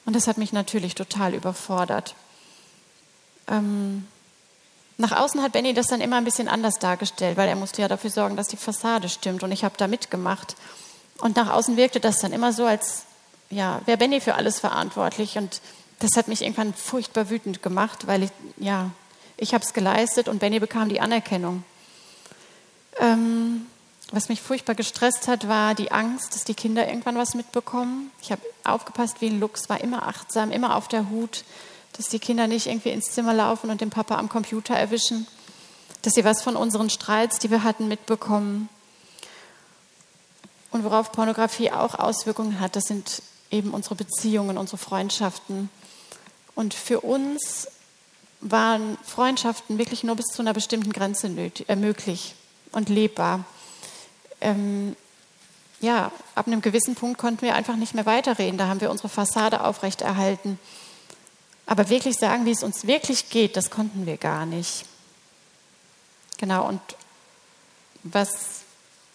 und 0.04 0.16
das 0.16 0.26
hat 0.26 0.36
mich 0.36 0.52
natürlich 0.52 0.94
total 0.96 1.34
überfordert. 1.34 2.14
Ähm, 3.46 4.06
nach 4.96 5.12
außen 5.12 5.40
hat 5.40 5.52
Benny 5.52 5.74
das 5.74 5.86
dann 5.86 6.00
immer 6.00 6.16
ein 6.16 6.24
bisschen 6.24 6.48
anders 6.48 6.80
dargestellt, 6.80 7.36
weil 7.36 7.48
er 7.48 7.54
musste 7.54 7.82
ja 7.82 7.88
dafür 7.88 8.10
sorgen, 8.10 8.36
dass 8.36 8.48
die 8.48 8.56
Fassade 8.56 9.08
stimmt 9.08 9.44
und 9.44 9.52
ich 9.52 9.62
habe 9.62 9.76
da 9.76 9.86
mitgemacht. 9.86 10.56
Und 11.18 11.36
nach 11.36 11.50
außen 11.50 11.76
wirkte 11.76 12.00
das 12.00 12.18
dann 12.18 12.32
immer 12.32 12.52
so, 12.52 12.64
als 12.64 13.04
ja, 13.48 13.80
wäre 13.86 13.96
Benny 13.96 14.20
für 14.20 14.34
alles 14.34 14.58
verantwortlich 14.58 15.38
und 15.38 15.60
das 16.00 16.16
hat 16.16 16.26
mich 16.26 16.42
irgendwann 16.42 16.74
furchtbar 16.74 17.30
wütend 17.30 17.62
gemacht, 17.62 18.08
weil 18.08 18.24
ich, 18.24 18.30
ja, 18.56 18.90
ich 19.36 19.54
habe 19.54 19.64
es 19.64 19.72
geleistet 19.72 20.28
und 20.28 20.40
Benny 20.40 20.58
bekam 20.58 20.88
die 20.88 21.00
Anerkennung. 21.00 21.62
Ähm, 22.98 23.66
was 24.10 24.28
mich 24.30 24.40
furchtbar 24.40 24.74
gestresst 24.74 25.28
hat, 25.28 25.48
war 25.48 25.74
die 25.74 25.92
Angst, 25.92 26.34
dass 26.34 26.44
die 26.44 26.54
Kinder 26.54 26.88
irgendwann 26.88 27.16
was 27.16 27.34
mitbekommen. 27.34 28.10
Ich 28.22 28.32
habe 28.32 28.40
aufgepasst 28.64 29.20
wie 29.20 29.28
ein 29.28 29.38
Luchs, 29.38 29.68
war 29.68 29.80
immer 29.82 30.06
achtsam, 30.06 30.50
immer 30.50 30.76
auf 30.76 30.88
der 30.88 31.10
Hut, 31.10 31.44
dass 31.92 32.08
die 32.08 32.18
Kinder 32.18 32.46
nicht 32.46 32.66
irgendwie 32.66 32.90
ins 32.90 33.10
Zimmer 33.10 33.34
laufen 33.34 33.70
und 33.70 33.80
den 33.80 33.90
Papa 33.90 34.16
am 34.16 34.30
Computer 34.30 34.74
erwischen, 34.74 35.26
dass 36.02 36.14
sie 36.14 36.24
was 36.24 36.42
von 36.42 36.56
unseren 36.56 36.88
Streits, 36.88 37.38
die 37.38 37.50
wir 37.50 37.64
hatten, 37.64 37.88
mitbekommen. 37.88 38.70
Und 40.70 40.84
worauf 40.84 41.12
Pornografie 41.12 41.70
auch 41.70 41.94
Auswirkungen 41.94 42.60
hat, 42.60 42.76
das 42.76 42.84
sind 42.84 43.22
eben 43.50 43.72
unsere 43.72 43.94
Beziehungen, 43.94 44.56
unsere 44.56 44.78
Freundschaften. 44.78 45.68
Und 46.54 46.72
für 46.72 47.00
uns 47.00 47.68
waren 48.40 48.96
Freundschaften 49.04 49.78
wirklich 49.78 50.04
nur 50.04 50.16
bis 50.16 50.26
zu 50.26 50.40
einer 50.40 50.54
bestimmten 50.54 50.92
Grenze 50.92 51.28
nötig, 51.28 51.68
äh, 51.68 51.76
möglich 51.76 52.34
und 52.72 52.88
lebbar 52.88 53.44
ähm, 54.40 54.96
ja, 55.80 56.10
ab 56.34 56.46
einem 56.46 56.60
gewissen 56.60 56.94
Punkt 56.94 57.18
konnten 57.18 57.42
wir 57.42 57.54
einfach 57.54 57.76
nicht 57.76 57.94
mehr 57.94 58.06
weiterreden. 58.06 58.58
Da 58.58 58.66
haben 58.66 58.80
wir 58.80 58.90
unsere 58.90 59.08
Fassade 59.08 59.64
aufrechterhalten. 59.64 60.58
Aber 61.66 61.88
wirklich 61.88 62.16
sagen, 62.16 62.46
wie 62.46 62.50
es 62.50 62.62
uns 62.62 62.86
wirklich 62.86 63.30
geht, 63.30 63.56
das 63.56 63.70
konnten 63.70 64.06
wir 64.06 64.16
gar 64.16 64.46
nicht. 64.46 64.86
Genau, 66.38 66.66
und 66.66 66.80
was 68.04 68.62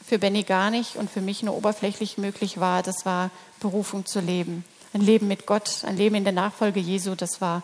für 0.06 0.20
Benny 0.20 0.44
gar 0.44 0.70
nicht 0.70 0.96
und 0.96 1.10
für 1.10 1.22
mich 1.22 1.44
nur 1.44 1.56
oberflächlich 1.56 2.18
möglich 2.18 2.60
war, 2.60 2.84
das 2.84 3.06
war 3.06 3.32
Berufung 3.60 4.06
zu 4.06 4.20
leben. 4.20 4.66
Ein 4.94 5.02
Leben 5.02 5.28
mit 5.28 5.46
Gott, 5.46 5.84
ein 5.86 5.98
Leben 5.98 6.16
in 6.16 6.24
der 6.24 6.34
Nachfolge 6.34 6.80
Jesu, 6.80 7.16
das 7.16 7.42
war, 7.42 7.64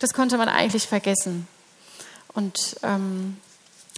das 0.00 0.12
konnte 0.12 0.36
man 0.36 0.48
eigentlich 0.48 0.86
vergessen. 0.86 1.48
Und 2.34 2.76
ähm, 2.82 3.38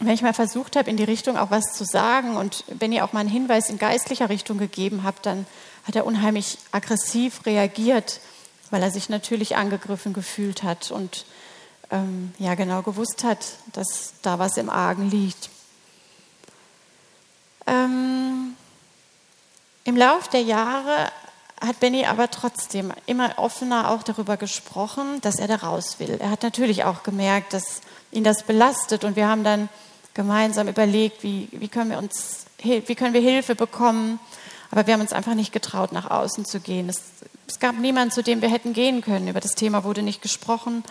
wenn 0.00 0.14
ich 0.14 0.22
mal 0.22 0.34
versucht 0.34 0.76
habe, 0.76 0.90
in 0.90 0.96
die 0.96 1.04
Richtung 1.04 1.36
auch 1.36 1.50
was 1.50 1.72
zu 1.74 1.84
sagen 1.84 2.36
und 2.36 2.64
wenn 2.68 2.92
ihr 2.92 3.04
auch 3.04 3.12
mal 3.12 3.20
einen 3.20 3.28
Hinweis 3.28 3.68
in 3.68 3.78
geistlicher 3.78 4.28
Richtung 4.28 4.58
gegeben 4.58 5.02
habt, 5.02 5.26
dann 5.26 5.46
hat 5.84 5.96
er 5.96 6.06
unheimlich 6.06 6.58
aggressiv 6.70 7.44
reagiert, 7.46 8.20
weil 8.70 8.82
er 8.82 8.90
sich 8.90 9.08
natürlich 9.08 9.56
angegriffen 9.56 10.12
gefühlt 10.12 10.62
hat 10.62 10.90
und 10.90 11.24
ähm, 11.90 12.32
ja 12.38 12.54
genau 12.54 12.82
gewusst 12.82 13.24
hat, 13.24 13.44
dass 13.72 14.14
da 14.22 14.38
was 14.38 14.56
im 14.56 14.70
Argen 14.70 15.10
liegt. 15.10 15.50
Ähm, 17.66 18.54
Im 19.84 19.96
Lauf 19.96 20.28
der 20.28 20.42
Jahre 20.42 21.10
hat 21.60 21.80
Benny 21.80 22.06
aber 22.06 22.30
trotzdem 22.30 22.92
immer 23.06 23.38
offener 23.38 23.90
auch 23.90 24.02
darüber 24.02 24.36
gesprochen, 24.36 25.20
dass 25.22 25.36
er 25.36 25.48
da 25.48 25.56
raus 25.56 25.98
will. 25.98 26.18
Er 26.20 26.30
hat 26.30 26.42
natürlich 26.42 26.84
auch 26.84 27.02
gemerkt, 27.02 27.52
dass 27.52 27.80
ihn 28.12 28.24
das 28.24 28.44
belastet 28.44 29.04
und 29.04 29.16
wir 29.16 29.28
haben 29.28 29.44
dann 29.44 29.68
gemeinsam 30.18 30.66
überlegt, 30.66 31.22
wie, 31.22 31.48
wie, 31.52 31.68
können 31.68 31.92
wir 31.92 31.98
uns, 31.98 32.46
wie 32.64 32.94
können 32.96 33.14
wir 33.14 33.20
Hilfe 33.20 33.54
bekommen. 33.54 34.18
Aber 34.72 34.84
wir 34.84 34.94
haben 34.94 35.00
uns 35.00 35.12
einfach 35.12 35.34
nicht 35.34 35.52
getraut, 35.52 35.92
nach 35.92 36.10
außen 36.10 36.44
zu 36.44 36.58
gehen. 36.58 36.88
Es, 36.88 37.02
es 37.46 37.60
gab 37.60 37.78
niemanden, 37.78 38.10
zu 38.10 38.24
dem 38.24 38.42
wir 38.42 38.50
hätten 38.50 38.72
gehen 38.72 39.00
können. 39.00 39.28
Über 39.28 39.38
das 39.38 39.54
Thema 39.54 39.84
wurde 39.84 40.02
nicht 40.02 40.20
gesprochen. 40.20 40.82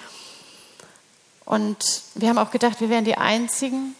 Und 1.43 2.03
wir 2.15 2.29
haben 2.29 2.37
auch 2.37 2.51
gedacht, 2.51 2.79
wir 2.79 2.89
wären 2.89 3.03
die 3.03 3.17
Einzigen, 3.17 3.97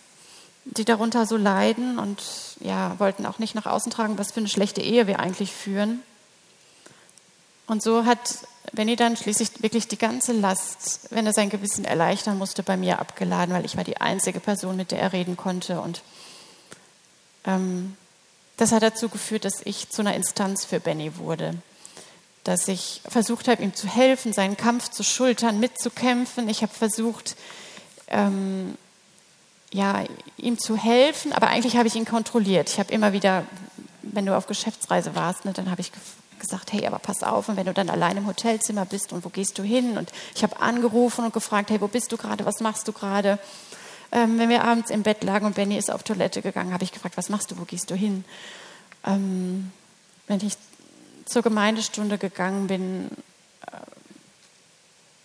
die 0.63 0.85
darunter 0.85 1.25
so 1.25 1.35
leiden 1.35 1.99
und 1.99 2.23
ja, 2.61 2.97
wollten 2.97 3.25
auch 3.25 3.37
nicht 3.37 3.53
nach 3.53 3.65
außen 3.65 3.91
tragen, 3.91 4.17
was 4.17 4.31
für 4.31 4.39
eine 4.39 4.47
schlechte 4.47 4.79
Ehe 4.79 5.07
wir 5.07 5.19
eigentlich 5.19 5.51
führen. 5.51 6.01
Und 7.67 7.83
so 7.83 8.05
hat 8.05 8.47
Benny 8.73 8.95
dann 8.95 9.15
schließlich 9.15 9.61
wirklich 9.61 9.87
die 9.87 9.97
ganze 9.97 10.33
Last, 10.33 11.07
wenn 11.09 11.25
er 11.25 11.33
sein 11.33 11.49
Gewissen 11.49 11.85
erleichtern 11.85 12.37
musste, 12.37 12.63
bei 12.63 12.77
mir 12.77 12.99
abgeladen, 12.99 13.53
weil 13.53 13.65
ich 13.65 13.77
war 13.77 13.83
die 13.83 14.01
einzige 14.01 14.39
Person, 14.39 14.75
mit 14.75 14.91
der 14.91 14.99
er 14.99 15.13
reden 15.13 15.37
konnte. 15.37 15.79
Und 15.81 16.01
ähm, 17.45 17.95
das 18.57 18.71
hat 18.71 18.83
dazu 18.83 19.09
geführt, 19.09 19.45
dass 19.45 19.61
ich 19.63 19.89
zu 19.89 20.01
einer 20.01 20.15
Instanz 20.15 20.65
für 20.65 20.79
Benny 20.79 21.17
wurde. 21.17 21.55
Dass 22.43 22.67
ich 22.67 23.01
versucht 23.07 23.47
habe, 23.47 23.63
ihm 23.63 23.73
zu 23.73 23.87
helfen, 23.87 24.33
seinen 24.33 24.57
Kampf 24.57 24.89
zu 24.89 25.03
schultern, 25.03 25.59
mitzukämpfen. 25.59 26.49
Ich 26.49 26.61
habe 26.61 26.73
versucht, 26.73 27.35
ähm, 28.07 28.77
ja, 29.71 30.03
ihm 30.37 30.57
zu 30.57 30.77
helfen, 30.77 31.33
aber 31.33 31.47
eigentlich 31.47 31.77
habe 31.77 31.87
ich 31.87 31.95
ihn 31.95 32.05
kontrolliert. 32.05 32.69
Ich 32.69 32.79
habe 32.79 32.91
immer 32.93 33.13
wieder, 33.13 33.45
wenn 34.13 34.25
du 34.25 34.35
auf 34.35 34.47
Geschäftsreise 34.47 35.15
warst, 35.15 35.45
ne, 35.45 35.53
dann 35.53 35.71
habe 35.71 35.81
ich 35.81 35.91
gesagt, 36.39 36.73
hey, 36.73 36.85
aber 36.85 36.99
pass 36.99 37.23
auf, 37.23 37.49
und 37.49 37.57
wenn 37.57 37.65
du 37.65 37.73
dann 37.73 37.89
allein 37.89 38.17
im 38.17 38.27
Hotelzimmer 38.27 38.85
bist 38.85 39.11
und 39.13 39.25
wo 39.25 39.29
gehst 39.29 39.57
du 39.57 39.63
hin? 39.63 39.97
Und 39.97 40.11
ich 40.35 40.43
habe 40.43 40.59
angerufen 40.59 41.25
und 41.25 41.33
gefragt, 41.33 41.69
hey, 41.69 41.81
wo 41.81 41.87
bist 41.87 42.11
du 42.11 42.17
gerade, 42.17 42.45
was 42.45 42.59
machst 42.59 42.87
du 42.87 42.93
gerade? 42.93 43.39
Ähm, 44.11 44.39
wenn 44.39 44.49
wir 44.49 44.63
abends 44.63 44.89
im 44.89 45.03
Bett 45.03 45.23
lagen 45.23 45.45
und 45.45 45.55
Benny 45.55 45.77
ist 45.77 45.91
auf 45.91 46.03
Toilette 46.03 46.41
gegangen, 46.41 46.73
habe 46.73 46.83
ich 46.83 46.91
gefragt, 46.91 47.17
was 47.17 47.29
machst 47.29 47.51
du, 47.51 47.57
wo 47.57 47.63
gehst 47.63 47.89
du 47.89 47.95
hin? 47.95 48.23
Ähm, 49.05 49.71
wenn 50.27 50.39
ich 50.41 50.53
zur 51.25 51.41
Gemeindestunde 51.41 52.17
gegangen 52.17 52.67
bin 52.67 53.09
äh, 53.65 53.77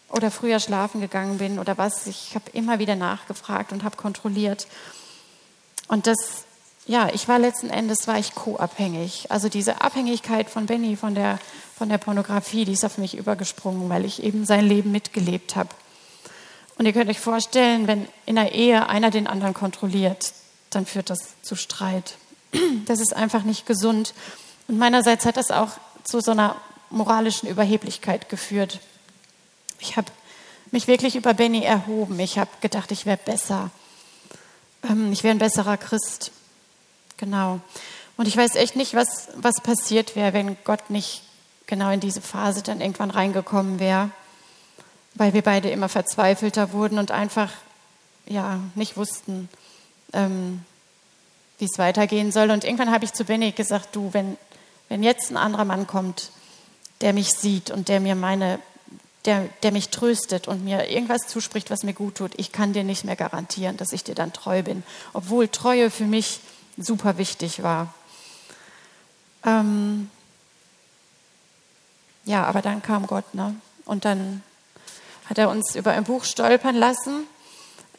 oder 0.09 0.31
früher 0.31 0.59
schlafen 0.59 1.01
gegangen 1.01 1.39
bin 1.39 1.59
oder 1.59 1.79
was, 1.79 2.07
ich 2.07 2.35
habe 2.35 2.51
immer 2.53 2.79
wieder 2.79 2.97
nachgefragt 2.97 3.73
und 3.73 3.85
habe 3.85 3.97
kontrolliert. 3.97 4.67
Und 5.89 6.07
das 6.07 6.45
ja, 6.87 7.09
ich 7.13 7.29
war 7.29 7.39
letzten 7.39 7.71
Endes 7.71 8.09
war 8.09 8.19
ich 8.19 8.35
co-abhängig. 8.35 9.31
Also 9.31 9.49
diese 9.49 9.83
Abhängigkeit 9.83 10.51
von 10.51 10.67
Benny 10.67 10.97
von 10.97 11.15
der, 11.15 11.39
von 11.77 11.89
der 11.89 11.99
Pornografie, 11.99 12.65
die 12.65 12.73
ist 12.73 12.85
auf 12.85 12.99
mich 12.99 13.17
übergesprungen, 13.17 13.89
weil 13.89 14.05
ich 14.05 14.23
eben 14.23 14.45
sein 14.45 14.67
Leben 14.67 14.91
mitgelebt 14.91 15.55
habe. 15.55 15.71
Und 16.79 16.87
ihr 16.87 16.93
könnt 16.93 17.11
euch 17.11 17.21
vorstellen, 17.21 17.87
wenn 17.87 18.09
in 18.27 18.37
einer 18.37 18.51
Ehe 18.51 18.89
einer 18.89 19.11
den 19.11 19.29
anderen 19.29 19.55
kontrolliert, 19.55 20.33
dann 20.71 20.87
führt 20.87 21.11
das 21.11 21.41
zu 21.43 21.57
Streit. 21.57 22.17
Das 22.87 23.01
ist 23.01 23.15
einfach 23.15 23.45
nicht 23.45 23.67
gesund. 23.67 24.13
Und 24.67 24.79
meinerseits 24.79 25.25
hat 25.25 25.37
das 25.37 25.51
auch 25.51 25.71
zu 26.05 26.21
so 26.21 26.33
einer 26.33 26.57
moralischen 26.91 27.49
Überheblichkeit 27.49 28.29
geführt. 28.29 28.81
Ich 29.79 29.97
habe 29.97 30.11
mich 30.73 30.89
wirklich 30.89 31.17
über 31.17 31.33
Benny 31.35 31.63
erhoben. 31.63 32.19
Ich 32.19 32.39
habe 32.39 32.51
gedacht, 32.61 32.91
ich 32.91 33.07
wäre 33.07 33.19
besser. 33.19 33.71
Ähm, 34.89 35.13
ich 35.13 35.23
wäre 35.23 35.35
ein 35.35 35.39
besserer 35.39 35.77
Christ. 35.77 36.33
Genau. 37.23 37.61
Und 38.17 38.27
ich 38.27 38.37
weiß 38.37 38.57
echt 38.57 38.75
nicht, 38.75 38.95
was, 38.95 39.29
was 39.37 39.61
passiert 39.61 40.17
wäre, 40.17 40.33
wenn 40.33 40.57
Gott 40.65 40.91
nicht 40.91 41.23
genau 41.67 41.93
in 41.93 42.01
diese 42.01 42.21
Phase 42.21 42.63
dann 42.63 42.81
irgendwann 42.81 43.13
reingekommen 43.13 43.79
wäre, 43.79 44.11
weil 45.15 45.33
wir 45.33 45.43
beide 45.43 45.71
immer 45.71 45.89
verzweifelter 45.89 46.73
wurden 46.73 46.99
und 46.99 47.13
einfach 47.13 47.53
ja, 48.27 48.59
nicht 48.75 48.97
wussten, 48.97 49.49
ähm, 50.13 50.65
wie 51.61 51.67
es 51.67 51.79
weitergehen 51.79 52.33
soll. 52.33 52.51
Und 52.51 52.65
irgendwann 52.65 52.91
habe 52.91 53.05
ich 53.05 53.13
zu 53.13 53.25
Benny 53.25 53.53
gesagt, 53.53 53.95
du, 53.95 54.13
wenn, 54.13 54.37
wenn 54.89 55.05
jetzt 55.05 55.31
ein 55.31 55.37
anderer 55.37 55.65
Mann 55.65 55.87
kommt, 55.87 56.33
der 57.03 57.13
mich 57.13 57.31
sieht 57.31 57.71
und 57.71 57.89
der 57.89 58.01
mir 58.01 58.17
meine, 58.17 58.59
der, 59.27 59.49
der 59.63 59.71
mich 59.71 59.91
tröstet 59.91 60.49
und 60.49 60.65
mir 60.65 60.91
irgendwas 60.91 61.29
zuspricht, 61.29 61.71
was 61.71 61.85
mir 61.85 61.95
gut 61.95 62.17
tut, 62.17 62.33
ich 62.37 62.51
kann 62.51 62.73
dir 62.73 62.83
nicht 62.83 63.05
mehr 63.05 63.15
garantieren, 63.15 63.77
dass 63.77 63.93
ich 63.93 64.03
dir 64.03 64.17
dann 64.17 64.33
treu 64.33 64.65
bin, 64.65 64.83
obwohl 65.13 65.47
Treue 65.47 65.89
für 65.89 66.07
mich 66.07 66.41
super 66.77 67.19
wichtig 67.19 67.63
war. 67.63 67.93
Ähm 69.45 70.11
ja, 72.25 72.45
aber 72.45 72.63
dann 72.63 72.83
kam 72.83 73.07
Gott, 73.07 73.35
ne? 73.35 73.55
Und 73.85 74.05
dann 74.05 74.43
hat 75.29 75.39
er 75.39 75.51
uns 75.51 75.75
über 75.75 75.93
ein 75.93 76.05
Buch 76.05 76.25
stolpern 76.25 76.77
lassen. 76.77 77.27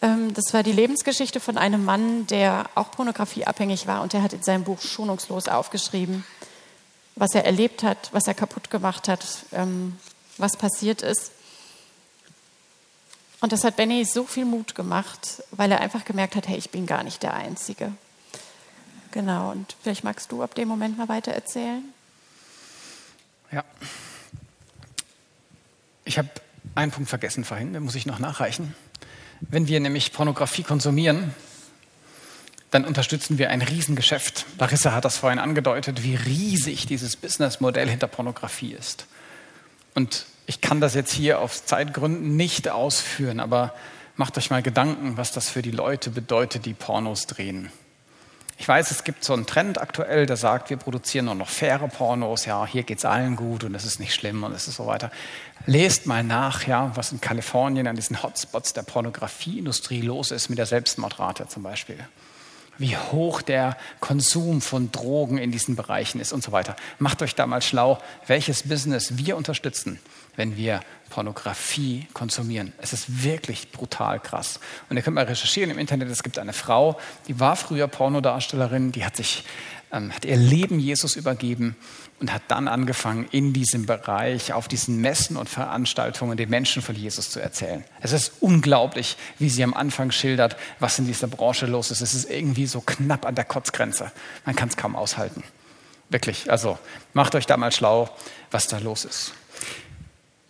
Ähm, 0.02 0.34
das 0.34 0.54
war 0.54 0.64
die 0.64 0.72
Lebensgeschichte 0.72 1.40
von 1.40 1.58
einem 1.58 1.84
Mann, 1.84 2.28
der 2.28 2.70
auch 2.76 2.92
pornografieabhängig 2.92 3.88
war 3.88 4.02
und 4.02 4.14
der 4.14 4.24
hat 4.24 4.34
in 4.34 4.44
seinem 4.44 4.64
Buch 4.64 4.82
schonungslos 4.82 5.48
aufgeschrieben, 5.48 6.26
was 7.16 7.34
er 7.36 7.46
erlebt 7.46 7.84
hat, 7.84 8.10
was 8.12 8.28
er 8.28 8.34
kaputt 8.34 8.70
gemacht 8.70 9.08
hat, 9.08 9.26
ähm, 9.52 9.98
was 10.38 10.58
passiert 10.58 11.02
ist. 11.02 11.32
Und 13.42 13.52
das 13.52 13.66
hat 13.66 13.76
Benny 13.76 14.06
so 14.06 14.26
viel 14.26 14.46
Mut 14.46 14.74
gemacht, 14.74 15.44
weil 15.52 15.72
er 15.72 15.82
einfach 15.82 16.06
gemerkt 16.06 16.36
hat, 16.38 16.48
hey, 16.48 16.58
ich 16.58 16.70
bin 16.70 16.86
gar 16.86 17.04
nicht 17.04 17.24
der 17.24 17.34
Einzige. 17.34 17.92
Genau, 19.14 19.52
und 19.52 19.76
vielleicht 19.84 20.04
magst 20.04 20.32
du 20.32 20.42
ab 20.42 20.56
dem 20.56 20.68
Moment 20.68 20.98
mal 20.98 21.08
weiter 21.08 21.32
erzählen. 21.32 21.84
Ja. 23.52 23.64
Ich 26.04 26.18
habe 26.18 26.30
einen 26.74 26.92
Punkt 26.92 27.10
vergessen 27.10 27.46
vorhin, 27.46 27.74
den 27.74 27.84
muss 27.84 27.94
ich 27.94 28.08
noch 28.08 28.18
nachreichen. 28.18 28.74
Wenn 29.40 29.68
wir 29.68 29.80
nämlich 29.80 30.14
Pornografie 30.14 30.64
konsumieren, 30.64 31.36
dann 32.72 32.86
unterstützen 32.86 33.38
wir 33.38 33.52
ein 33.52 33.62
Riesengeschäft. 33.62 34.48
Larissa 34.58 34.94
hat 34.94 35.06
das 35.06 35.18
vorhin 35.18 35.38
angedeutet, 35.38 36.02
wie 36.02 36.16
riesig 36.16 36.88
dieses 36.88 37.16
Businessmodell 37.16 37.88
hinter 37.88 38.08
Pornografie 38.08 38.74
ist. 38.74 39.06
Und 39.94 40.26
ich 40.48 40.60
kann 40.60 40.82
das 40.82 40.96
jetzt 40.96 41.14
hier 41.14 41.40
aus 41.40 41.66
Zeitgründen 41.66 42.36
nicht 42.36 42.68
ausführen, 42.68 43.40
aber 43.40 43.76
macht 44.16 44.40
euch 44.40 44.50
mal 44.50 44.64
Gedanken, 44.64 45.18
was 45.18 45.32
das 45.32 45.50
für 45.50 45.62
die 45.62 45.70
Leute 45.70 46.10
bedeutet, 46.10 46.66
die 46.66 46.74
Pornos 46.74 47.28
drehen. 47.28 47.70
Ich 48.58 48.68
weiß, 48.68 48.92
es 48.92 49.04
gibt 49.04 49.24
so 49.24 49.34
einen 49.34 49.46
Trend 49.46 49.82
aktuell, 49.82 50.26
der 50.26 50.38
sagt, 50.38 50.70
wir 50.70 50.78
produzieren 50.78 51.26
nur 51.26 51.36
noch 51.36 51.50
faire 51.50 51.88
Pornos, 51.88 52.46
ja, 52.46 52.66
hier 52.66 52.84
geht 52.84 53.00
es 53.00 53.06
allen 53.06 53.36
gut 53.36 53.64
und 53.64 53.74
es 53.76 53.84
ist 53.84 54.00
nicht 54.00 54.14
schlimm 54.14 54.44
und 54.44 54.54
es 54.54 54.68
ist 54.68 54.76
so 54.76 54.86
weiter. 54.86 55.12
Lest 55.66 56.06
mal 56.06 56.24
nach, 56.24 56.68
ja, 56.68 56.92
was 56.96 57.12
in 57.12 57.20
Kalifornien 57.20 57.88
an 57.88 57.96
diesen 57.96 58.22
Hotspots 58.22 58.74
der 58.74 58.84
Pornografieindustrie 58.84 60.02
los 60.02 60.32
ist 60.32 60.50
mit 60.50 60.60
der 60.60 60.66
Selbstmordrate 60.66 61.48
zum 61.48 61.64
Beispiel. 61.64 61.98
Wie 62.78 62.98
hoch 62.98 63.42
der 63.42 63.78
Konsum 64.00 64.62
von 64.62 64.92
Drogen 64.92 65.38
in 65.38 65.52
diesen 65.52 65.76
Bereichen 65.76 66.20
ist 66.20 66.34
und 66.34 66.44
so 66.44 66.52
weiter. 66.52 66.76
Macht 67.00 67.22
euch 67.22 67.36
da 67.36 67.46
mal 67.46 67.62
schlau, 67.62 68.00
welches 68.28 68.64
Business 68.64 69.18
wir 69.18 69.38
unterstützen 69.38 70.00
wenn 70.36 70.58
wir 70.58 70.82
Pornografie 71.14 72.08
konsumieren. 72.14 72.74
Es 72.80 72.92
ist 72.92 73.24
wirklich 73.24 73.72
brutal 73.72 74.20
krass. 74.20 74.60
Und 74.90 74.98
ihr 74.98 75.04
könnt 75.04 75.14
mal 75.14 75.26
recherchieren 75.26 75.70
im 75.70 75.78
Internet. 75.78 76.10
Es 76.10 76.24
gibt 76.24 76.40
eine 76.40 76.54
Frau, 76.54 77.00
die 77.28 77.40
war 77.40 77.56
früher 77.56 77.88
Pornodarstellerin, 77.88 78.92
die 78.92 79.06
hat 79.06 79.16
sich 79.16 79.44
ähm, 79.92 80.12
hat 80.12 80.26
ihr 80.26 80.38
Leben 80.38 80.80
Jesus 80.80 81.16
übergeben 81.16 81.76
und 82.20 82.34
hat 82.34 82.42
dann 82.48 82.68
angefangen, 82.68 83.28
in 83.30 83.54
diesem 83.54 83.86
Bereich, 83.86 84.54
auf 84.54 84.68
diesen 84.68 85.02
Messen 85.02 85.38
und 85.38 85.50
Veranstaltungen 85.50 86.36
den 86.36 86.50
Menschen 86.50 86.82
von 86.82 86.96
Jesus 86.96 87.30
zu 87.30 87.40
erzählen. 87.40 87.84
Es 88.02 88.12
ist 88.12 88.32
unglaublich, 88.40 89.16
wie 89.38 89.50
sie 89.50 89.64
am 89.64 89.76
Anfang 89.76 90.10
schildert, 90.10 90.58
was 90.80 90.98
in 90.98 91.06
dieser 91.06 91.28
Branche 91.28 91.68
los 91.68 91.92
ist. 91.92 92.02
Es 92.02 92.16
ist 92.16 92.28
irgendwie 92.28 92.66
so 92.66 92.82
knapp 92.82 93.28
an 93.28 93.36
der 93.36 93.46
Kotzgrenze. 93.46 94.12
Man 94.46 94.56
kann 94.56 94.70
es 94.70 94.78
kaum 94.78 94.96
aushalten. 94.96 95.44
Wirklich. 96.10 96.50
Also 96.50 96.80
macht 97.14 97.36
euch 97.36 97.46
da 97.46 97.56
mal 97.56 97.72
schlau, 97.72 98.10
was 98.50 98.68
da 98.68 98.80
los 98.80 99.06
ist. 99.06 99.34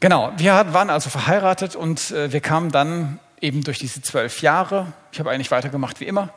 Genau, 0.03 0.33
wir 0.35 0.51
waren 0.73 0.89
also 0.89 1.09
verheiratet 1.09 1.77
und 1.77 2.11
äh, 2.11 2.33
wir 2.33 2.41
kamen 2.41 2.73
dann 2.73 3.21
eben 3.39 3.63
durch 3.63 3.79
diese 3.79 4.01
zwölf 4.01 4.41
Jahre. 4.41 4.91
Ich 5.13 5.19
habe 5.21 5.31
eigentlich 5.31 5.49
weitergemacht 5.49 6.01
wie 6.01 6.03
immer. 6.03 6.33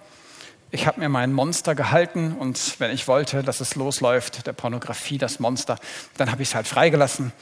Ich 0.70 0.86
habe 0.86 1.00
mir 1.00 1.08
mein 1.08 1.32
Monster 1.32 1.74
gehalten 1.74 2.36
und 2.38 2.78
wenn 2.78 2.92
ich 2.92 3.08
wollte, 3.08 3.42
dass 3.42 3.58
es 3.58 3.74
losläuft, 3.74 4.46
der 4.46 4.52
Pornografie, 4.52 5.18
das 5.18 5.40
Monster, 5.40 5.80
dann 6.16 6.30
habe 6.30 6.42
ich 6.42 6.50
es 6.50 6.54
halt 6.54 6.68
freigelassen 6.68 7.32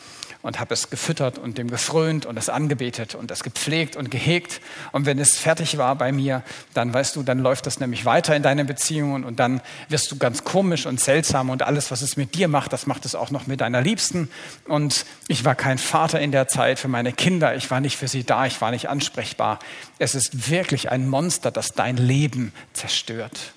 und 0.44 0.60
habe 0.60 0.74
es 0.74 0.90
gefüttert 0.90 1.38
und 1.38 1.56
dem 1.56 1.70
gefrönt 1.70 2.26
und 2.26 2.36
es 2.36 2.50
angebetet 2.50 3.14
und 3.14 3.30
es 3.30 3.42
gepflegt 3.42 3.96
und 3.96 4.10
gehegt. 4.10 4.60
Und 4.92 5.06
wenn 5.06 5.18
es 5.18 5.38
fertig 5.38 5.78
war 5.78 5.96
bei 5.96 6.12
mir, 6.12 6.42
dann 6.74 6.92
weißt 6.92 7.16
du, 7.16 7.22
dann 7.22 7.38
läuft 7.38 7.64
das 7.64 7.80
nämlich 7.80 8.04
weiter 8.04 8.36
in 8.36 8.42
deinen 8.42 8.66
Beziehungen 8.66 9.24
und 9.24 9.40
dann 9.40 9.62
wirst 9.88 10.12
du 10.12 10.18
ganz 10.18 10.44
komisch 10.44 10.84
und 10.84 11.00
seltsam 11.00 11.48
und 11.48 11.62
alles, 11.62 11.90
was 11.90 12.02
es 12.02 12.18
mit 12.18 12.34
dir 12.34 12.48
macht, 12.48 12.74
das 12.74 12.86
macht 12.86 13.06
es 13.06 13.14
auch 13.14 13.30
noch 13.30 13.46
mit 13.46 13.62
deiner 13.62 13.80
Liebsten. 13.80 14.28
Und 14.68 15.06
ich 15.28 15.46
war 15.46 15.54
kein 15.54 15.78
Vater 15.78 16.20
in 16.20 16.30
der 16.30 16.46
Zeit 16.46 16.78
für 16.78 16.88
meine 16.88 17.14
Kinder, 17.14 17.56
ich 17.56 17.70
war 17.70 17.80
nicht 17.80 17.96
für 17.96 18.08
sie 18.08 18.24
da, 18.24 18.44
ich 18.44 18.60
war 18.60 18.70
nicht 18.70 18.90
ansprechbar. 18.90 19.60
Es 19.98 20.14
ist 20.14 20.50
wirklich 20.50 20.90
ein 20.90 21.08
Monster, 21.08 21.52
das 21.52 21.72
dein 21.72 21.96
Leben 21.96 22.52
zerstört. 22.74 23.53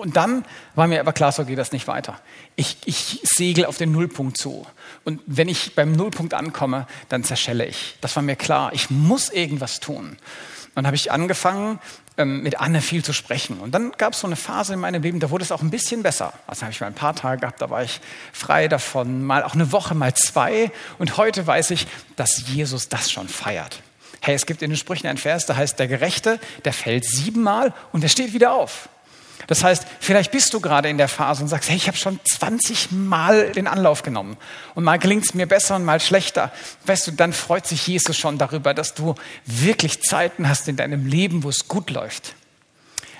Und 0.00 0.16
dann 0.16 0.44
war 0.74 0.86
mir 0.86 1.00
aber 1.00 1.12
klar, 1.12 1.32
so 1.32 1.44
geht 1.44 1.58
das 1.58 1.72
nicht 1.72 1.86
weiter. 1.86 2.18
Ich, 2.56 2.78
ich 2.84 3.20
segel 3.22 3.66
auf 3.66 3.76
den 3.76 3.92
Nullpunkt 3.92 4.36
zu. 4.36 4.66
Und 5.04 5.20
wenn 5.26 5.48
ich 5.48 5.74
beim 5.74 5.92
Nullpunkt 5.92 6.34
ankomme, 6.34 6.86
dann 7.08 7.24
zerschelle 7.24 7.66
ich. 7.66 7.96
Das 8.00 8.16
war 8.16 8.22
mir 8.22 8.36
klar. 8.36 8.72
Ich 8.72 8.90
muss 8.90 9.30
irgendwas 9.30 9.80
tun. 9.80 10.16
Dann 10.74 10.86
habe 10.86 10.96
ich 10.96 11.10
angefangen, 11.12 11.78
ähm, 12.16 12.42
mit 12.42 12.60
Anne 12.60 12.80
viel 12.80 13.04
zu 13.04 13.12
sprechen. 13.12 13.58
Und 13.60 13.72
dann 13.72 13.92
gab 13.92 14.12
es 14.12 14.20
so 14.20 14.26
eine 14.26 14.36
Phase 14.36 14.74
in 14.74 14.80
meinem 14.80 15.02
Leben, 15.02 15.20
da 15.20 15.30
wurde 15.30 15.42
es 15.42 15.52
auch 15.52 15.62
ein 15.62 15.70
bisschen 15.70 16.02
besser. 16.02 16.32
Also 16.46 16.62
habe 16.62 16.72
ich 16.72 16.80
mal 16.80 16.86
ein 16.86 16.94
paar 16.94 17.14
Tage 17.14 17.40
gehabt, 17.40 17.60
da 17.60 17.70
war 17.70 17.82
ich 17.82 18.00
frei 18.32 18.68
davon, 18.68 19.24
mal 19.24 19.42
auch 19.42 19.54
eine 19.54 19.72
Woche, 19.72 19.94
mal 19.94 20.14
zwei. 20.14 20.70
Und 20.98 21.16
heute 21.16 21.46
weiß 21.46 21.70
ich, 21.70 21.86
dass 22.16 22.48
Jesus 22.48 22.88
das 22.88 23.10
schon 23.10 23.28
feiert. 23.28 23.82
Hey, 24.20 24.34
es 24.34 24.44
gibt 24.44 24.60
in 24.62 24.70
den 24.70 24.76
Sprüchen 24.76 25.06
ein 25.06 25.16
Vers, 25.16 25.46
da 25.46 25.56
heißt, 25.56 25.78
der 25.78 25.88
Gerechte, 25.88 26.38
der 26.64 26.74
fällt 26.74 27.04
siebenmal 27.04 27.72
und 27.92 28.02
der 28.02 28.08
steht 28.08 28.34
wieder 28.34 28.52
auf. 28.52 28.90
Das 29.46 29.64
heißt, 29.64 29.86
vielleicht 30.00 30.30
bist 30.30 30.52
du 30.54 30.60
gerade 30.60 30.88
in 30.88 30.98
der 30.98 31.08
Phase 31.08 31.42
und 31.42 31.48
sagst, 31.48 31.68
hey, 31.68 31.76
ich 31.76 31.88
habe 31.88 31.96
schon 31.96 32.20
20 32.24 32.92
Mal 32.92 33.52
den 33.52 33.66
Anlauf 33.66 34.02
genommen 34.02 34.36
und 34.74 34.84
mal 34.84 34.98
gelingt 34.98 35.24
es 35.24 35.34
mir 35.34 35.46
besser 35.46 35.76
und 35.76 35.84
mal 35.84 36.00
schlechter. 36.00 36.52
Weißt 36.86 37.06
du, 37.06 37.12
dann 37.12 37.32
freut 37.32 37.66
sich 37.66 37.86
Jesus 37.86 38.16
schon 38.16 38.38
darüber, 38.38 38.74
dass 38.74 38.94
du 38.94 39.14
wirklich 39.46 40.02
Zeiten 40.02 40.48
hast 40.48 40.68
in 40.68 40.76
deinem 40.76 41.06
Leben, 41.06 41.42
wo 41.42 41.48
es 41.48 41.68
gut 41.68 41.90
läuft. 41.90 42.34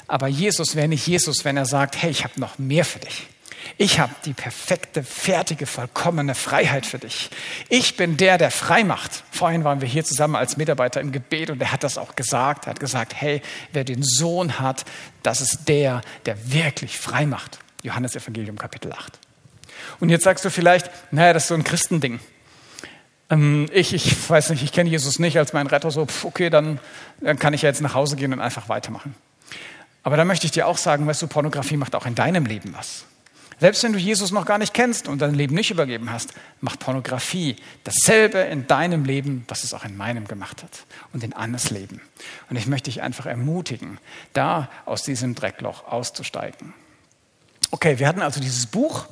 Aber 0.07 0.27
Jesus 0.27 0.75
wäre 0.75 0.89
nicht 0.89 1.07
Jesus, 1.07 1.45
wenn 1.45 1.57
er 1.57 1.67
sagt, 1.67 2.01
hey, 2.03 2.11
ich 2.11 2.25
habe 2.25 2.41
noch 2.41 2.59
mehr 2.59 2.85
für 2.85 2.99
dich. 2.99 3.29
Ich 3.77 3.99
habe 3.99 4.15
die 4.25 4.33
perfekte, 4.33 5.03
fertige, 5.03 5.67
vollkommene 5.67 6.35
Freiheit 6.35 6.87
für 6.87 6.99
dich. 6.99 7.31
Ich 7.69 7.97
bin 7.97 8.17
der, 8.17 8.39
der 8.39 8.51
frei 8.51 8.85
macht. 8.85 9.25
Vorhin 9.31 9.65
waren 9.65 9.81
wir 9.81 9.89
hier 9.89 10.05
zusammen 10.05 10.37
als 10.37 10.57
Mitarbeiter 10.57 11.01
im 11.01 11.13
Gebet 11.13 11.51
und 11.51 11.61
er 11.61 11.73
hat 11.73 11.83
das 11.83 11.99
auch 11.99 12.17
gesagt. 12.17 12.67
Er 12.67 12.71
hat 12.71 12.81
gesagt, 12.81 13.15
hey, 13.15 13.43
wer 13.73 13.85
den 13.85 14.03
Sohn 14.03 14.59
hat, 14.59 14.85
das 15.23 15.41
ist 15.41 15.69
der, 15.69 16.03
der 16.27 16.53
wirklich 16.53 16.99
frei 16.99 17.27
macht. 17.27 17.59
Johannes 17.83 18.17
Evangelium 18.17 18.59
Kapitel 18.59 18.93
8. 18.93 19.19
Und 19.99 20.11
jetzt 20.11 20.25
sagst 20.25 20.45
du 20.45 20.51
vielleicht, 20.51 20.91
naja, 21.13 21.33
das 21.33 21.45
ist 21.45 21.49
so 21.49 21.55
ein 21.55 21.65
Christending. 21.65 22.21
Ähm, 23.31 23.69
ich, 23.73 23.95
ich 23.95 24.29
weiß 24.29 24.51
nicht, 24.51 24.63
ich 24.63 24.73
kenne 24.73 24.91
Jesus 24.91 25.19
nicht 25.19 25.39
als 25.39 25.53
mein 25.53 25.67
Retter, 25.67 25.91
so, 25.91 26.07
okay, 26.25 26.51
dann, 26.51 26.81
dann 27.21 27.39
kann 27.39 27.55
ich 27.55 27.63
ja 27.63 27.69
jetzt 27.69 27.81
nach 27.81 27.95
Hause 27.95 28.17
gehen 28.17 28.33
und 28.33 28.41
einfach 28.41 28.69
weitermachen. 28.69 29.15
Aber 30.03 30.17
da 30.17 30.25
möchte 30.25 30.47
ich 30.47 30.53
dir 30.53 30.67
auch 30.67 30.79
sagen, 30.79 31.07
weißt 31.07 31.23
du, 31.23 31.27
Pornografie 31.29 31.77
macht 31.77 31.95
auch 31.95 32.07
in 32.07 32.15
deinem 32.15 32.47
Leben 32.47 32.75
was. 32.77 33.05
Selbst 33.61 33.83
wenn 33.83 33.93
du 33.93 33.99
Jesus 33.99 34.31
noch 34.31 34.47
gar 34.47 34.57
nicht 34.57 34.73
kennst 34.73 35.07
und 35.07 35.21
dein 35.21 35.35
Leben 35.35 35.55
nicht 35.55 35.71
übergeben 35.71 36.11
hast, 36.11 36.33
macht 36.63 36.81
Pornografie 36.81 37.57
dasselbe 37.85 38.39
in 38.39 38.67
deinem 38.67 39.05
Leben, 39.05 39.45
was 39.49 39.65
es 39.65 39.75
auch 39.75 39.85
in 39.85 39.99
meinem 39.99 40.27
gemacht 40.27 40.63
hat 40.63 40.87
und 41.13 41.23
in 41.23 41.35
Annes 41.35 41.71
Leben. 41.71 42.01
Und 42.49 42.57
ich 42.57 42.67
möchte 42.67 42.91
dich 42.91 43.03
einfach 43.03 43.27
ermutigen, 43.27 43.99
da 44.33 44.71
aus 44.87 45.03
diesem 45.03 45.35
Dreckloch 45.35 45.87
auszusteigen. 45.87 46.73
Okay, 47.71 47.99
wir 47.99 48.09
hatten 48.09 48.23
also 48.23 48.41
dieses 48.41 48.67
Buch 48.67 49.07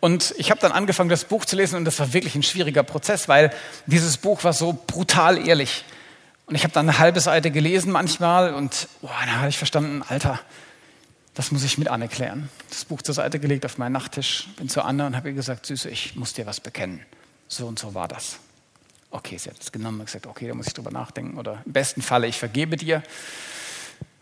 und 0.00 0.34
ich 0.36 0.50
habe 0.50 0.60
dann 0.60 0.72
angefangen, 0.72 1.08
das 1.08 1.24
Buch 1.24 1.44
zu 1.44 1.54
lesen 1.54 1.76
und 1.76 1.84
das 1.84 1.98
war 2.00 2.12
wirklich 2.12 2.34
ein 2.34 2.42
schwieriger 2.42 2.82
Prozess, 2.82 3.28
weil 3.28 3.52
dieses 3.86 4.16
Buch 4.16 4.42
war 4.42 4.52
so 4.52 4.76
brutal 4.86 5.46
ehrlich. 5.46 5.84
Und 6.46 6.56
ich 6.56 6.64
habe 6.64 6.74
dann 6.74 6.88
eine 6.88 6.98
halbe 6.98 7.20
Seite 7.20 7.52
gelesen 7.52 7.92
manchmal 7.92 8.52
und 8.52 8.88
boah, 9.00 9.14
dann 9.20 9.36
habe 9.36 9.48
ich 9.48 9.58
verstanden, 9.58 10.02
Alter, 10.06 10.40
das 11.34 11.50
muss 11.50 11.64
ich 11.64 11.78
mit 11.78 11.88
Anne 11.88 12.08
klären. 12.08 12.50
Das 12.68 12.84
Buch 12.84 13.02
zur 13.02 13.14
Seite 13.14 13.40
gelegt 13.40 13.64
auf 13.64 13.78
meinen 13.78 13.92
Nachttisch, 13.92 14.48
bin 14.56 14.68
zu 14.68 14.82
Anne 14.82 15.06
und 15.06 15.16
habe 15.16 15.28
ihr 15.28 15.34
gesagt, 15.34 15.66
Süße, 15.66 15.88
ich 15.88 16.14
muss 16.16 16.34
dir 16.34 16.46
was 16.46 16.60
bekennen. 16.60 17.00
So 17.48 17.66
und 17.66 17.78
so 17.78 17.94
war 17.94 18.08
das. 18.08 18.38
Okay, 19.10 19.36
sie 19.38 19.50
hat 19.50 19.60
es 19.60 19.72
genommen 19.72 20.00
und 20.00 20.06
gesagt, 20.06 20.26
okay, 20.26 20.48
da 20.48 20.54
muss 20.54 20.66
ich 20.66 20.74
drüber 20.74 20.90
nachdenken. 20.90 21.38
Oder 21.38 21.62
im 21.64 21.72
besten 21.72 22.02
Falle, 22.02 22.26
ich 22.26 22.38
vergebe 22.38 22.76
dir. 22.76 23.02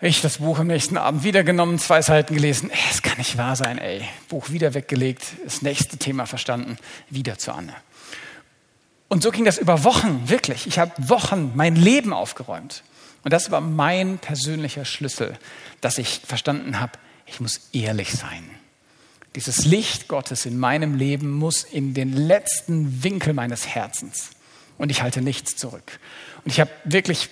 Ich 0.01 0.23
das 0.23 0.39
Buch 0.39 0.59
am 0.59 0.69
nächsten 0.69 0.97
Abend 0.97 1.25
wieder 1.25 1.45
genommen, 1.45 1.79
zwei 1.79 2.01
Seiten 2.01 2.35
gelesen. 2.35 2.71
Es 2.91 3.03
kann 3.03 3.19
nicht 3.19 3.37
wahr 3.37 3.55
sein, 3.55 3.79
ey. 3.79 4.03
Buch 4.29 4.51
wieder 4.51 4.73
weggelegt, 4.75 5.25
das 5.45 5.63
nächste 5.63 5.99
Thema 5.99 6.27
verstanden, 6.27 6.79
wieder 7.11 7.39
zu 7.39 7.53
Anne. 7.53 7.75
Und 9.09 9.23
so 9.23 9.31
ging 9.31 9.45
das 9.45 9.59
über 9.59 9.85
Wochen, 9.85 10.29
wirklich. 10.29 10.67
Ich 10.67 10.79
habe 10.79 10.93
Wochen 10.97 11.53
mein 11.55 11.77
Leben 11.77 12.13
aufgeräumt. 12.13 12.83
Und 13.23 13.33
das 13.33 13.51
war 13.51 13.61
mein 13.61 14.19
persönlicher 14.19 14.85
Schlüssel, 14.85 15.39
dass 15.81 15.99
ich 15.99 16.21
verstanden 16.25 16.81
habe, 16.81 16.93
ich 17.27 17.41
muss 17.41 17.69
ehrlich 17.73 18.13
sein. 18.13 18.49
Dieses 19.37 19.65
Licht 19.65 20.09
Gottes 20.09 20.47
in 20.47 20.59
meinem 20.59 20.97
Leben 20.97 21.31
muss 21.31 21.63
in 21.63 21.95
den 21.95 22.13
letzten 22.13 23.05
Winkel 23.05 23.33
meines 23.33 23.67
Herzens. 23.69 24.31
Und 24.79 24.91
ich 24.91 25.03
halte 25.03 25.23
nichts 25.23 25.57
zurück. 25.57 26.01
Und 26.45 26.51
ich 26.51 26.59
habe 26.59 26.71
wirklich 26.85 27.29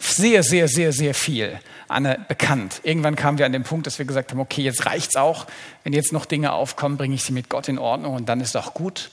sehr, 0.00 0.42
sehr, 0.42 0.68
sehr, 0.68 0.92
sehr 0.92 1.14
viel 1.14 1.58
Anne 1.88 2.24
bekannt. 2.28 2.80
Irgendwann 2.82 3.16
kamen 3.16 3.38
wir 3.38 3.46
an 3.46 3.52
den 3.52 3.62
Punkt, 3.62 3.86
dass 3.86 3.98
wir 3.98 4.04
gesagt 4.04 4.32
haben, 4.32 4.40
okay, 4.40 4.62
jetzt 4.62 4.84
reicht's 4.84 5.16
auch. 5.16 5.46
Wenn 5.84 5.92
jetzt 5.92 6.12
noch 6.12 6.26
Dinge 6.26 6.52
aufkommen, 6.52 6.96
bringe 6.96 7.14
ich 7.14 7.22
sie 7.22 7.32
mit 7.32 7.48
Gott 7.48 7.68
in 7.68 7.78
Ordnung 7.78 8.14
und 8.14 8.28
dann 8.28 8.40
ist 8.40 8.56
auch 8.56 8.74
gut. 8.74 9.10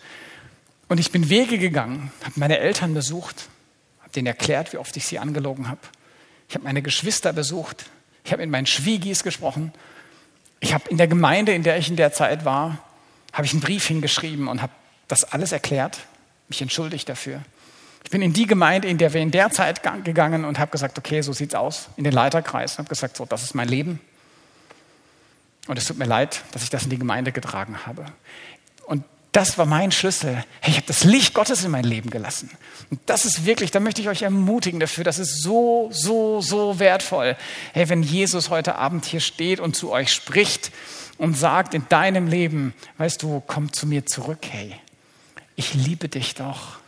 Und 0.89 0.99
ich 0.99 1.11
bin 1.11 1.29
Wege 1.29 1.57
gegangen, 1.57 2.11
habe 2.23 2.33
meine 2.35 2.59
Eltern 2.59 2.93
besucht, 2.93 3.47
habe 4.11 4.15
denen 4.15 4.27
erklärt, 4.27 4.73
wie 4.73 4.77
oft 4.77 4.95
ich 4.97 5.05
sie 5.05 5.19
angelogen 5.19 5.69
habe. 5.69 5.79
Ich 6.49 6.55
habe 6.55 6.65
meine 6.65 6.81
Geschwister 6.81 7.31
besucht, 7.31 7.85
ich 8.25 8.33
habe 8.33 8.43
mit 8.43 8.51
meinen 8.51 8.65
Schwiegis 8.65 9.23
gesprochen. 9.23 9.71
Ich 10.59 10.73
habe 10.73 10.87
in 10.89 10.97
der 10.97 11.07
Gemeinde, 11.07 11.53
in 11.53 11.63
der 11.63 11.77
ich 11.77 11.89
in 11.89 11.95
der 11.95 12.11
Zeit 12.11 12.43
war, 12.45 12.77
habe 13.31 13.45
ich 13.45 13.53
einen 13.53 13.61
Brief 13.61 13.87
hingeschrieben 13.87 14.47
und 14.47 14.61
habe 14.61 14.73
das 15.07 15.23
alles 15.23 15.53
erklärt, 15.53 15.99
mich 16.49 16.61
entschuldigt 16.61 17.07
dafür. 17.07 17.41
Ich 18.03 18.11
bin 18.11 18.21
in 18.21 18.33
die 18.33 18.45
Gemeinde, 18.45 18.89
in 18.89 18.97
der 18.97 19.13
wir 19.13 19.21
in 19.21 19.31
der 19.31 19.49
Zeit 19.49 19.81
gegangen 20.03 20.43
und 20.43 20.59
habe 20.59 20.71
gesagt, 20.71 20.97
okay, 20.97 21.21
so 21.21 21.31
sieht's 21.31 21.55
aus, 21.55 21.87
in 21.95 22.03
den 22.03 22.13
Leiterkreis. 22.13 22.77
Habe 22.77 22.89
gesagt, 22.89 23.15
so, 23.15 23.25
das 23.25 23.43
ist 23.43 23.55
mein 23.55 23.69
Leben. 23.69 24.01
Und 25.67 25.77
es 25.77 25.85
tut 25.85 25.97
mir 25.97 26.05
leid, 26.05 26.43
dass 26.51 26.63
ich 26.63 26.69
das 26.69 26.83
in 26.83 26.89
die 26.89 26.99
Gemeinde 26.99 27.31
getragen 27.31 27.85
habe. 27.85 28.05
Das 29.31 29.57
war 29.57 29.65
mein 29.65 29.91
Schlüssel. 29.91 30.43
Ich 30.67 30.75
habe 30.75 30.87
das 30.87 31.05
Licht 31.05 31.33
Gottes 31.33 31.63
in 31.63 31.71
mein 31.71 31.85
Leben 31.85 32.09
gelassen. 32.09 32.49
Und 32.89 32.99
das 33.05 33.25
ist 33.25 33.45
wirklich, 33.45 33.71
da 33.71 33.79
möchte 33.79 34.01
ich 34.01 34.09
euch 34.09 34.23
ermutigen 34.23 34.81
dafür, 34.81 35.05
das 35.05 35.19
ist 35.19 35.41
so, 35.41 35.89
so, 35.93 36.41
so 36.41 36.79
wertvoll. 36.79 37.37
Hey, 37.71 37.87
wenn 37.87 38.03
Jesus 38.03 38.49
heute 38.49 38.75
Abend 38.75 39.05
hier 39.05 39.21
steht 39.21 39.61
und 39.61 39.75
zu 39.75 39.89
euch 39.89 40.11
spricht 40.11 40.71
und 41.17 41.37
sagt 41.37 41.73
in 41.73 41.87
deinem 41.87 42.27
Leben, 42.27 42.73
weißt 42.97 43.23
du, 43.23 43.41
komm 43.47 43.71
zu 43.71 43.87
mir 43.87 44.05
zurück, 44.05 44.39
hey, 44.49 44.75
ich 45.55 45.73
liebe 45.75 46.09
dich 46.09 46.35
doch 46.35 46.80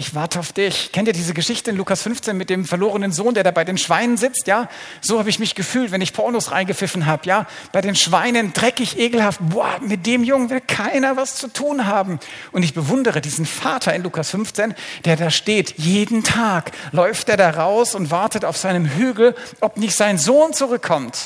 ich 0.00 0.14
warte 0.14 0.40
auf 0.40 0.54
dich. 0.54 0.92
Kennt 0.92 1.08
ihr 1.08 1.12
diese 1.12 1.34
Geschichte 1.34 1.70
in 1.70 1.76
Lukas 1.76 2.00
15 2.02 2.34
mit 2.34 2.48
dem 2.48 2.64
verlorenen 2.64 3.12
Sohn, 3.12 3.34
der 3.34 3.44
da 3.44 3.50
bei 3.50 3.64
den 3.64 3.76
Schweinen 3.76 4.16
sitzt? 4.16 4.46
Ja, 4.46 4.70
so 5.02 5.18
habe 5.18 5.28
ich 5.28 5.38
mich 5.38 5.54
gefühlt, 5.54 5.90
wenn 5.90 6.00
ich 6.00 6.14
Pornos 6.14 6.52
reingepfiffen 6.52 7.04
habe. 7.04 7.26
Ja, 7.26 7.46
bei 7.70 7.82
den 7.82 7.94
Schweinen 7.94 8.54
dreckig, 8.54 8.98
ekelhaft. 8.98 9.40
Boah, 9.42 9.78
mit 9.82 10.06
dem 10.06 10.24
Jungen 10.24 10.48
will 10.48 10.62
keiner 10.62 11.18
was 11.18 11.36
zu 11.36 11.48
tun 11.48 11.86
haben. 11.86 12.18
Und 12.50 12.62
ich 12.62 12.72
bewundere 12.72 13.20
diesen 13.20 13.44
Vater 13.44 13.94
in 13.94 14.02
Lukas 14.02 14.30
15, 14.30 14.74
der 15.04 15.16
da 15.16 15.28
steht. 15.28 15.74
Jeden 15.76 16.24
Tag 16.24 16.72
läuft 16.92 17.28
er 17.28 17.36
da 17.36 17.50
raus 17.50 17.94
und 17.94 18.10
wartet 18.10 18.46
auf 18.46 18.56
seinem 18.56 18.86
Hügel, 18.86 19.36
ob 19.60 19.76
nicht 19.76 19.94
sein 19.94 20.16
Sohn 20.16 20.54
zurückkommt. 20.54 21.18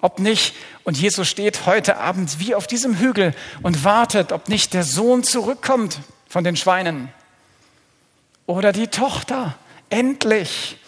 Ob 0.00 0.18
nicht, 0.18 0.56
und 0.82 0.98
Jesus 0.98 1.28
steht 1.28 1.66
heute 1.66 1.98
Abend 1.98 2.40
wie 2.40 2.56
auf 2.56 2.66
diesem 2.66 2.98
Hügel 2.98 3.32
und 3.62 3.84
wartet, 3.84 4.32
ob 4.32 4.48
nicht 4.48 4.74
der 4.74 4.82
Sohn 4.82 5.22
zurückkommt 5.22 6.00
von 6.28 6.42
den 6.42 6.56
Schweinen 6.56 7.12
oder 8.48 8.72
die 8.72 8.88
Tochter. 8.88 9.56
Endlich. 9.90 10.78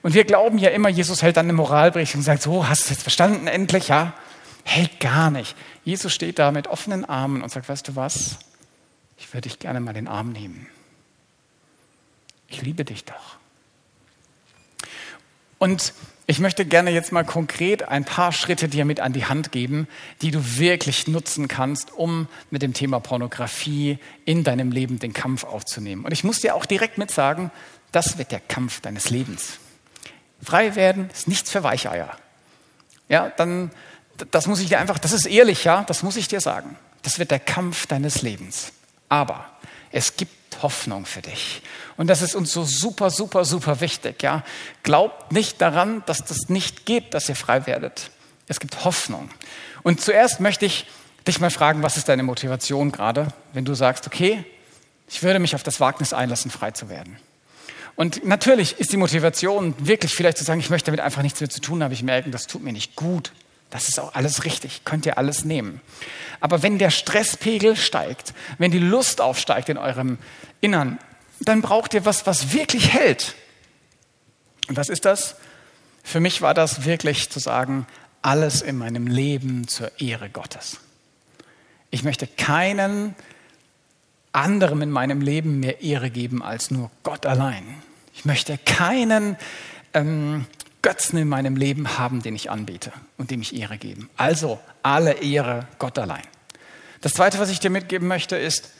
Und 0.00 0.14
wir 0.14 0.24
glauben 0.24 0.56
ja 0.56 0.70
immer, 0.70 0.88
Jesus 0.88 1.22
hält 1.22 1.36
dann 1.36 1.46
eine 1.46 1.52
Moralbericht 1.52 2.14
und 2.14 2.22
sagt, 2.22 2.40
so, 2.40 2.66
hast 2.66 2.86
du 2.86 2.94
jetzt 2.94 3.02
verstanden, 3.02 3.46
endlich, 3.48 3.88
ja? 3.88 4.14
Hey, 4.64 4.88
gar 5.00 5.30
nicht. 5.30 5.56
Jesus 5.84 6.14
steht 6.14 6.38
da 6.38 6.52
mit 6.52 6.68
offenen 6.68 7.04
Armen 7.04 7.42
und 7.42 7.50
sagt, 7.50 7.68
weißt 7.68 7.88
du 7.88 7.96
was? 7.96 8.38
Ich 9.18 9.34
würde 9.34 9.48
dich 9.48 9.58
gerne 9.58 9.80
mal 9.80 9.92
den 9.92 10.08
Arm 10.08 10.32
nehmen. 10.32 10.68
Ich 12.48 12.62
liebe 12.62 12.84
dich 12.84 13.04
doch. 13.04 13.36
Und 15.58 15.92
ich 16.30 16.38
möchte 16.38 16.64
gerne 16.64 16.90
jetzt 16.92 17.10
mal 17.10 17.24
konkret 17.24 17.88
ein 17.88 18.04
paar 18.04 18.30
Schritte 18.30 18.68
dir 18.68 18.84
mit 18.84 19.00
an 19.00 19.12
die 19.12 19.24
Hand 19.24 19.50
geben, 19.50 19.88
die 20.22 20.30
du 20.30 20.58
wirklich 20.58 21.08
nutzen 21.08 21.48
kannst, 21.48 21.92
um 21.92 22.28
mit 22.50 22.62
dem 22.62 22.72
Thema 22.72 23.00
Pornografie 23.00 23.98
in 24.24 24.44
deinem 24.44 24.70
Leben 24.70 25.00
den 25.00 25.12
Kampf 25.12 25.42
aufzunehmen. 25.42 26.04
Und 26.04 26.12
ich 26.12 26.22
muss 26.22 26.38
dir 26.38 26.54
auch 26.54 26.66
direkt 26.66 26.98
mit 26.98 27.10
sagen, 27.10 27.50
das 27.90 28.16
wird 28.16 28.30
der 28.30 28.38
Kampf 28.38 28.80
deines 28.80 29.10
Lebens. 29.10 29.58
Frei 30.40 30.76
werden 30.76 31.10
ist 31.12 31.26
nichts 31.26 31.50
für 31.50 31.64
Weicheier. 31.64 32.16
Ja, 33.08 33.30
dann, 33.30 33.72
das 34.30 34.46
muss 34.46 34.60
ich 34.60 34.68
dir 34.68 34.78
einfach, 34.78 35.00
das 35.00 35.10
ist 35.10 35.26
ehrlich, 35.26 35.64
ja, 35.64 35.82
das 35.82 36.04
muss 36.04 36.16
ich 36.16 36.28
dir 36.28 36.40
sagen. 36.40 36.76
Das 37.02 37.18
wird 37.18 37.32
der 37.32 37.40
Kampf 37.40 37.88
deines 37.88 38.22
Lebens. 38.22 38.70
Aber 39.08 39.46
es 39.90 40.16
gibt 40.16 40.32
Hoffnung 40.62 41.06
für 41.06 41.22
dich. 41.22 41.62
Und 41.96 42.08
das 42.08 42.22
ist 42.22 42.34
uns 42.34 42.52
so 42.52 42.64
super, 42.64 43.10
super, 43.10 43.44
super 43.44 43.80
wichtig. 43.80 44.22
Ja? 44.22 44.44
Glaubt 44.82 45.32
nicht 45.32 45.60
daran, 45.60 46.02
dass 46.06 46.24
das 46.24 46.48
nicht 46.48 46.86
geht, 46.86 47.14
dass 47.14 47.28
ihr 47.28 47.36
frei 47.36 47.66
werdet. 47.66 48.10
Es 48.48 48.60
gibt 48.60 48.84
Hoffnung. 48.84 49.30
Und 49.82 50.00
zuerst 50.00 50.40
möchte 50.40 50.66
ich 50.66 50.86
dich 51.26 51.40
mal 51.40 51.50
fragen, 51.50 51.82
was 51.82 51.96
ist 51.96 52.08
deine 52.08 52.22
Motivation 52.22 52.92
gerade, 52.92 53.28
wenn 53.52 53.64
du 53.64 53.74
sagst, 53.74 54.06
okay, 54.06 54.44
ich 55.08 55.22
würde 55.22 55.38
mich 55.38 55.54
auf 55.54 55.62
das 55.62 55.80
Wagnis 55.80 56.12
einlassen, 56.12 56.50
frei 56.50 56.70
zu 56.70 56.88
werden. 56.88 57.16
Und 57.96 58.24
natürlich 58.24 58.78
ist 58.78 58.92
die 58.92 58.96
Motivation 58.96 59.74
wirklich 59.78 60.14
vielleicht 60.14 60.38
zu 60.38 60.44
sagen, 60.44 60.60
ich 60.60 60.70
möchte 60.70 60.86
damit 60.86 61.00
einfach 61.00 61.22
nichts 61.22 61.40
mehr 61.40 61.50
zu 61.50 61.60
tun 61.60 61.82
haben, 61.82 61.92
ich 61.92 62.02
merke, 62.02 62.30
das 62.30 62.46
tut 62.46 62.62
mir 62.62 62.72
nicht 62.72 62.96
gut. 62.96 63.32
Das 63.70 63.88
ist 63.88 64.00
auch 64.00 64.14
alles 64.14 64.44
richtig, 64.44 64.84
könnt 64.84 65.06
ihr 65.06 65.16
alles 65.16 65.44
nehmen. 65.44 65.80
Aber 66.40 66.62
wenn 66.62 66.78
der 66.78 66.90
Stresspegel 66.90 67.76
steigt, 67.76 68.34
wenn 68.58 68.70
die 68.70 68.78
Lust 68.78 69.20
aufsteigt 69.20 69.68
in 69.68 69.78
eurem 69.78 70.18
Innern, 70.60 70.98
dann 71.40 71.62
braucht 71.62 71.94
ihr 71.94 72.04
was, 72.04 72.26
was 72.26 72.52
wirklich 72.52 72.92
hält. 72.92 73.34
Und 74.68 74.76
was 74.76 74.88
ist 74.88 75.04
das? 75.04 75.36
Für 76.02 76.20
mich 76.20 76.42
war 76.42 76.54
das 76.54 76.84
wirklich 76.84 77.30
zu 77.30 77.38
sagen, 77.38 77.86
alles 78.22 78.62
in 78.62 78.76
meinem 78.76 79.06
Leben 79.06 79.68
zur 79.68 80.00
Ehre 80.00 80.28
Gottes. 80.28 80.80
Ich 81.90 82.02
möchte 82.02 82.26
keinen 82.26 83.14
anderem 84.32 84.82
in 84.82 84.90
meinem 84.90 85.20
Leben 85.20 85.60
mehr 85.60 85.80
Ehre 85.82 86.10
geben 86.10 86.42
als 86.42 86.70
nur 86.70 86.90
Gott 87.02 87.26
allein. 87.26 87.64
Ich 88.14 88.24
möchte 88.24 88.58
keinen 88.58 89.36
ähm, 89.94 90.46
Götzen 90.82 91.18
in 91.18 91.28
meinem 91.28 91.56
Leben 91.56 91.98
haben, 91.98 92.22
den 92.22 92.34
ich 92.34 92.50
anbete 92.50 92.92
und 93.18 93.30
dem 93.30 93.42
ich 93.42 93.54
Ehre 93.54 93.78
gebe. 93.78 94.06
Also 94.16 94.58
alle 94.82 95.12
Ehre 95.14 95.66
Gott 95.78 95.98
allein. 95.98 96.22
Das 97.00 97.12
Zweite, 97.12 97.38
was 97.38 97.50
ich 97.50 97.60
dir 97.60 97.70
mitgeben 97.70 98.08
möchte, 98.08 98.36
ist, 98.36 98.70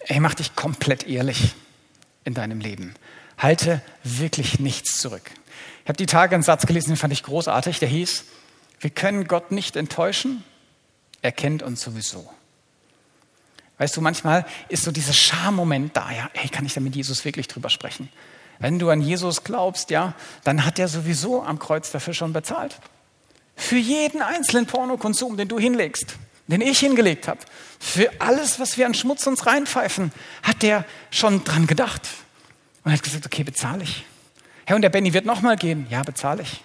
ey, 0.00 0.20
mach 0.20 0.34
dich 0.34 0.54
komplett 0.56 1.06
ehrlich 1.06 1.54
in 2.24 2.34
deinem 2.34 2.60
Leben. 2.60 2.94
Halte 3.38 3.82
wirklich 4.04 4.60
nichts 4.60 4.98
zurück. 5.00 5.30
Ich 5.84 5.88
habe 5.88 5.96
die 5.96 6.06
Tage 6.06 6.34
einen 6.34 6.42
Satz 6.42 6.66
gelesen, 6.66 6.90
den 6.90 6.96
fand 6.96 7.12
ich 7.12 7.22
großartig, 7.22 7.78
der 7.78 7.88
hieß, 7.88 8.24
wir 8.80 8.90
können 8.90 9.26
Gott 9.26 9.52
nicht 9.52 9.76
enttäuschen, 9.76 10.42
er 11.22 11.32
kennt 11.32 11.62
uns 11.62 11.82
sowieso. 11.82 12.30
Weißt 13.78 13.96
du, 13.96 14.02
manchmal 14.02 14.44
ist 14.68 14.84
so 14.84 14.92
dieser 14.92 15.14
Schammoment 15.14 15.96
da, 15.96 16.10
ja, 16.10 16.30
ey, 16.34 16.48
kann 16.48 16.66
ich 16.66 16.74
da 16.74 16.80
mit 16.80 16.94
Jesus 16.94 17.24
wirklich 17.24 17.48
drüber 17.48 17.70
sprechen? 17.70 18.10
Wenn 18.60 18.78
du 18.78 18.90
an 18.90 19.00
Jesus 19.00 19.42
glaubst, 19.42 19.90
ja, 19.90 20.14
dann 20.44 20.64
hat 20.64 20.78
er 20.78 20.86
sowieso 20.86 21.42
am 21.42 21.58
Kreuz 21.58 21.90
dafür 21.90 22.14
schon 22.14 22.32
bezahlt. 22.32 22.76
Für 23.56 23.78
jeden 23.78 24.22
einzelnen 24.22 24.66
Pornokonsum, 24.66 25.36
den 25.36 25.48
du 25.48 25.58
hinlegst, 25.58 26.16
den 26.46 26.60
ich 26.60 26.78
hingelegt 26.78 27.26
habe, 27.26 27.40
für 27.78 28.10
alles, 28.20 28.60
was 28.60 28.76
wir 28.76 28.86
an 28.86 28.94
Schmutz 28.94 29.26
uns 29.26 29.46
reinpfeifen, 29.46 30.12
hat 30.42 30.62
der 30.62 30.84
schon 31.10 31.42
dran 31.42 31.66
gedacht. 31.66 32.02
Und 32.84 32.92
hat 32.92 33.02
gesagt, 33.02 33.26
okay, 33.26 33.44
bezahle 33.44 33.82
ich. 33.82 34.04
Herr, 34.66 34.76
und 34.76 34.82
der 34.82 34.90
Benny 34.90 35.12
wird 35.12 35.24
nochmal 35.24 35.56
gehen. 35.56 35.86
Ja, 35.90 36.02
bezahle 36.02 36.42
ich. 36.42 36.62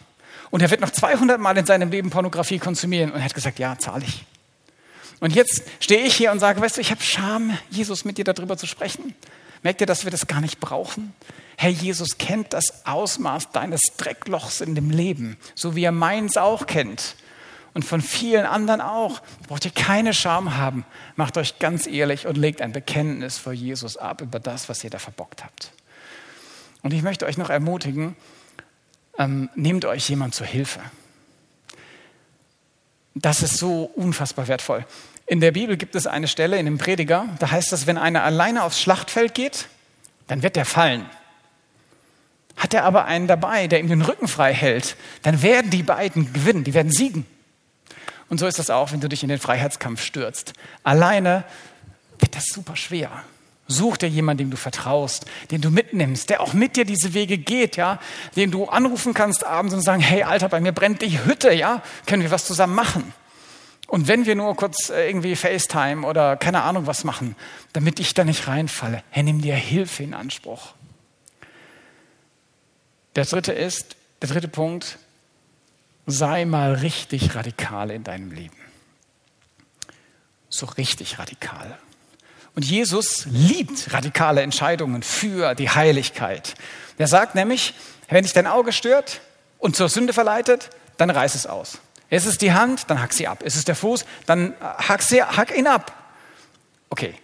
Und 0.52 0.62
er 0.62 0.70
wird 0.72 0.82
noch 0.82 0.92
200 0.92 1.40
Mal 1.40 1.58
in 1.58 1.66
seinem 1.66 1.92
Leben 1.92 2.10
Pornografie 2.10 2.60
konsumieren. 2.60 3.12
Und 3.12 3.20
er 3.20 3.26
hat 3.26 3.34
gesagt, 3.34 3.58
ja, 3.58 3.78
zahle 3.78 4.06
ich. 4.06 4.26
Und 5.22 5.34
jetzt 5.34 5.64
stehe 5.80 6.06
ich 6.06 6.16
hier 6.16 6.32
und 6.32 6.40
sage, 6.40 6.60
weißt 6.60 6.78
du, 6.78 6.82
ich 6.82 6.92
habe 6.92 7.02
Scham, 7.02 7.58
Jesus 7.70 8.06
mit 8.06 8.18
dir 8.18 8.26
darüber 8.26 8.58
zu 8.58 8.68
sprechen. 8.68 9.16
Merkt 9.66 9.82
ihr, 9.82 9.88
dass 9.88 10.04
wir 10.04 10.12
das 10.12 10.28
gar 10.28 10.42
nicht 10.42 10.60
brauchen? 10.60 11.16
Herr 11.58 11.72
Jesus 11.72 12.20
kennt 12.20 12.54
das 12.54 12.86
Ausmaß 12.86 13.50
deines 13.50 13.82
Drecklochs 13.98 14.62
in 14.62 14.76
dem 14.76 14.92
Leben, 14.92 15.38
so 15.56 15.76
wie 15.76 15.84
er 15.84 15.92
meins 15.92 16.38
auch 16.38 16.68
kennt. 16.68 17.16
Und 17.74 17.84
von 17.84 18.00
vielen 18.00 18.46
anderen 18.46 18.80
auch. 18.80 19.22
Da 19.42 19.48
braucht 19.48 19.66
ihr 19.66 19.72
keine 19.72 20.14
Scham 20.14 20.56
haben. 20.56 20.86
Macht 21.16 21.36
euch 21.36 21.58
ganz 21.58 21.88
ehrlich 21.88 22.28
und 22.28 22.38
legt 22.38 22.62
ein 22.62 22.74
Bekenntnis 22.74 23.40
vor 23.40 23.54
Jesus 23.54 23.98
ab 23.98 24.22
über 24.22 24.40
das, 24.40 24.70
was 24.70 24.84
ihr 24.84 24.92
da 24.92 25.00
verbockt 25.00 25.44
habt. 25.44 25.72
Und 26.84 26.94
ich 26.94 27.02
möchte 27.02 27.26
euch 27.26 27.40
noch 27.40 27.50
ermutigen, 27.50 28.16
ähm, 29.18 29.50
nehmt 29.56 29.86
euch 29.86 30.08
jemand 30.08 30.36
zur 30.36 30.46
Hilfe. 30.46 30.80
Das 33.16 33.42
ist 33.42 33.58
so 33.58 33.86
unfassbar 33.96 34.48
wertvoll. 34.48 34.86
In 35.28 35.40
der 35.42 35.52
Bibel 35.52 35.76
gibt 35.76 35.96
es 35.96 36.06
eine 36.06 36.28
Stelle 36.28 36.58
in 36.58 36.66
dem 36.66 36.78
Prediger, 36.78 37.28
da 37.40 37.50
heißt 37.50 37.74
es, 37.74 37.88
wenn 37.88 37.98
einer 37.98 38.24
alleine 38.24 38.64
aufs 38.64 38.80
Schlachtfeld 38.80 39.34
geht, 39.34 39.68
dann 40.28 40.44
wird 40.44 40.56
er 40.56 40.66
fallen. 40.66 41.10
Hat 42.58 42.74
er 42.74 42.84
aber 42.84 43.06
einen 43.06 43.28
dabei, 43.28 43.68
der 43.68 43.80
ihm 43.80 43.90
den 43.90 44.02
Rücken 44.02 44.28
frei 44.28 44.54
hält, 44.54 44.96
dann 45.24 45.42
werden 45.42 45.72
die 45.72 45.84
beiden 45.84 46.32
gewinnen, 46.32 46.64
die 46.64 46.74
werden 46.74 46.92
siegen. 46.92 47.26
Und 48.30 48.40
so 48.40 48.48
ist 48.48 48.60
das 48.60 48.70
auch, 48.70 48.92
wenn 48.92 49.02
du 49.02 49.10
dich 49.10 49.24
in 49.24 49.30
den 49.30 49.40
Freiheitskampf 49.40 50.02
stürzt. 50.02 50.54
Alleine 50.84 51.44
wird 52.20 52.36
das 52.36 52.46
super 52.46 52.76
schwer. 52.76 53.12
Such 53.68 53.98
dir 53.98 54.10
jemanden, 54.10 54.44
dem 54.44 54.52
du 54.52 54.58
vertraust, 54.58 55.26
den 55.50 55.62
du 55.62 55.72
mitnimmst, 55.72 56.30
der 56.30 56.42
auch 56.42 56.54
mit 56.54 56.76
dir 56.76 56.86
diese 56.86 57.16
Wege 57.16 57.40
geht, 57.40 57.78
ja, 57.78 58.00
den 58.36 58.52
du 58.52 58.66
anrufen 58.66 59.16
kannst 59.16 59.44
abends 59.44 59.74
und 59.74 59.82
sagen, 59.82 60.02
hey 60.02 60.22
Alter, 60.22 60.50
bei 60.50 60.60
mir 60.60 60.72
brennt 60.72 61.02
die 61.02 61.26
Hütte, 61.26 61.52
ja, 61.52 61.82
können 62.06 62.22
wir 62.22 62.30
was 62.30 62.46
zusammen 62.46 62.76
machen? 62.76 63.14
Und 63.88 64.08
wenn 64.08 64.26
wir 64.26 64.36
nur 64.36 64.56
kurz 64.56 64.90
äh, 64.90 65.08
irgendwie 65.08 65.36
FaceTime 65.36 66.06
oder 66.06 66.38
keine 66.38 66.64
Ahnung 66.64 66.88
was 66.88 67.04
machen, 67.04 67.36
damit 67.74 68.00
ich 68.00 68.14
da 68.14 68.24
nicht 68.24 68.48
reinfalle, 68.48 69.04
hey, 69.10 69.24
nimm 69.24 69.42
dir 69.42 69.56
Hilfe 69.56 70.04
in 70.04 70.14
Anspruch. 70.14 70.74
Der 73.16 73.26
dritte 73.26 73.54
ist, 73.54 73.96
der 74.22 74.30
dritte 74.30 74.48
Punkt, 74.48 74.98
sei 76.06 76.46
mal 76.46 76.74
richtig 76.74 77.36
radikal 77.36 77.92
in 77.92 78.04
deinem 78.04 78.32
Leben. 78.32 78.58
So 80.50 80.66
richtig 80.66 81.20
radikal. 81.20 81.78
Und 82.56 82.66
Jesus 82.66 83.26
liebt 83.26 83.92
radikale 83.94 84.42
Entscheidungen 84.42 85.04
für 85.04 85.56
die 85.56 85.70
Heiligkeit. 85.70 86.56
Er 86.98 87.08
sagt 87.08 87.36
nämlich, 87.36 87.74
wenn 88.08 88.24
dich 88.24 88.34
dein 88.34 88.48
Auge 88.48 88.72
stört 88.72 89.20
und 89.60 89.76
zur 89.76 89.90
Sünde 89.90 90.14
verleitet, 90.14 90.70
dann 90.98 91.10
reiß 91.10 91.36
es 91.36 91.48
aus. 91.48 91.80
Ist 92.10 92.26
es 92.26 92.38
die 92.38 92.54
Hand, 92.54 92.90
dann 92.90 93.02
hack 93.02 93.14
sie 93.14 93.28
ab. 93.28 93.44
Ist 93.44 93.56
es 93.56 93.66
der 93.66 93.76
Fuß, 93.76 94.06
dann 94.26 94.54
hack, 94.62 95.02
sie, 95.02 95.24
hack 95.24 95.56
ihn 95.58 95.68
ab. 95.68 95.92
Okay, 96.90 97.16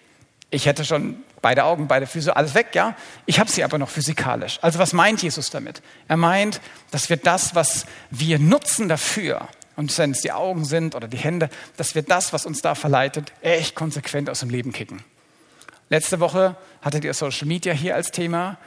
ich 0.49 0.65
hätte 0.65 0.83
schon 0.85 1.23
beide 1.41 1.63
Augen, 1.63 1.87
beide 1.87 2.07
Füße, 2.07 2.35
alles 2.35 2.53
weg, 2.53 2.69
ja. 2.73 2.95
Ich 3.25 3.39
habe 3.39 3.49
sie 3.49 3.63
aber 3.63 3.77
noch 3.77 3.89
physikalisch. 3.89 4.59
Also 4.61 4.79
was 4.79 4.93
meint 4.93 5.21
Jesus 5.23 5.49
damit? 5.49 5.81
Er 6.07 6.17
meint, 6.17 6.61
dass 6.91 7.09
wir 7.09 7.17
das, 7.17 7.55
was 7.55 7.85
wir 8.09 8.39
nutzen 8.39 8.89
dafür, 8.89 9.47
und 9.75 9.97
wenn 9.97 10.11
es 10.11 10.21
die 10.21 10.31
Augen 10.31 10.65
sind 10.65 10.95
oder 10.95 11.07
die 11.07 11.17
Hände, 11.17 11.49
dass 11.77 11.95
wir 11.95 12.03
das, 12.03 12.33
was 12.33 12.45
uns 12.45 12.61
da 12.61 12.75
verleitet, 12.75 13.31
echt 13.41 13.73
konsequent 13.75 14.29
aus 14.29 14.41
dem 14.41 14.49
Leben 14.49 14.73
kicken. 14.73 15.01
Letzte 15.89 16.19
Woche 16.19 16.55
hattet 16.81 17.03
ihr 17.03 17.13
Social 17.13 17.47
Media 17.47 17.73
hier 17.73 17.95
als 17.95 18.11
Thema 18.11 18.57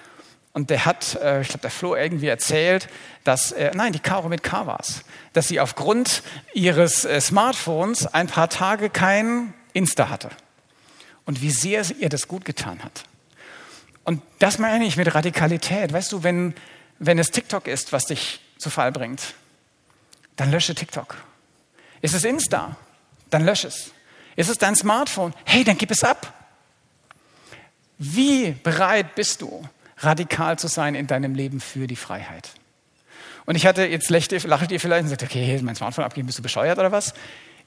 und 0.55 0.71
der 0.71 0.87
hat, 0.87 1.17
äh, 1.17 1.43
ich 1.43 1.49
glaube, 1.49 1.63
der 1.63 1.71
Flo 1.71 1.95
irgendwie 1.97 2.29
erzählt, 2.29 2.89
dass, 3.25 3.53
äh, 3.53 3.73
nein, 3.75 3.93
die 3.93 3.99
Caro 3.99 4.29
mit 4.29 4.43
K 4.43 4.67
war 4.67 4.81
dass 5.33 5.49
sie 5.49 5.59
aufgrund 5.59 6.23
ihres 6.55 7.05
äh, 7.05 7.21
Smartphones 7.21 8.07
ein 8.07 8.29
paar 8.29 8.49
Tage 8.49 8.89
kein 8.89 9.53
Insta 9.73 10.09
hatte. 10.09 10.31
Und 11.27 11.43
wie 11.43 11.51
sehr 11.51 11.85
ihr 11.99 12.09
das 12.09 12.29
gut 12.29 12.45
getan 12.45 12.85
hat. 12.85 13.05
Und 14.05 14.23
das 14.39 14.59
meine 14.59 14.85
ich 14.85 14.97
mit 14.97 15.13
Radikalität. 15.13 15.93
Weißt 15.93 16.13
du, 16.13 16.23
wenn, 16.23 16.55
wenn 17.01 17.19
es 17.19 17.33
TikTok 17.33 17.67
ist, 17.67 17.93
was 17.93 18.05
dich 18.05 18.41
zu 18.59 18.71
Fall 18.71 18.93
bringt, 18.93 19.35
dann 20.37 20.53
lösche 20.53 20.75
TikTok. 20.75 21.17
Ist 22.01 22.15
es 22.15 22.25
Insta? 22.25 22.77
Dann 23.31 23.45
lösche 23.45 23.69
es. 23.69 23.91
Ist 24.37 24.51
es 24.51 24.59
dein 24.59 24.77
Smartphone? 24.77 25.35
Hey, 25.45 25.65
dann 25.65 25.79
gib 25.79 25.91
es 25.91 26.05
ab. 26.05 26.33
Wie 27.99 28.53
bereit 28.53 29.15
bist 29.15 29.41
du, 29.41 29.67
radikal 30.05 30.59
zu 30.59 30.69
sein 30.69 30.95
in 30.95 31.07
deinem 31.07 31.35
Leben 31.35 31.61
für 31.61 31.87
die 31.87 31.97
Freiheit? 31.97 32.51
Und 33.47 33.57
ich 33.57 33.67
hatte, 33.67 33.85
jetzt 33.85 34.11
lachtet 34.11 34.45
ihr, 34.45 34.49
lachtet 34.49 34.73
ihr 34.73 34.81
vielleicht 34.81 35.05
und 35.05 35.11
sagt, 35.11 35.23
okay, 35.23 35.61
mein 35.63 35.75
Smartphone 35.75 36.05
abgeben, 36.05 36.27
bist 36.27 36.39
du 36.39 36.43
bescheuert 36.43 36.79
oder 36.79 36.93
was? 36.93 37.15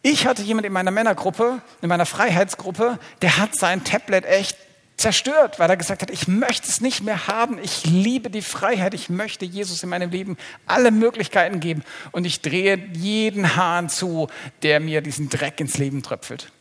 Ich 0.01 0.25
hatte 0.25 0.41
jemand 0.41 0.65
in 0.65 0.73
meiner 0.73 0.91
Männergruppe, 0.91 1.61
in 1.81 1.89
meiner 1.89 2.05
Freiheitsgruppe, 2.05 2.99
der 3.21 3.38
hat 3.38 3.55
sein 3.55 3.83
Tablet 3.83 4.25
echt 4.25 4.57
zerstört, 4.95 5.59
weil 5.59 5.69
er 5.69 5.77
gesagt 5.77 6.01
hat, 6.01 6.09
ich 6.09 6.27
möchte 6.27 6.67
es 6.67 6.81
nicht 6.81 7.03
mehr 7.03 7.27
haben, 7.27 7.59
ich 7.61 7.85
liebe 7.85 8.31
die 8.31 8.41
Freiheit, 8.41 8.95
ich 8.95 9.09
möchte 9.09 9.45
Jesus 9.45 9.83
in 9.83 9.89
meinem 9.89 10.09
Leben 10.09 10.38
alle 10.65 10.89
Möglichkeiten 10.89 11.59
geben 11.59 11.83
und 12.11 12.25
ich 12.25 12.41
drehe 12.41 12.77
jeden 12.93 13.55
Hahn 13.55 13.89
zu, 13.89 14.27
der 14.63 14.79
mir 14.79 15.01
diesen 15.01 15.29
Dreck 15.29 15.59
ins 15.59 15.77
Leben 15.77 16.01
tröpfelt. 16.01 16.51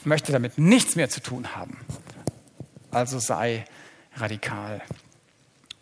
Ich 0.00 0.06
möchte 0.06 0.32
damit 0.32 0.58
nichts 0.58 0.96
mehr 0.96 1.08
zu 1.08 1.20
tun 1.20 1.56
haben 1.56 1.78
also 2.96 3.18
sei 3.18 3.64
radikal. 4.16 4.80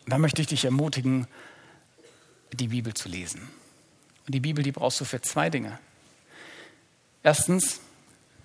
Und 0.05 0.11
da 0.11 0.17
möchte 0.17 0.41
ich 0.41 0.47
dich 0.47 0.65
ermutigen, 0.65 1.27
die 2.53 2.67
Bibel 2.67 2.93
zu 2.93 3.09
lesen. 3.09 3.41
Und 4.25 4.33
die 4.33 4.39
Bibel, 4.39 4.63
die 4.63 4.71
brauchst 4.71 4.99
du 5.01 5.05
für 5.05 5.21
zwei 5.21 5.49
Dinge. 5.49 5.79
Erstens, 7.23 7.81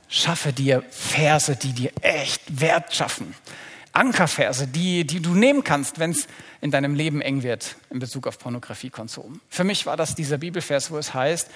schaffe 0.08 0.52
dir 0.52 0.82
Verse, 0.90 1.54
die 1.56 1.72
dir 1.72 1.92
echt 2.00 2.60
Wert 2.60 2.94
schaffen. 2.94 3.34
Ankerverse, 3.92 4.68
die, 4.68 5.06
die 5.06 5.20
du 5.20 5.34
nehmen 5.34 5.64
kannst, 5.64 5.98
wenn 5.98 6.12
es 6.12 6.28
in 6.60 6.70
deinem 6.70 6.94
Leben 6.94 7.20
eng 7.20 7.42
wird 7.42 7.76
in 7.90 7.98
Bezug 7.98 8.26
auf 8.26 8.38
Pornografiekonsum. 8.38 9.40
Für 9.48 9.64
mich 9.64 9.86
war 9.86 9.96
das 9.96 10.14
dieser 10.14 10.38
Bibelvers, 10.38 10.90
wo 10.90 10.98
es 10.98 11.12
heißt, 11.12 11.50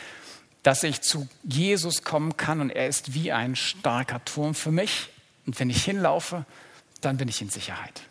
dass 0.62 0.82
ich 0.82 1.02
zu 1.02 1.28
Jesus 1.44 2.02
kommen 2.02 2.36
kann 2.36 2.61
und 2.61 2.70
er 2.70 2.88
ist 2.88 3.14
wie 3.14 3.30
ein 3.32 3.55
starker 3.55 4.24
Turm 4.24 4.55
für 4.55 4.72
mich. 4.72 5.11
Und 5.46 5.59
wenn 5.61 5.70
ich 5.70 5.84
hinlaufe, 5.84 6.44
dann 7.02 7.18
bin 7.18 7.28
ich 7.28 7.40
in 7.42 7.50
Sicherheit. 7.50 8.02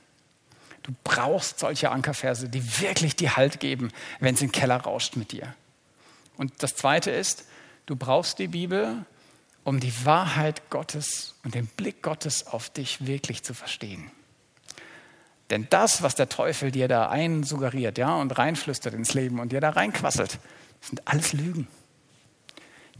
Du 0.83 0.93
brauchst 1.03 1.59
solche 1.59 1.91
Ankerverse, 1.91 2.49
die 2.49 2.81
wirklich 2.81 3.15
die 3.15 3.29
Halt 3.29 3.59
geben, 3.59 3.91
wenn 4.19 4.35
es 4.35 4.41
in 4.41 4.47
den 4.47 4.51
Keller 4.51 4.77
rauscht 4.77 5.15
mit 5.15 5.31
dir. 5.31 5.55
Und 6.37 6.51
das 6.61 6.75
Zweite 6.75 7.11
ist, 7.11 7.45
du 7.85 7.95
brauchst 7.95 8.39
die 8.39 8.49
Bibel, 8.49 9.05
um 9.63 9.79
die 9.79 9.93
Wahrheit 10.05 10.69
Gottes 10.69 11.35
und 11.43 11.55
den 11.55 11.67
Blick 11.67 12.01
Gottes 12.01 12.47
auf 12.47 12.69
dich 12.69 13.07
wirklich 13.07 13.43
zu 13.43 13.53
verstehen. 13.53 14.11
Denn 15.49 15.67
das, 15.69 16.01
was 16.01 16.15
der 16.15 16.29
Teufel 16.29 16.71
dir 16.71 16.87
da 16.87 17.09
einsuggeriert 17.09 17.97
ja, 17.97 18.15
und 18.15 18.37
reinflüstert 18.37 18.93
ins 18.93 19.13
Leben 19.13 19.39
und 19.39 19.51
dir 19.51 19.61
da 19.61 19.69
reinquasselt, 19.69 20.39
sind 20.81 21.07
alles 21.07 21.33
Lügen. 21.33 21.67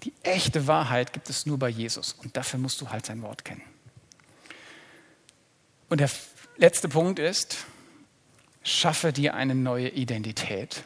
Die 0.03 0.13
echte 0.23 0.67
Wahrheit 0.67 1.13
gibt 1.13 1.29
es 1.29 1.45
nur 1.45 1.57
bei 1.57 1.69
Jesus 1.69 2.13
und 2.13 2.35
dafür 2.37 2.59
musst 2.59 2.79
du 2.81 2.89
halt 2.89 3.05
sein 3.05 3.21
Wort 3.21 3.43
kennen. 3.45 3.63
Und 5.89 5.99
der 5.99 6.09
letzte 6.57 6.89
Punkt 6.89 7.19
ist, 7.19 7.65
schaffe 8.63 9.13
dir 9.13 9.33
eine 9.33 9.55
neue 9.55 9.89
Identität. 9.89 10.83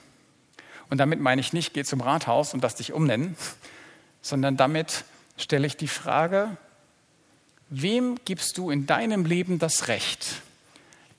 Und 0.90 0.98
damit 0.98 1.20
meine 1.20 1.42
ich 1.42 1.54
nicht, 1.54 1.74
geh 1.74 1.84
zum 1.84 2.02
Rathaus 2.02 2.54
und 2.54 2.64
lass 2.64 2.76
dich 2.76 2.94
umnennen, 2.94 3.36
sondern 4.22 4.58
damit 4.58 5.04
stelle 5.38 5.68
ich 5.68 5.78
die 5.78 5.88
Frage, 5.88 6.58
wem 7.70 8.18
gibst 8.26 8.58
du 8.58 8.72
in 8.72 8.86
deinem 8.86 9.26
Leben 9.26 9.60
das 9.60 9.88
Recht, 9.88 10.42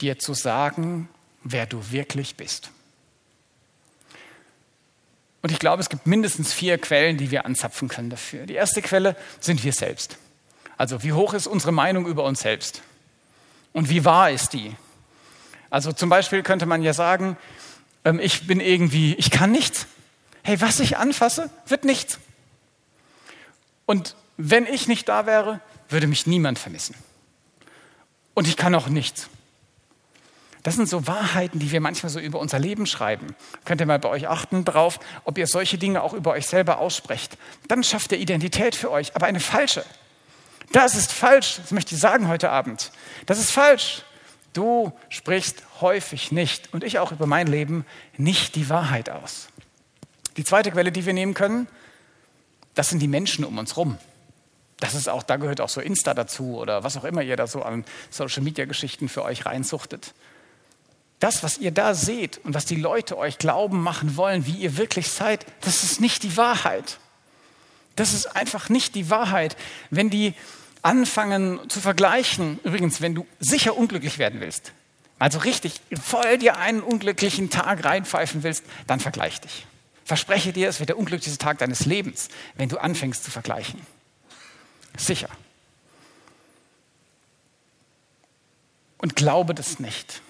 dir 0.00 0.18
zu 0.18 0.34
sagen, 0.34 1.08
wer 1.44 1.66
du 1.66 1.90
wirklich 1.90 2.36
bist? 2.36 2.70
Und 5.42 5.52
ich 5.52 5.58
glaube, 5.58 5.80
es 5.80 5.88
gibt 5.88 6.06
mindestens 6.06 6.52
vier 6.52 6.78
Quellen, 6.78 7.16
die 7.16 7.30
wir 7.30 7.44
anzapfen 7.44 7.88
können 7.88 8.10
dafür. 8.10 8.46
Die 8.46 8.54
erste 8.54 8.82
Quelle 8.82 9.16
sind 9.40 9.62
wir 9.62 9.72
selbst. 9.72 10.18
Also 10.76 11.02
wie 11.02 11.12
hoch 11.12 11.32
ist 11.34 11.46
unsere 11.46 11.72
Meinung 11.72 12.06
über 12.06 12.24
uns 12.24 12.40
selbst? 12.40 12.82
Und 13.72 13.88
wie 13.88 14.04
wahr 14.04 14.30
ist 14.30 14.52
die? 14.52 14.74
Also 15.70 15.92
zum 15.92 16.08
Beispiel 16.08 16.42
könnte 16.42 16.66
man 16.66 16.82
ja 16.82 16.92
sagen, 16.92 17.36
ähm, 18.04 18.20
ich 18.20 18.46
bin 18.46 18.60
irgendwie, 18.60 19.14
ich 19.14 19.30
kann 19.30 19.50
nichts. 19.50 19.86
Hey, 20.42 20.60
was 20.60 20.80
ich 20.80 20.96
anfasse, 20.96 21.50
wird 21.66 21.84
nichts. 21.84 22.18
Und 23.86 24.16
wenn 24.36 24.66
ich 24.66 24.88
nicht 24.88 25.08
da 25.08 25.26
wäre, 25.26 25.60
würde 25.88 26.06
mich 26.06 26.26
niemand 26.26 26.58
vermissen. 26.58 26.94
Und 28.34 28.46
ich 28.46 28.56
kann 28.56 28.74
auch 28.74 28.88
nichts. 28.88 29.28
Das 30.62 30.74
sind 30.74 30.88
so 30.88 31.06
Wahrheiten, 31.06 31.58
die 31.58 31.70
wir 31.70 31.80
manchmal 31.80 32.10
so 32.10 32.20
über 32.20 32.38
unser 32.40 32.58
Leben 32.58 32.86
schreiben. 32.86 33.34
Könnt 33.64 33.80
ihr 33.80 33.86
mal 33.86 33.98
bei 33.98 34.08
euch 34.08 34.28
achten 34.28 34.64
drauf, 34.64 35.00
ob 35.24 35.38
ihr 35.38 35.46
solche 35.46 35.78
Dinge 35.78 36.02
auch 36.02 36.12
über 36.12 36.32
euch 36.32 36.46
selber 36.46 36.78
aussprecht. 36.78 37.38
Dann 37.68 37.82
schafft 37.82 38.12
ihr 38.12 38.18
Identität 38.18 38.74
für 38.74 38.90
euch, 38.90 39.14
aber 39.16 39.26
eine 39.26 39.40
falsche. 39.40 39.84
Das 40.72 40.94
ist 40.94 41.12
falsch, 41.12 41.56
das 41.56 41.70
möchte 41.70 41.94
ich 41.94 42.00
sagen 42.00 42.28
heute 42.28 42.50
Abend. 42.50 42.92
Das 43.26 43.38
ist 43.38 43.50
falsch. 43.50 44.02
Du 44.58 44.90
sprichst 45.08 45.62
häufig 45.80 46.32
nicht 46.32 46.74
und 46.74 46.82
ich 46.82 46.98
auch 46.98 47.12
über 47.12 47.26
mein 47.26 47.46
Leben 47.46 47.86
nicht 48.16 48.56
die 48.56 48.68
Wahrheit 48.68 49.08
aus. 49.08 49.46
Die 50.36 50.42
zweite 50.42 50.72
Quelle, 50.72 50.90
die 50.90 51.06
wir 51.06 51.12
nehmen 51.12 51.32
können, 51.32 51.68
das 52.74 52.88
sind 52.88 52.98
die 52.98 53.06
Menschen 53.06 53.44
um 53.44 53.56
uns 53.56 53.76
rum. 53.76 53.98
Das 54.80 54.94
ist 54.94 55.08
auch, 55.08 55.22
da 55.22 55.36
gehört 55.36 55.60
auch 55.60 55.68
so 55.68 55.80
Insta 55.80 56.12
dazu 56.12 56.58
oder 56.58 56.82
was 56.82 56.96
auch 56.96 57.04
immer 57.04 57.22
ihr 57.22 57.36
da 57.36 57.46
so 57.46 57.62
an 57.62 57.84
Social 58.10 58.42
Media 58.42 58.64
Geschichten 58.64 59.08
für 59.08 59.22
euch 59.22 59.46
reinsuchtet. 59.46 60.12
Das, 61.20 61.44
was 61.44 61.58
ihr 61.58 61.70
da 61.70 61.94
seht 61.94 62.38
und 62.38 62.52
was 62.52 62.64
die 62.64 62.74
Leute 62.74 63.16
euch 63.16 63.38
glauben 63.38 63.80
machen 63.80 64.16
wollen, 64.16 64.44
wie 64.44 64.56
ihr 64.56 64.76
wirklich 64.76 65.06
seid, 65.06 65.46
das 65.60 65.84
ist 65.84 66.00
nicht 66.00 66.24
die 66.24 66.36
Wahrheit. 66.36 66.98
Das 67.94 68.12
ist 68.12 68.26
einfach 68.34 68.70
nicht 68.70 68.96
die 68.96 69.08
Wahrheit. 69.08 69.56
Wenn 69.90 70.10
die 70.10 70.34
anfangen 70.82 71.60
zu 71.68 71.80
vergleichen, 71.80 72.58
übrigens, 72.64 73.00
wenn 73.00 73.14
du 73.14 73.26
sicher 73.40 73.76
unglücklich 73.76 74.18
werden 74.18 74.40
willst, 74.40 74.72
also 75.18 75.38
richtig 75.38 75.80
voll 76.00 76.38
dir 76.38 76.56
einen 76.56 76.80
unglücklichen 76.80 77.50
Tag 77.50 77.84
reinpfeifen 77.84 78.42
willst, 78.42 78.64
dann 78.86 79.00
vergleich 79.00 79.40
dich. 79.40 79.66
Verspreche 80.04 80.52
dir, 80.52 80.68
es 80.68 80.78
wird 80.78 80.90
der 80.90 80.98
unglücklichste 80.98 81.38
Tag 81.38 81.58
deines 81.58 81.84
Lebens, 81.84 82.28
wenn 82.56 82.68
du 82.68 82.78
anfängst 82.78 83.24
zu 83.24 83.30
vergleichen. 83.30 83.80
Sicher. 84.96 85.28
Und 88.98 89.16
glaube 89.16 89.54
das 89.54 89.80
nicht. 89.80 90.22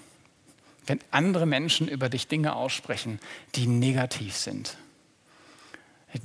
wenn 0.89 0.99
andere 1.11 1.45
Menschen 1.45 1.87
über 1.87 2.09
dich 2.09 2.27
Dinge 2.27 2.55
aussprechen, 2.55 3.19
die 3.53 3.67
negativ 3.67 4.35
sind. 4.35 4.75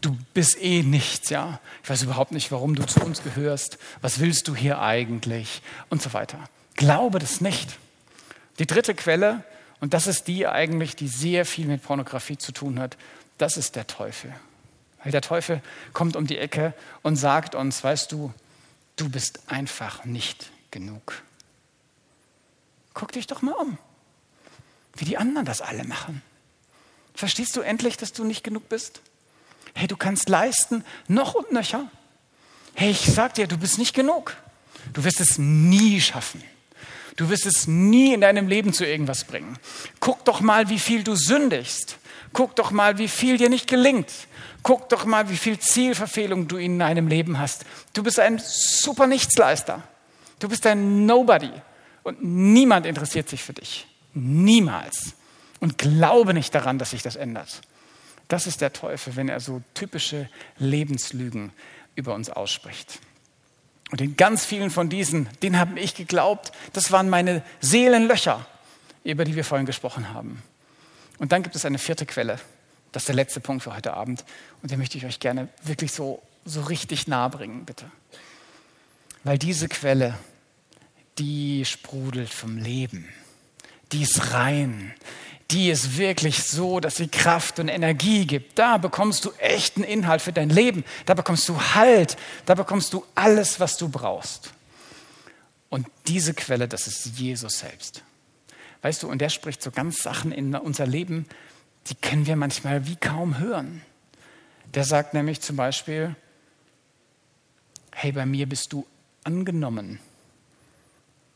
Du 0.00 0.16
bist 0.32 0.60
eh 0.60 0.82
nichts, 0.82 1.28
ja. 1.28 1.60
Ich 1.82 1.90
weiß 1.90 2.02
überhaupt 2.02 2.32
nicht, 2.32 2.50
warum 2.50 2.74
du 2.74 2.86
zu 2.86 3.00
uns 3.00 3.22
gehörst. 3.22 3.78
Was 4.00 4.18
willst 4.18 4.48
du 4.48 4.56
hier 4.56 4.80
eigentlich? 4.80 5.60
Und 5.90 6.00
so 6.00 6.12
weiter. 6.14 6.38
Glaube 6.74 7.18
das 7.18 7.40
nicht. 7.40 7.78
Die 8.58 8.66
dritte 8.66 8.94
Quelle, 8.94 9.44
und 9.80 9.92
das 9.92 10.06
ist 10.06 10.26
die 10.26 10.46
eigentlich, 10.46 10.96
die 10.96 11.08
sehr 11.08 11.44
viel 11.44 11.66
mit 11.66 11.82
Pornografie 11.82 12.38
zu 12.38 12.52
tun 12.52 12.78
hat, 12.78 12.96
das 13.36 13.56
ist 13.56 13.76
der 13.76 13.86
Teufel. 13.86 14.34
Weil 15.02 15.12
der 15.12 15.20
Teufel 15.20 15.60
kommt 15.92 16.16
um 16.16 16.26
die 16.26 16.38
Ecke 16.38 16.72
und 17.02 17.16
sagt 17.16 17.54
uns, 17.54 17.84
weißt 17.84 18.10
du, 18.10 18.32
du 18.96 19.10
bist 19.10 19.50
einfach 19.50 20.04
nicht 20.06 20.50
genug. 20.70 21.22
Guck 22.94 23.12
dich 23.12 23.26
doch 23.26 23.42
mal 23.42 23.52
um, 23.52 23.76
wie 24.96 25.04
die 25.04 25.18
anderen 25.18 25.44
das 25.44 25.60
alle 25.60 25.84
machen. 25.84 26.22
Verstehst 27.14 27.56
du 27.56 27.60
endlich, 27.60 27.96
dass 27.96 28.12
du 28.12 28.24
nicht 28.24 28.44
genug 28.44 28.68
bist? 28.68 29.02
Hey, 29.74 29.88
du 29.88 29.96
kannst 29.96 30.28
leisten, 30.28 30.84
noch 31.08 31.34
und 31.34 31.52
nöcher. 31.52 31.88
Hey, 32.74 32.90
ich 32.90 33.00
sag 33.00 33.34
dir, 33.34 33.46
du 33.46 33.58
bist 33.58 33.78
nicht 33.78 33.94
genug. 33.94 34.36
Du 34.92 35.04
wirst 35.04 35.20
es 35.20 35.38
nie 35.38 36.00
schaffen. 36.00 36.42
Du 37.16 37.28
wirst 37.28 37.46
es 37.46 37.66
nie 37.66 38.12
in 38.12 38.20
deinem 38.20 38.48
Leben 38.48 38.72
zu 38.72 38.84
irgendwas 38.84 39.24
bringen. 39.24 39.56
Guck 40.00 40.24
doch 40.24 40.40
mal, 40.40 40.68
wie 40.68 40.78
viel 40.78 41.04
du 41.04 41.14
sündigst. 41.14 41.98
Guck 42.32 42.56
doch 42.56 42.72
mal, 42.72 42.98
wie 42.98 43.08
viel 43.08 43.36
dir 43.36 43.48
nicht 43.48 43.68
gelingt. 43.68 44.10
Guck 44.64 44.88
doch 44.88 45.04
mal, 45.04 45.28
wie 45.28 45.36
viel 45.36 45.58
Zielverfehlung 45.58 46.48
du 46.48 46.56
in 46.56 46.78
deinem 46.78 47.06
Leben 47.06 47.38
hast. 47.38 47.64
Du 47.92 48.02
bist 48.02 48.18
ein 48.18 48.40
super 48.44 49.06
Nichtsleister. 49.06 49.82
Du 50.40 50.48
bist 50.48 50.66
ein 50.66 51.06
Nobody. 51.06 51.52
Und 52.02 52.22
niemand 52.22 52.86
interessiert 52.86 53.28
sich 53.28 53.42
für 53.42 53.52
dich. 53.52 53.86
Niemals. 54.14 55.14
Und 55.60 55.78
glaube 55.78 56.34
nicht 56.34 56.54
daran, 56.54 56.78
dass 56.78 56.90
sich 56.90 57.02
das 57.02 57.16
ändert. 57.16 57.60
Das 58.28 58.46
ist 58.46 58.60
der 58.60 58.72
Teufel, 58.72 59.16
wenn 59.16 59.28
er 59.28 59.40
so 59.40 59.62
typische 59.74 60.28
Lebenslügen 60.58 61.52
über 61.94 62.14
uns 62.14 62.30
ausspricht. 62.30 63.00
Und 63.90 64.00
in 64.00 64.16
ganz 64.16 64.44
vielen 64.44 64.70
von 64.70 64.88
diesen, 64.88 65.28
denen 65.42 65.58
habe 65.58 65.78
ich 65.78 65.94
geglaubt, 65.94 66.52
das 66.72 66.90
waren 66.90 67.08
meine 67.08 67.42
Seelenlöcher, 67.60 68.46
über 69.04 69.24
die 69.24 69.36
wir 69.36 69.44
vorhin 69.44 69.66
gesprochen 69.66 70.12
haben. 70.12 70.42
Und 71.18 71.32
dann 71.32 71.42
gibt 71.42 71.54
es 71.54 71.64
eine 71.64 71.78
vierte 71.78 72.06
Quelle. 72.06 72.40
Das 72.92 73.02
ist 73.02 73.08
der 73.08 73.14
letzte 73.14 73.40
Punkt 73.40 73.62
für 73.62 73.74
heute 73.74 73.94
Abend. 73.94 74.24
Und 74.62 74.70
den 74.70 74.78
möchte 74.78 74.98
ich 74.98 75.04
euch 75.04 75.20
gerne 75.20 75.48
wirklich 75.62 75.92
so, 75.92 76.22
so 76.44 76.62
richtig 76.62 77.06
nahe 77.06 77.30
bringen, 77.30 77.64
bitte. 77.64 77.90
Weil 79.22 79.38
diese 79.38 79.68
Quelle, 79.68 80.18
die 81.18 81.64
sprudelt 81.64 82.30
vom 82.30 82.56
Leben. 82.56 83.08
Die 83.92 84.02
ist 84.02 84.32
rein 84.32 84.92
die 85.54 85.70
ist 85.70 85.96
wirklich 85.96 86.42
so, 86.42 86.80
dass 86.80 86.96
sie 86.96 87.06
Kraft 87.06 87.60
und 87.60 87.68
Energie 87.68 88.26
gibt. 88.26 88.58
Da 88.58 88.76
bekommst 88.76 89.24
du 89.24 89.30
echten 89.38 89.84
Inhalt 89.84 90.20
für 90.20 90.32
dein 90.32 90.50
Leben. 90.50 90.84
Da 91.06 91.14
bekommst 91.14 91.48
du 91.48 91.58
Halt. 91.74 92.16
Da 92.44 92.56
bekommst 92.56 92.92
du 92.92 93.04
alles, 93.14 93.60
was 93.60 93.76
du 93.76 93.88
brauchst. 93.88 94.50
Und 95.68 95.86
diese 96.08 96.34
Quelle, 96.34 96.66
das 96.66 96.88
ist 96.88 97.18
Jesus 97.18 97.60
selbst. 97.60 98.02
Weißt 98.82 99.04
du, 99.04 99.08
und 99.08 99.20
der 99.20 99.28
spricht 99.28 99.62
so 99.62 99.70
ganz 99.70 100.02
Sachen 100.02 100.32
in 100.32 100.56
unser 100.56 100.86
Leben, 100.86 101.26
die 101.86 101.94
können 101.94 102.26
wir 102.26 102.34
manchmal 102.34 102.88
wie 102.88 102.96
kaum 102.96 103.38
hören. 103.38 103.80
Der 104.74 104.82
sagt 104.82 105.14
nämlich 105.14 105.40
zum 105.40 105.54
Beispiel, 105.54 106.16
hey, 107.92 108.10
bei 108.10 108.26
mir 108.26 108.48
bist 108.48 108.72
du 108.72 108.86
angenommen, 109.22 110.00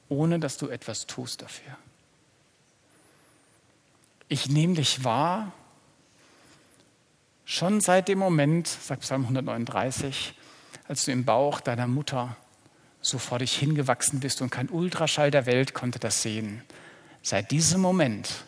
ohne 0.09 0.41
dass 0.41 0.57
du 0.57 0.69
etwas 0.69 1.07
tust 1.07 1.43
dafür. 1.43 1.77
Ich 4.29 4.49
nehme 4.49 4.75
dich 4.75 5.05
wahr, 5.05 5.53
schon 7.45 7.81
seit 7.81 8.09
dem 8.09 8.19
Moment, 8.19 8.67
sagt 8.67 9.03
Psalm 9.03 9.23
139, 9.23 10.35
als 10.87 11.05
du 11.05 11.13
im 11.13 11.25
Bauch 11.25 11.61
deiner 11.61 11.87
Mutter 11.87 12.37
so 13.01 13.19
vor 13.19 13.39
dich 13.39 13.57
hingewachsen 13.57 14.21
bist 14.21 14.43
und 14.43 14.51
kein 14.51 14.69
Ultraschall 14.69 15.31
der 15.31 15.47
Welt 15.47 15.73
konnte 15.73 15.99
das 15.99 16.23
sehen. 16.23 16.63
Seit 17.23 17.51
diesem 17.51 17.81
Moment 17.81 18.45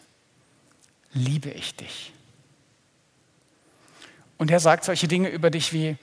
liebe 1.13 1.51
ich 1.51 1.75
dich. 1.77 2.13
Und 4.37 4.51
er 4.51 4.61
sagt 4.61 4.85
solche 4.85 5.09
Dinge 5.09 5.29
über 5.29 5.51
dich 5.51 5.73
wie, 5.73 5.97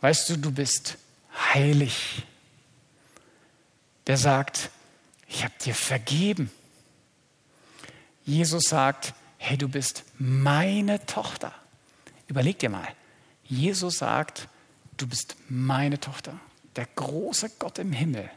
weißt 0.00 0.28
du, 0.30 0.38
du 0.38 0.52
bist 0.52 0.98
heilig. 1.54 2.22
Der 4.06 4.16
sagt, 4.16 4.70
ich 5.28 5.42
habe 5.44 5.54
dir 5.64 5.74
vergeben. 5.74 6.50
Jesus 8.24 8.64
sagt, 8.64 9.14
hey, 9.38 9.56
du 9.56 9.68
bist 9.68 10.04
meine 10.18 11.04
Tochter. 11.06 11.52
Überleg 12.28 12.58
dir 12.58 12.70
mal, 12.70 12.88
Jesus 13.44 13.98
sagt, 13.98 14.48
du 14.96 15.06
bist 15.06 15.36
meine 15.48 16.00
Tochter. 16.00 16.38
Der 16.74 16.86
große 16.96 17.50
Gott 17.58 17.78
im 17.78 17.92
Himmel 17.92 18.30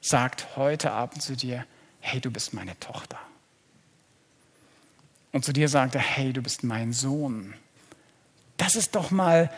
sagt 0.00 0.56
heute 0.56 0.92
Abend 0.92 1.22
zu 1.22 1.36
dir, 1.36 1.66
hey, 2.00 2.20
du 2.20 2.30
bist 2.30 2.54
meine 2.54 2.78
Tochter. 2.80 3.18
Und 5.32 5.44
zu 5.44 5.52
dir 5.52 5.68
sagt 5.68 5.94
er, 5.94 6.00
hey, 6.00 6.32
du 6.32 6.42
bist 6.42 6.64
mein 6.64 6.92
Sohn. 6.92 7.54
Das 8.56 8.74
ist 8.74 8.94
doch 8.94 9.10
mal, 9.10 9.52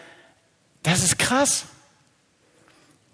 das 0.82 1.02
ist 1.02 1.18
krass. 1.18 1.64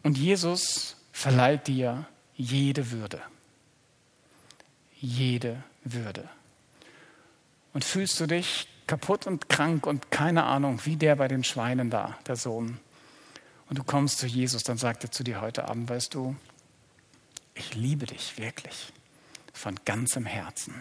Und 0.03 0.19
Jesus 0.19 0.97
verleiht 1.13 1.67
dir 1.67 2.07
jede 2.35 2.91
Würde. 2.91 3.21
Jede 5.01 5.63
würde. 5.85 6.29
Und 7.73 7.85
fühlst 7.85 8.19
du 8.21 8.27
dich 8.27 8.69
kaputt 8.87 9.27
und 9.27 9.49
krank 9.49 9.87
und 9.87 10.11
keine 10.11 10.45
Ahnung, 10.45 10.81
wie 10.85 10.97
der 10.97 11.17
bei 11.17 11.29
den 11.29 11.45
Schweinen 11.45 11.91
da, 11.91 12.19
der 12.27 12.37
Sohn. 12.37 12.79
Und 13.69 13.79
du 13.79 13.85
kommst 13.85 14.19
zu 14.19 14.27
Jesus, 14.27 14.63
dann 14.63 14.79
sagt 14.79 15.05
er 15.05 15.11
zu 15.11 15.23
dir 15.23 15.41
heute 15.41 15.69
Abend, 15.69 15.89
weißt 15.91 16.15
du, 16.15 16.35
ich 17.55 17.75
liebe 17.75 18.07
dich 18.07 18.39
wirklich 18.39 18.93
von 19.53 19.75
ganzem 19.85 20.25
Herzen. 20.25 20.75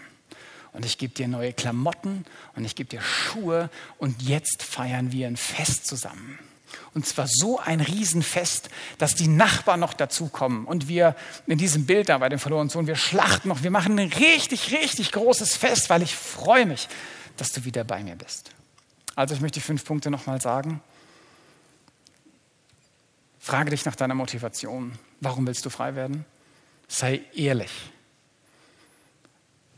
Und 0.71 0.85
ich 0.85 0.97
gebe 0.97 1.13
dir 1.13 1.27
neue 1.27 1.53
Klamotten 1.53 2.25
und 2.55 2.63
ich 2.63 2.75
gebe 2.75 2.89
dir 2.89 3.01
Schuhe 3.01 3.69
und 3.97 4.21
jetzt 4.21 4.63
feiern 4.63 5.11
wir 5.11 5.27
ein 5.27 5.37
Fest 5.37 5.87
zusammen. 5.87 6.39
Und 6.93 7.05
zwar 7.05 7.27
so 7.27 7.59
ein 7.59 7.79
Riesenfest, 7.81 8.69
dass 8.97 9.15
die 9.15 9.27
Nachbarn 9.27 9.79
noch 9.79 9.93
dazukommen. 9.93 10.65
Und 10.65 10.87
wir 10.87 11.15
in 11.45 11.57
diesem 11.57 11.85
Bild 11.85 12.09
da 12.09 12.17
bei 12.17 12.29
dem 12.29 12.39
verlorenen 12.39 12.69
Sohn, 12.69 12.87
wir 12.87 12.95
schlachten 12.95 13.49
noch, 13.49 13.63
wir 13.63 13.71
machen 13.71 13.97
ein 13.99 14.11
richtig, 14.11 14.71
richtig 14.73 15.11
großes 15.11 15.55
Fest, 15.55 15.89
weil 15.89 16.01
ich 16.01 16.15
freue 16.15 16.65
mich, 16.65 16.87
dass 17.37 17.51
du 17.51 17.65
wieder 17.65 17.83
bei 17.83 18.03
mir 18.03 18.15
bist. 18.15 18.51
Also 19.15 19.33
ich 19.33 19.41
möchte 19.41 19.59
die 19.59 19.65
fünf 19.65 19.83
Punkte 19.85 20.11
nochmal 20.11 20.41
sagen. 20.41 20.81
Frage 23.39 23.69
dich 23.69 23.85
nach 23.85 23.95
deiner 23.95 24.13
Motivation. 24.13 24.97
Warum 25.21 25.47
willst 25.47 25.65
du 25.65 25.69
frei 25.69 25.95
werden? 25.95 26.25
Sei 26.87 27.21
ehrlich. 27.33 27.71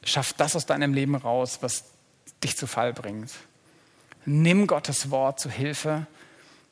Schaff 0.03 0.33
das 0.33 0.55
aus 0.55 0.65
deinem 0.65 0.93
Leben 0.93 1.15
raus, 1.15 1.59
was 1.61 1.85
dich 2.43 2.57
zu 2.57 2.67
Fall 2.67 2.93
bringt. 2.93 3.31
Nimm 4.25 4.67
Gottes 4.67 5.11
Wort 5.11 5.39
zu 5.39 5.49
Hilfe 5.49 6.07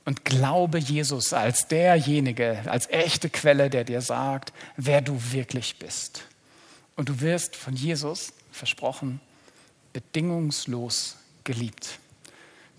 und 0.07 0.23
glaube 0.23 0.77
Jesus 0.77 1.33
als 1.33 1.67
derjenige, 1.67 2.61
als 2.67 2.89
echte 2.89 3.29
Quelle, 3.29 3.69
der 3.69 3.83
dir 3.83 3.99
sagt, 3.99 4.53
wer 4.77 5.01
du 5.01 5.19
wirklich 5.33 5.79
bist. 5.79 6.23
Und 6.95 7.09
du 7.09 7.19
wirst 7.19 7.57
von 7.57 7.75
Jesus, 7.75 8.31
versprochen, 8.53 9.19
bedingungslos 9.91 11.17
geliebt. 11.43 11.99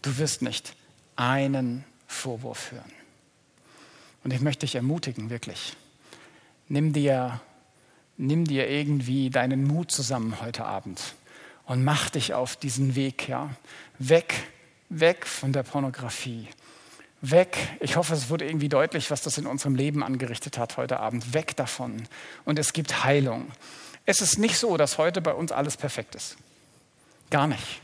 Du 0.00 0.16
wirst 0.16 0.40
nicht 0.40 0.74
einen 1.16 1.84
Vorwurf 2.06 2.72
hören. 2.72 2.92
Und 4.24 4.32
ich 4.32 4.40
möchte 4.40 4.64
dich 4.64 4.76
ermutigen, 4.76 5.28
wirklich. 5.28 5.76
Nimm 6.68 6.94
dir, 6.94 7.42
nimm 8.16 8.46
dir 8.46 8.70
irgendwie 8.70 9.28
deinen 9.28 9.66
Mut 9.66 9.90
zusammen 9.90 10.40
heute 10.40 10.64
Abend 10.64 11.14
und 11.66 11.84
mach 11.84 12.08
dich 12.08 12.32
auf 12.32 12.56
diesen 12.56 12.94
Weg, 12.94 13.28
ja. 13.28 13.50
Weg, 13.98 14.32
weg 14.88 15.26
von 15.26 15.52
der 15.52 15.62
Pornografie 15.62 16.48
Weg, 17.20 17.56
ich 17.80 17.96
hoffe, 17.96 18.14
es 18.14 18.30
wurde 18.30 18.46
irgendwie 18.46 18.68
deutlich, 18.68 19.10
was 19.10 19.22
das 19.22 19.38
in 19.38 19.46
unserem 19.46 19.74
Leben 19.74 20.04
angerichtet 20.04 20.56
hat 20.56 20.76
heute 20.76 21.00
Abend. 21.00 21.34
Weg 21.34 21.56
davon. 21.56 22.04
Und 22.44 22.58
es 22.58 22.72
gibt 22.72 23.04
Heilung. 23.04 23.50
Es 24.06 24.20
ist 24.20 24.38
nicht 24.38 24.56
so, 24.56 24.76
dass 24.76 24.98
heute 24.98 25.20
bei 25.20 25.34
uns 25.34 25.50
alles 25.50 25.76
perfekt 25.76 26.14
ist. 26.14 26.36
Gar 27.30 27.48
nicht. 27.48 27.82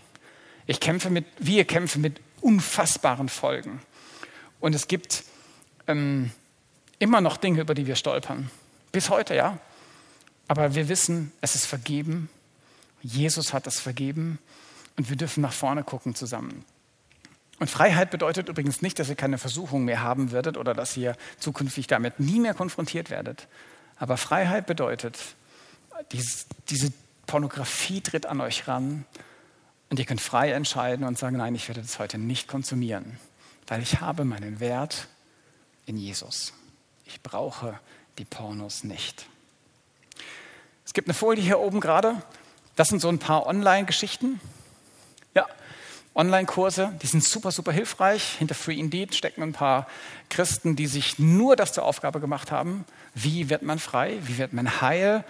Ich 0.66 0.80
kämpfe 0.80 1.11
mit, 1.11 1.26
wir 1.39 1.64
kämpfen 1.64 2.01
mit 2.01 2.20
unfassbaren 2.41 3.28
Folgen. 3.28 3.80
Und 4.61 4.74
es 4.74 4.87
gibt 4.87 5.24
ähm, 5.89 6.30
immer 6.99 7.20
noch 7.20 7.37
Dinge, 7.37 7.61
über 7.61 7.74
die 7.74 7.87
wir 7.87 7.97
stolpern. 7.97 8.51
Bis 8.93 9.11
heute, 9.11 9.35
ja. 9.35 9.59
Aber 10.47 10.74
wir 10.74 10.89
wissen, 10.89 11.32
es 11.41 11.57
ist 11.57 11.66
vergeben. 11.66 12.30
Jesus 13.03 13.53
hat 13.53 13.66
es 13.66 13.80
vergeben. 13.80 14.39
Und 14.97 15.11
wir 15.11 15.16
dürfen 15.16 15.41
nach 15.41 15.53
vorne 15.53 15.82
gucken 15.82 16.14
zusammen. 16.14 16.64
Und 17.61 17.70
Freiheit 17.70 18.11
bedeutet 18.11 18.48
übrigens 18.48 18.82
nicht, 18.82 18.98
dass 18.98 19.09
ihr 19.09 19.14
keine 19.14 19.38
Versuchung 19.38 19.84
mehr 19.84 20.02
haben 20.02 20.32
werdet 20.32 20.57
oder 20.57 20.74
dass 20.74 20.96
ihr 20.96 21.16
zukünftig 21.38 21.86
damit 21.86 22.18
nie 22.18 22.40
mehr 22.40 22.55
konfrontiert 22.55 23.11
werdet. 23.11 23.46
Aber 23.96 24.16
Freiheit 24.16 24.66
bedeutet, 24.66 25.18
diese, 26.12 26.92
Pornografie 27.26 28.02
tritt 28.02 28.26
an 28.26 28.42
euch 28.42 28.68
ran 28.68 29.07
und 29.88 29.98
ihr 29.98 30.05
könnt 30.05 30.20
frei 30.20 30.52
entscheiden 30.52 31.07
und 31.07 31.16
sagen, 31.16 31.38
nein, 31.38 31.55
ich 31.55 31.68
werde 31.68 31.80
das 31.80 31.98
heute 31.98 32.18
nicht 32.18 32.48
konsumieren, 32.48 33.18
weil 33.66 33.82
ich 33.82 34.02
habe 34.02 34.26
meinen 34.26 34.61
Wert 34.61 35.09
in 35.86 35.96
Jesus. 35.96 36.52
Ich 37.07 37.22
brauche 37.22 37.80
die 38.18 38.26
Pornos 38.26 38.84
nicht. 38.84 39.26
Es 40.84 40.92
gibt 40.92 41.09
eine 41.09 41.14
Folie 41.14 41.42
hier 41.42 41.61
oben 41.61 41.80
gerade. 41.80 42.22
Das 42.76 42.88
sind 42.88 43.00
so 43.00 43.09
ein 43.09 43.18
paar 43.18 43.46
Online-Geschichten. 43.46 44.38
Online-Kurse, 46.14 46.92
die 47.02 47.06
sind 47.06 47.24
super, 47.24 47.50
super 47.50 47.72
hilfreich. 47.72 48.36
Hinter 48.38 48.54
Free 48.54 48.78
Indeed 48.78 49.14
stecken 49.14 49.42
ein 49.42 49.52
paar 49.52 49.88
Christen, 50.30 50.76
die 50.76 50.86
sich 50.86 51.18
nur 51.18 51.56
das 51.56 51.72
zur 51.72 51.84
Aufgabe 51.84 52.20
gemacht 52.20 52.52
haben. 52.52 52.84
Wie 53.14 53.50
wird 53.50 53.62
man 53.62 53.78
frei? 53.78 54.18
Wie 54.22 54.38
wird 54.38 54.52
man 54.52 54.80
heil? 54.80 55.24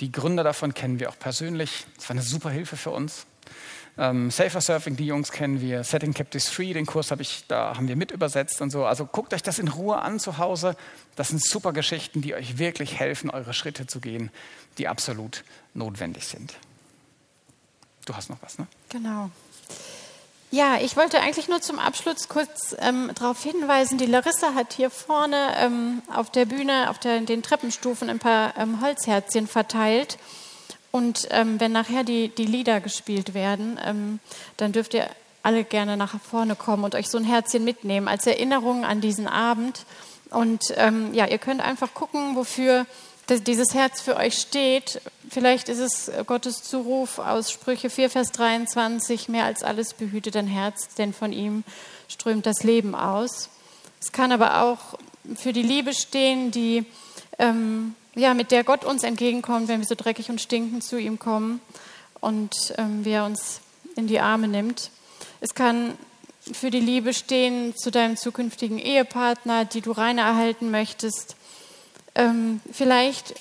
Die 0.00 0.10
Gründer 0.10 0.42
davon 0.42 0.74
kennen 0.74 0.98
wir 0.98 1.08
auch 1.08 1.18
persönlich. 1.18 1.86
Das 1.96 2.08
war 2.08 2.14
eine 2.14 2.22
super 2.22 2.50
Hilfe 2.50 2.76
für 2.76 2.90
uns. 2.90 3.26
Ähm, 3.96 4.32
Safer 4.32 4.60
Surfing, 4.60 4.96
die 4.96 5.06
Jungs 5.06 5.30
kennen 5.30 5.60
wir. 5.60 5.84
Setting 5.84 6.12
Captives 6.12 6.48
Free, 6.48 6.72
den 6.72 6.84
Kurs 6.84 7.12
habe 7.12 7.22
ich, 7.22 7.44
da 7.46 7.76
haben 7.76 7.86
wir 7.86 7.94
mit 7.94 8.10
übersetzt 8.10 8.60
und 8.60 8.70
so. 8.70 8.84
Also 8.84 9.06
guckt 9.06 9.32
euch 9.34 9.42
das 9.42 9.60
in 9.60 9.68
Ruhe 9.68 9.98
an 9.98 10.18
zu 10.18 10.38
Hause. 10.38 10.76
Das 11.14 11.28
sind 11.28 11.44
super 11.44 11.72
Geschichten, 11.72 12.20
die 12.20 12.34
euch 12.34 12.58
wirklich 12.58 12.98
helfen, 12.98 13.30
eure 13.30 13.54
Schritte 13.54 13.86
zu 13.86 14.00
gehen, 14.00 14.30
die 14.78 14.88
absolut 14.88 15.44
notwendig 15.74 16.26
sind. 16.26 16.56
Du 18.04 18.16
hast 18.16 18.30
noch 18.30 18.38
was, 18.42 18.58
ne? 18.58 18.66
Genau. 18.88 19.30
Ja, 20.50 20.78
ich 20.80 20.96
wollte 20.96 21.20
eigentlich 21.20 21.48
nur 21.48 21.60
zum 21.60 21.78
Abschluss 21.78 22.28
kurz 22.28 22.76
ähm, 22.78 23.10
darauf 23.16 23.42
hinweisen, 23.42 23.98
die 23.98 24.06
Larissa 24.06 24.54
hat 24.54 24.72
hier 24.72 24.88
vorne 24.88 25.54
ähm, 25.56 26.02
auf 26.14 26.30
der 26.30 26.44
Bühne, 26.44 26.90
auf 26.90 26.98
der, 26.98 27.20
den 27.20 27.42
Treppenstufen 27.42 28.08
ein 28.08 28.20
paar 28.20 28.56
ähm, 28.56 28.80
Holzherzchen 28.80 29.48
verteilt. 29.48 30.18
Und 30.92 31.26
ähm, 31.30 31.58
wenn 31.58 31.72
nachher 31.72 32.04
die, 32.04 32.28
die 32.28 32.44
Lieder 32.44 32.80
gespielt 32.80 33.34
werden, 33.34 33.80
ähm, 33.84 34.20
dann 34.56 34.70
dürft 34.70 34.94
ihr 34.94 35.08
alle 35.42 35.64
gerne 35.64 35.96
nach 35.96 36.20
vorne 36.20 36.54
kommen 36.54 36.84
und 36.84 36.94
euch 36.94 37.08
so 37.08 37.18
ein 37.18 37.24
Herzchen 37.24 37.64
mitnehmen 37.64 38.06
als 38.06 38.26
Erinnerung 38.26 38.84
an 38.84 39.00
diesen 39.00 39.26
Abend. 39.26 39.84
Und 40.30 40.72
ähm, 40.76 41.12
ja, 41.12 41.26
ihr 41.26 41.38
könnt 41.38 41.60
einfach 41.60 41.94
gucken, 41.94 42.36
wofür 42.36 42.86
dieses 43.30 43.74
Herz 43.74 44.00
für 44.00 44.16
euch 44.16 44.34
steht. 44.34 45.00
Vielleicht 45.30 45.68
ist 45.68 45.78
es 45.78 46.10
Gottes 46.26 46.62
Zuruf 46.62 47.18
aus 47.18 47.50
Sprüche 47.50 47.90
4, 47.90 48.10
Vers 48.10 48.32
23, 48.32 49.28
mehr 49.28 49.44
als 49.44 49.62
alles 49.62 49.94
behüte 49.94 50.30
dein 50.30 50.46
Herz, 50.46 50.94
denn 50.94 51.12
von 51.12 51.32
ihm 51.32 51.64
strömt 52.08 52.46
das 52.46 52.62
Leben 52.62 52.94
aus. 52.94 53.48
Es 54.00 54.12
kann 54.12 54.32
aber 54.32 54.62
auch 54.62 54.98
für 55.36 55.52
die 55.52 55.62
Liebe 55.62 55.94
stehen, 55.94 56.50
die 56.50 56.84
ähm, 57.38 57.94
ja, 58.14 58.34
mit 58.34 58.50
der 58.50 58.62
Gott 58.62 58.84
uns 58.84 59.02
entgegenkommt, 59.02 59.68
wenn 59.68 59.80
wir 59.80 59.86
so 59.86 59.94
dreckig 59.94 60.28
und 60.30 60.40
stinkend 60.40 60.84
zu 60.84 60.98
ihm 60.98 61.18
kommen 61.18 61.60
und 62.20 62.74
ähm, 62.78 63.04
wie 63.04 63.12
er 63.12 63.24
uns 63.24 63.60
in 63.96 64.06
die 64.06 64.20
Arme 64.20 64.48
nimmt. 64.48 64.90
Es 65.40 65.54
kann 65.54 65.96
für 66.52 66.70
die 66.70 66.80
Liebe 66.80 67.14
stehen 67.14 67.74
zu 67.76 67.90
deinem 67.90 68.16
zukünftigen 68.16 68.78
Ehepartner, 68.78 69.64
die 69.64 69.80
du 69.80 69.92
rein 69.92 70.18
erhalten 70.18 70.70
möchtest. 70.70 71.36
Ähm, 72.14 72.60
vielleicht, 72.72 73.34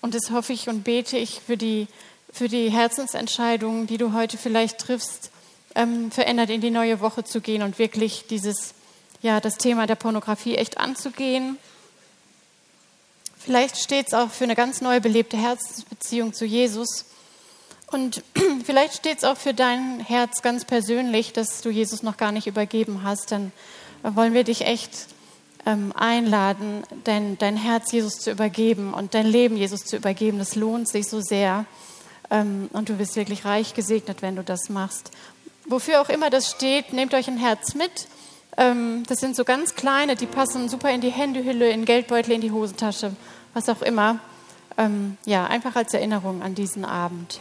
und 0.00 0.14
das 0.14 0.30
hoffe 0.30 0.52
ich 0.52 0.68
und 0.68 0.84
bete 0.84 1.16
ich 1.16 1.40
für 1.46 1.56
die, 1.56 1.86
für 2.32 2.48
die 2.48 2.70
Herzensentscheidungen, 2.70 3.86
die 3.86 3.98
du 3.98 4.12
heute 4.12 4.38
vielleicht 4.38 4.78
triffst, 4.78 5.30
ähm, 5.74 6.10
verändert 6.10 6.50
in 6.50 6.60
die 6.60 6.70
neue 6.70 7.00
Woche 7.00 7.24
zu 7.24 7.40
gehen 7.40 7.62
und 7.62 7.78
wirklich 7.78 8.26
dieses, 8.28 8.74
ja, 9.22 9.40
das 9.40 9.58
Thema 9.58 9.86
der 9.86 9.94
Pornografie 9.94 10.56
echt 10.56 10.78
anzugehen 10.78 11.58
Vielleicht 13.38 13.78
steht 13.78 14.08
es 14.08 14.14
auch 14.14 14.30
für 14.30 14.44
eine 14.44 14.54
ganz 14.54 14.80
neue 14.82 15.00
belebte 15.00 15.38
Herzensbeziehung 15.38 16.34
zu 16.34 16.44
Jesus. 16.44 17.06
Und 17.86 18.22
vielleicht 18.64 18.94
steht 18.94 19.18
es 19.18 19.24
auch 19.24 19.38
für 19.38 19.54
dein 19.54 20.00
Herz 20.00 20.42
ganz 20.42 20.64
persönlich, 20.64 21.32
dass 21.32 21.62
du 21.62 21.70
Jesus 21.70 22.02
noch 22.02 22.16
gar 22.16 22.30
nicht 22.30 22.46
übergeben 22.46 23.04
hast. 23.04 23.32
Dann 23.32 23.52
wollen 24.02 24.34
wir 24.34 24.44
dich 24.44 24.66
echt 24.66 25.06
ähm, 25.66 25.92
einladen, 25.94 26.82
dein, 27.04 27.38
dein 27.38 27.56
Herz 27.56 27.92
Jesus 27.92 28.18
zu 28.18 28.30
übergeben 28.30 28.94
und 28.94 29.14
dein 29.14 29.26
Leben 29.26 29.56
Jesus 29.56 29.84
zu 29.84 29.96
übergeben. 29.96 30.38
Das 30.38 30.54
lohnt 30.54 30.88
sich 30.88 31.08
so 31.08 31.20
sehr. 31.20 31.64
Ähm, 32.30 32.68
und 32.72 32.88
du 32.88 32.98
wirst 32.98 33.16
wirklich 33.16 33.44
reich 33.44 33.74
gesegnet, 33.74 34.22
wenn 34.22 34.36
du 34.36 34.42
das 34.42 34.68
machst. 34.68 35.10
Wofür 35.66 36.00
auch 36.00 36.08
immer 36.08 36.30
das 36.30 36.50
steht, 36.50 36.92
nehmt 36.92 37.14
euch 37.14 37.28
ein 37.28 37.38
Herz 37.38 37.74
mit. 37.74 38.08
Ähm, 38.56 39.02
das 39.06 39.18
sind 39.18 39.36
so 39.36 39.44
ganz 39.44 39.74
kleine, 39.74 40.16
die 40.16 40.26
passen 40.26 40.68
super 40.68 40.90
in 40.90 41.00
die 41.00 41.10
Händehülle, 41.10 41.70
in 41.70 41.84
Geldbeutel, 41.84 42.32
in 42.32 42.40
die 42.40 42.50
Hosentasche 42.50 43.12
was 43.54 43.68
auch 43.68 43.82
immer. 43.82 44.18
Ähm, 44.76 45.16
ja, 45.24 45.46
einfach 45.46 45.74
als 45.74 45.92
Erinnerung 45.92 46.42
an 46.42 46.54
diesen 46.54 46.84
Abend. 46.84 47.40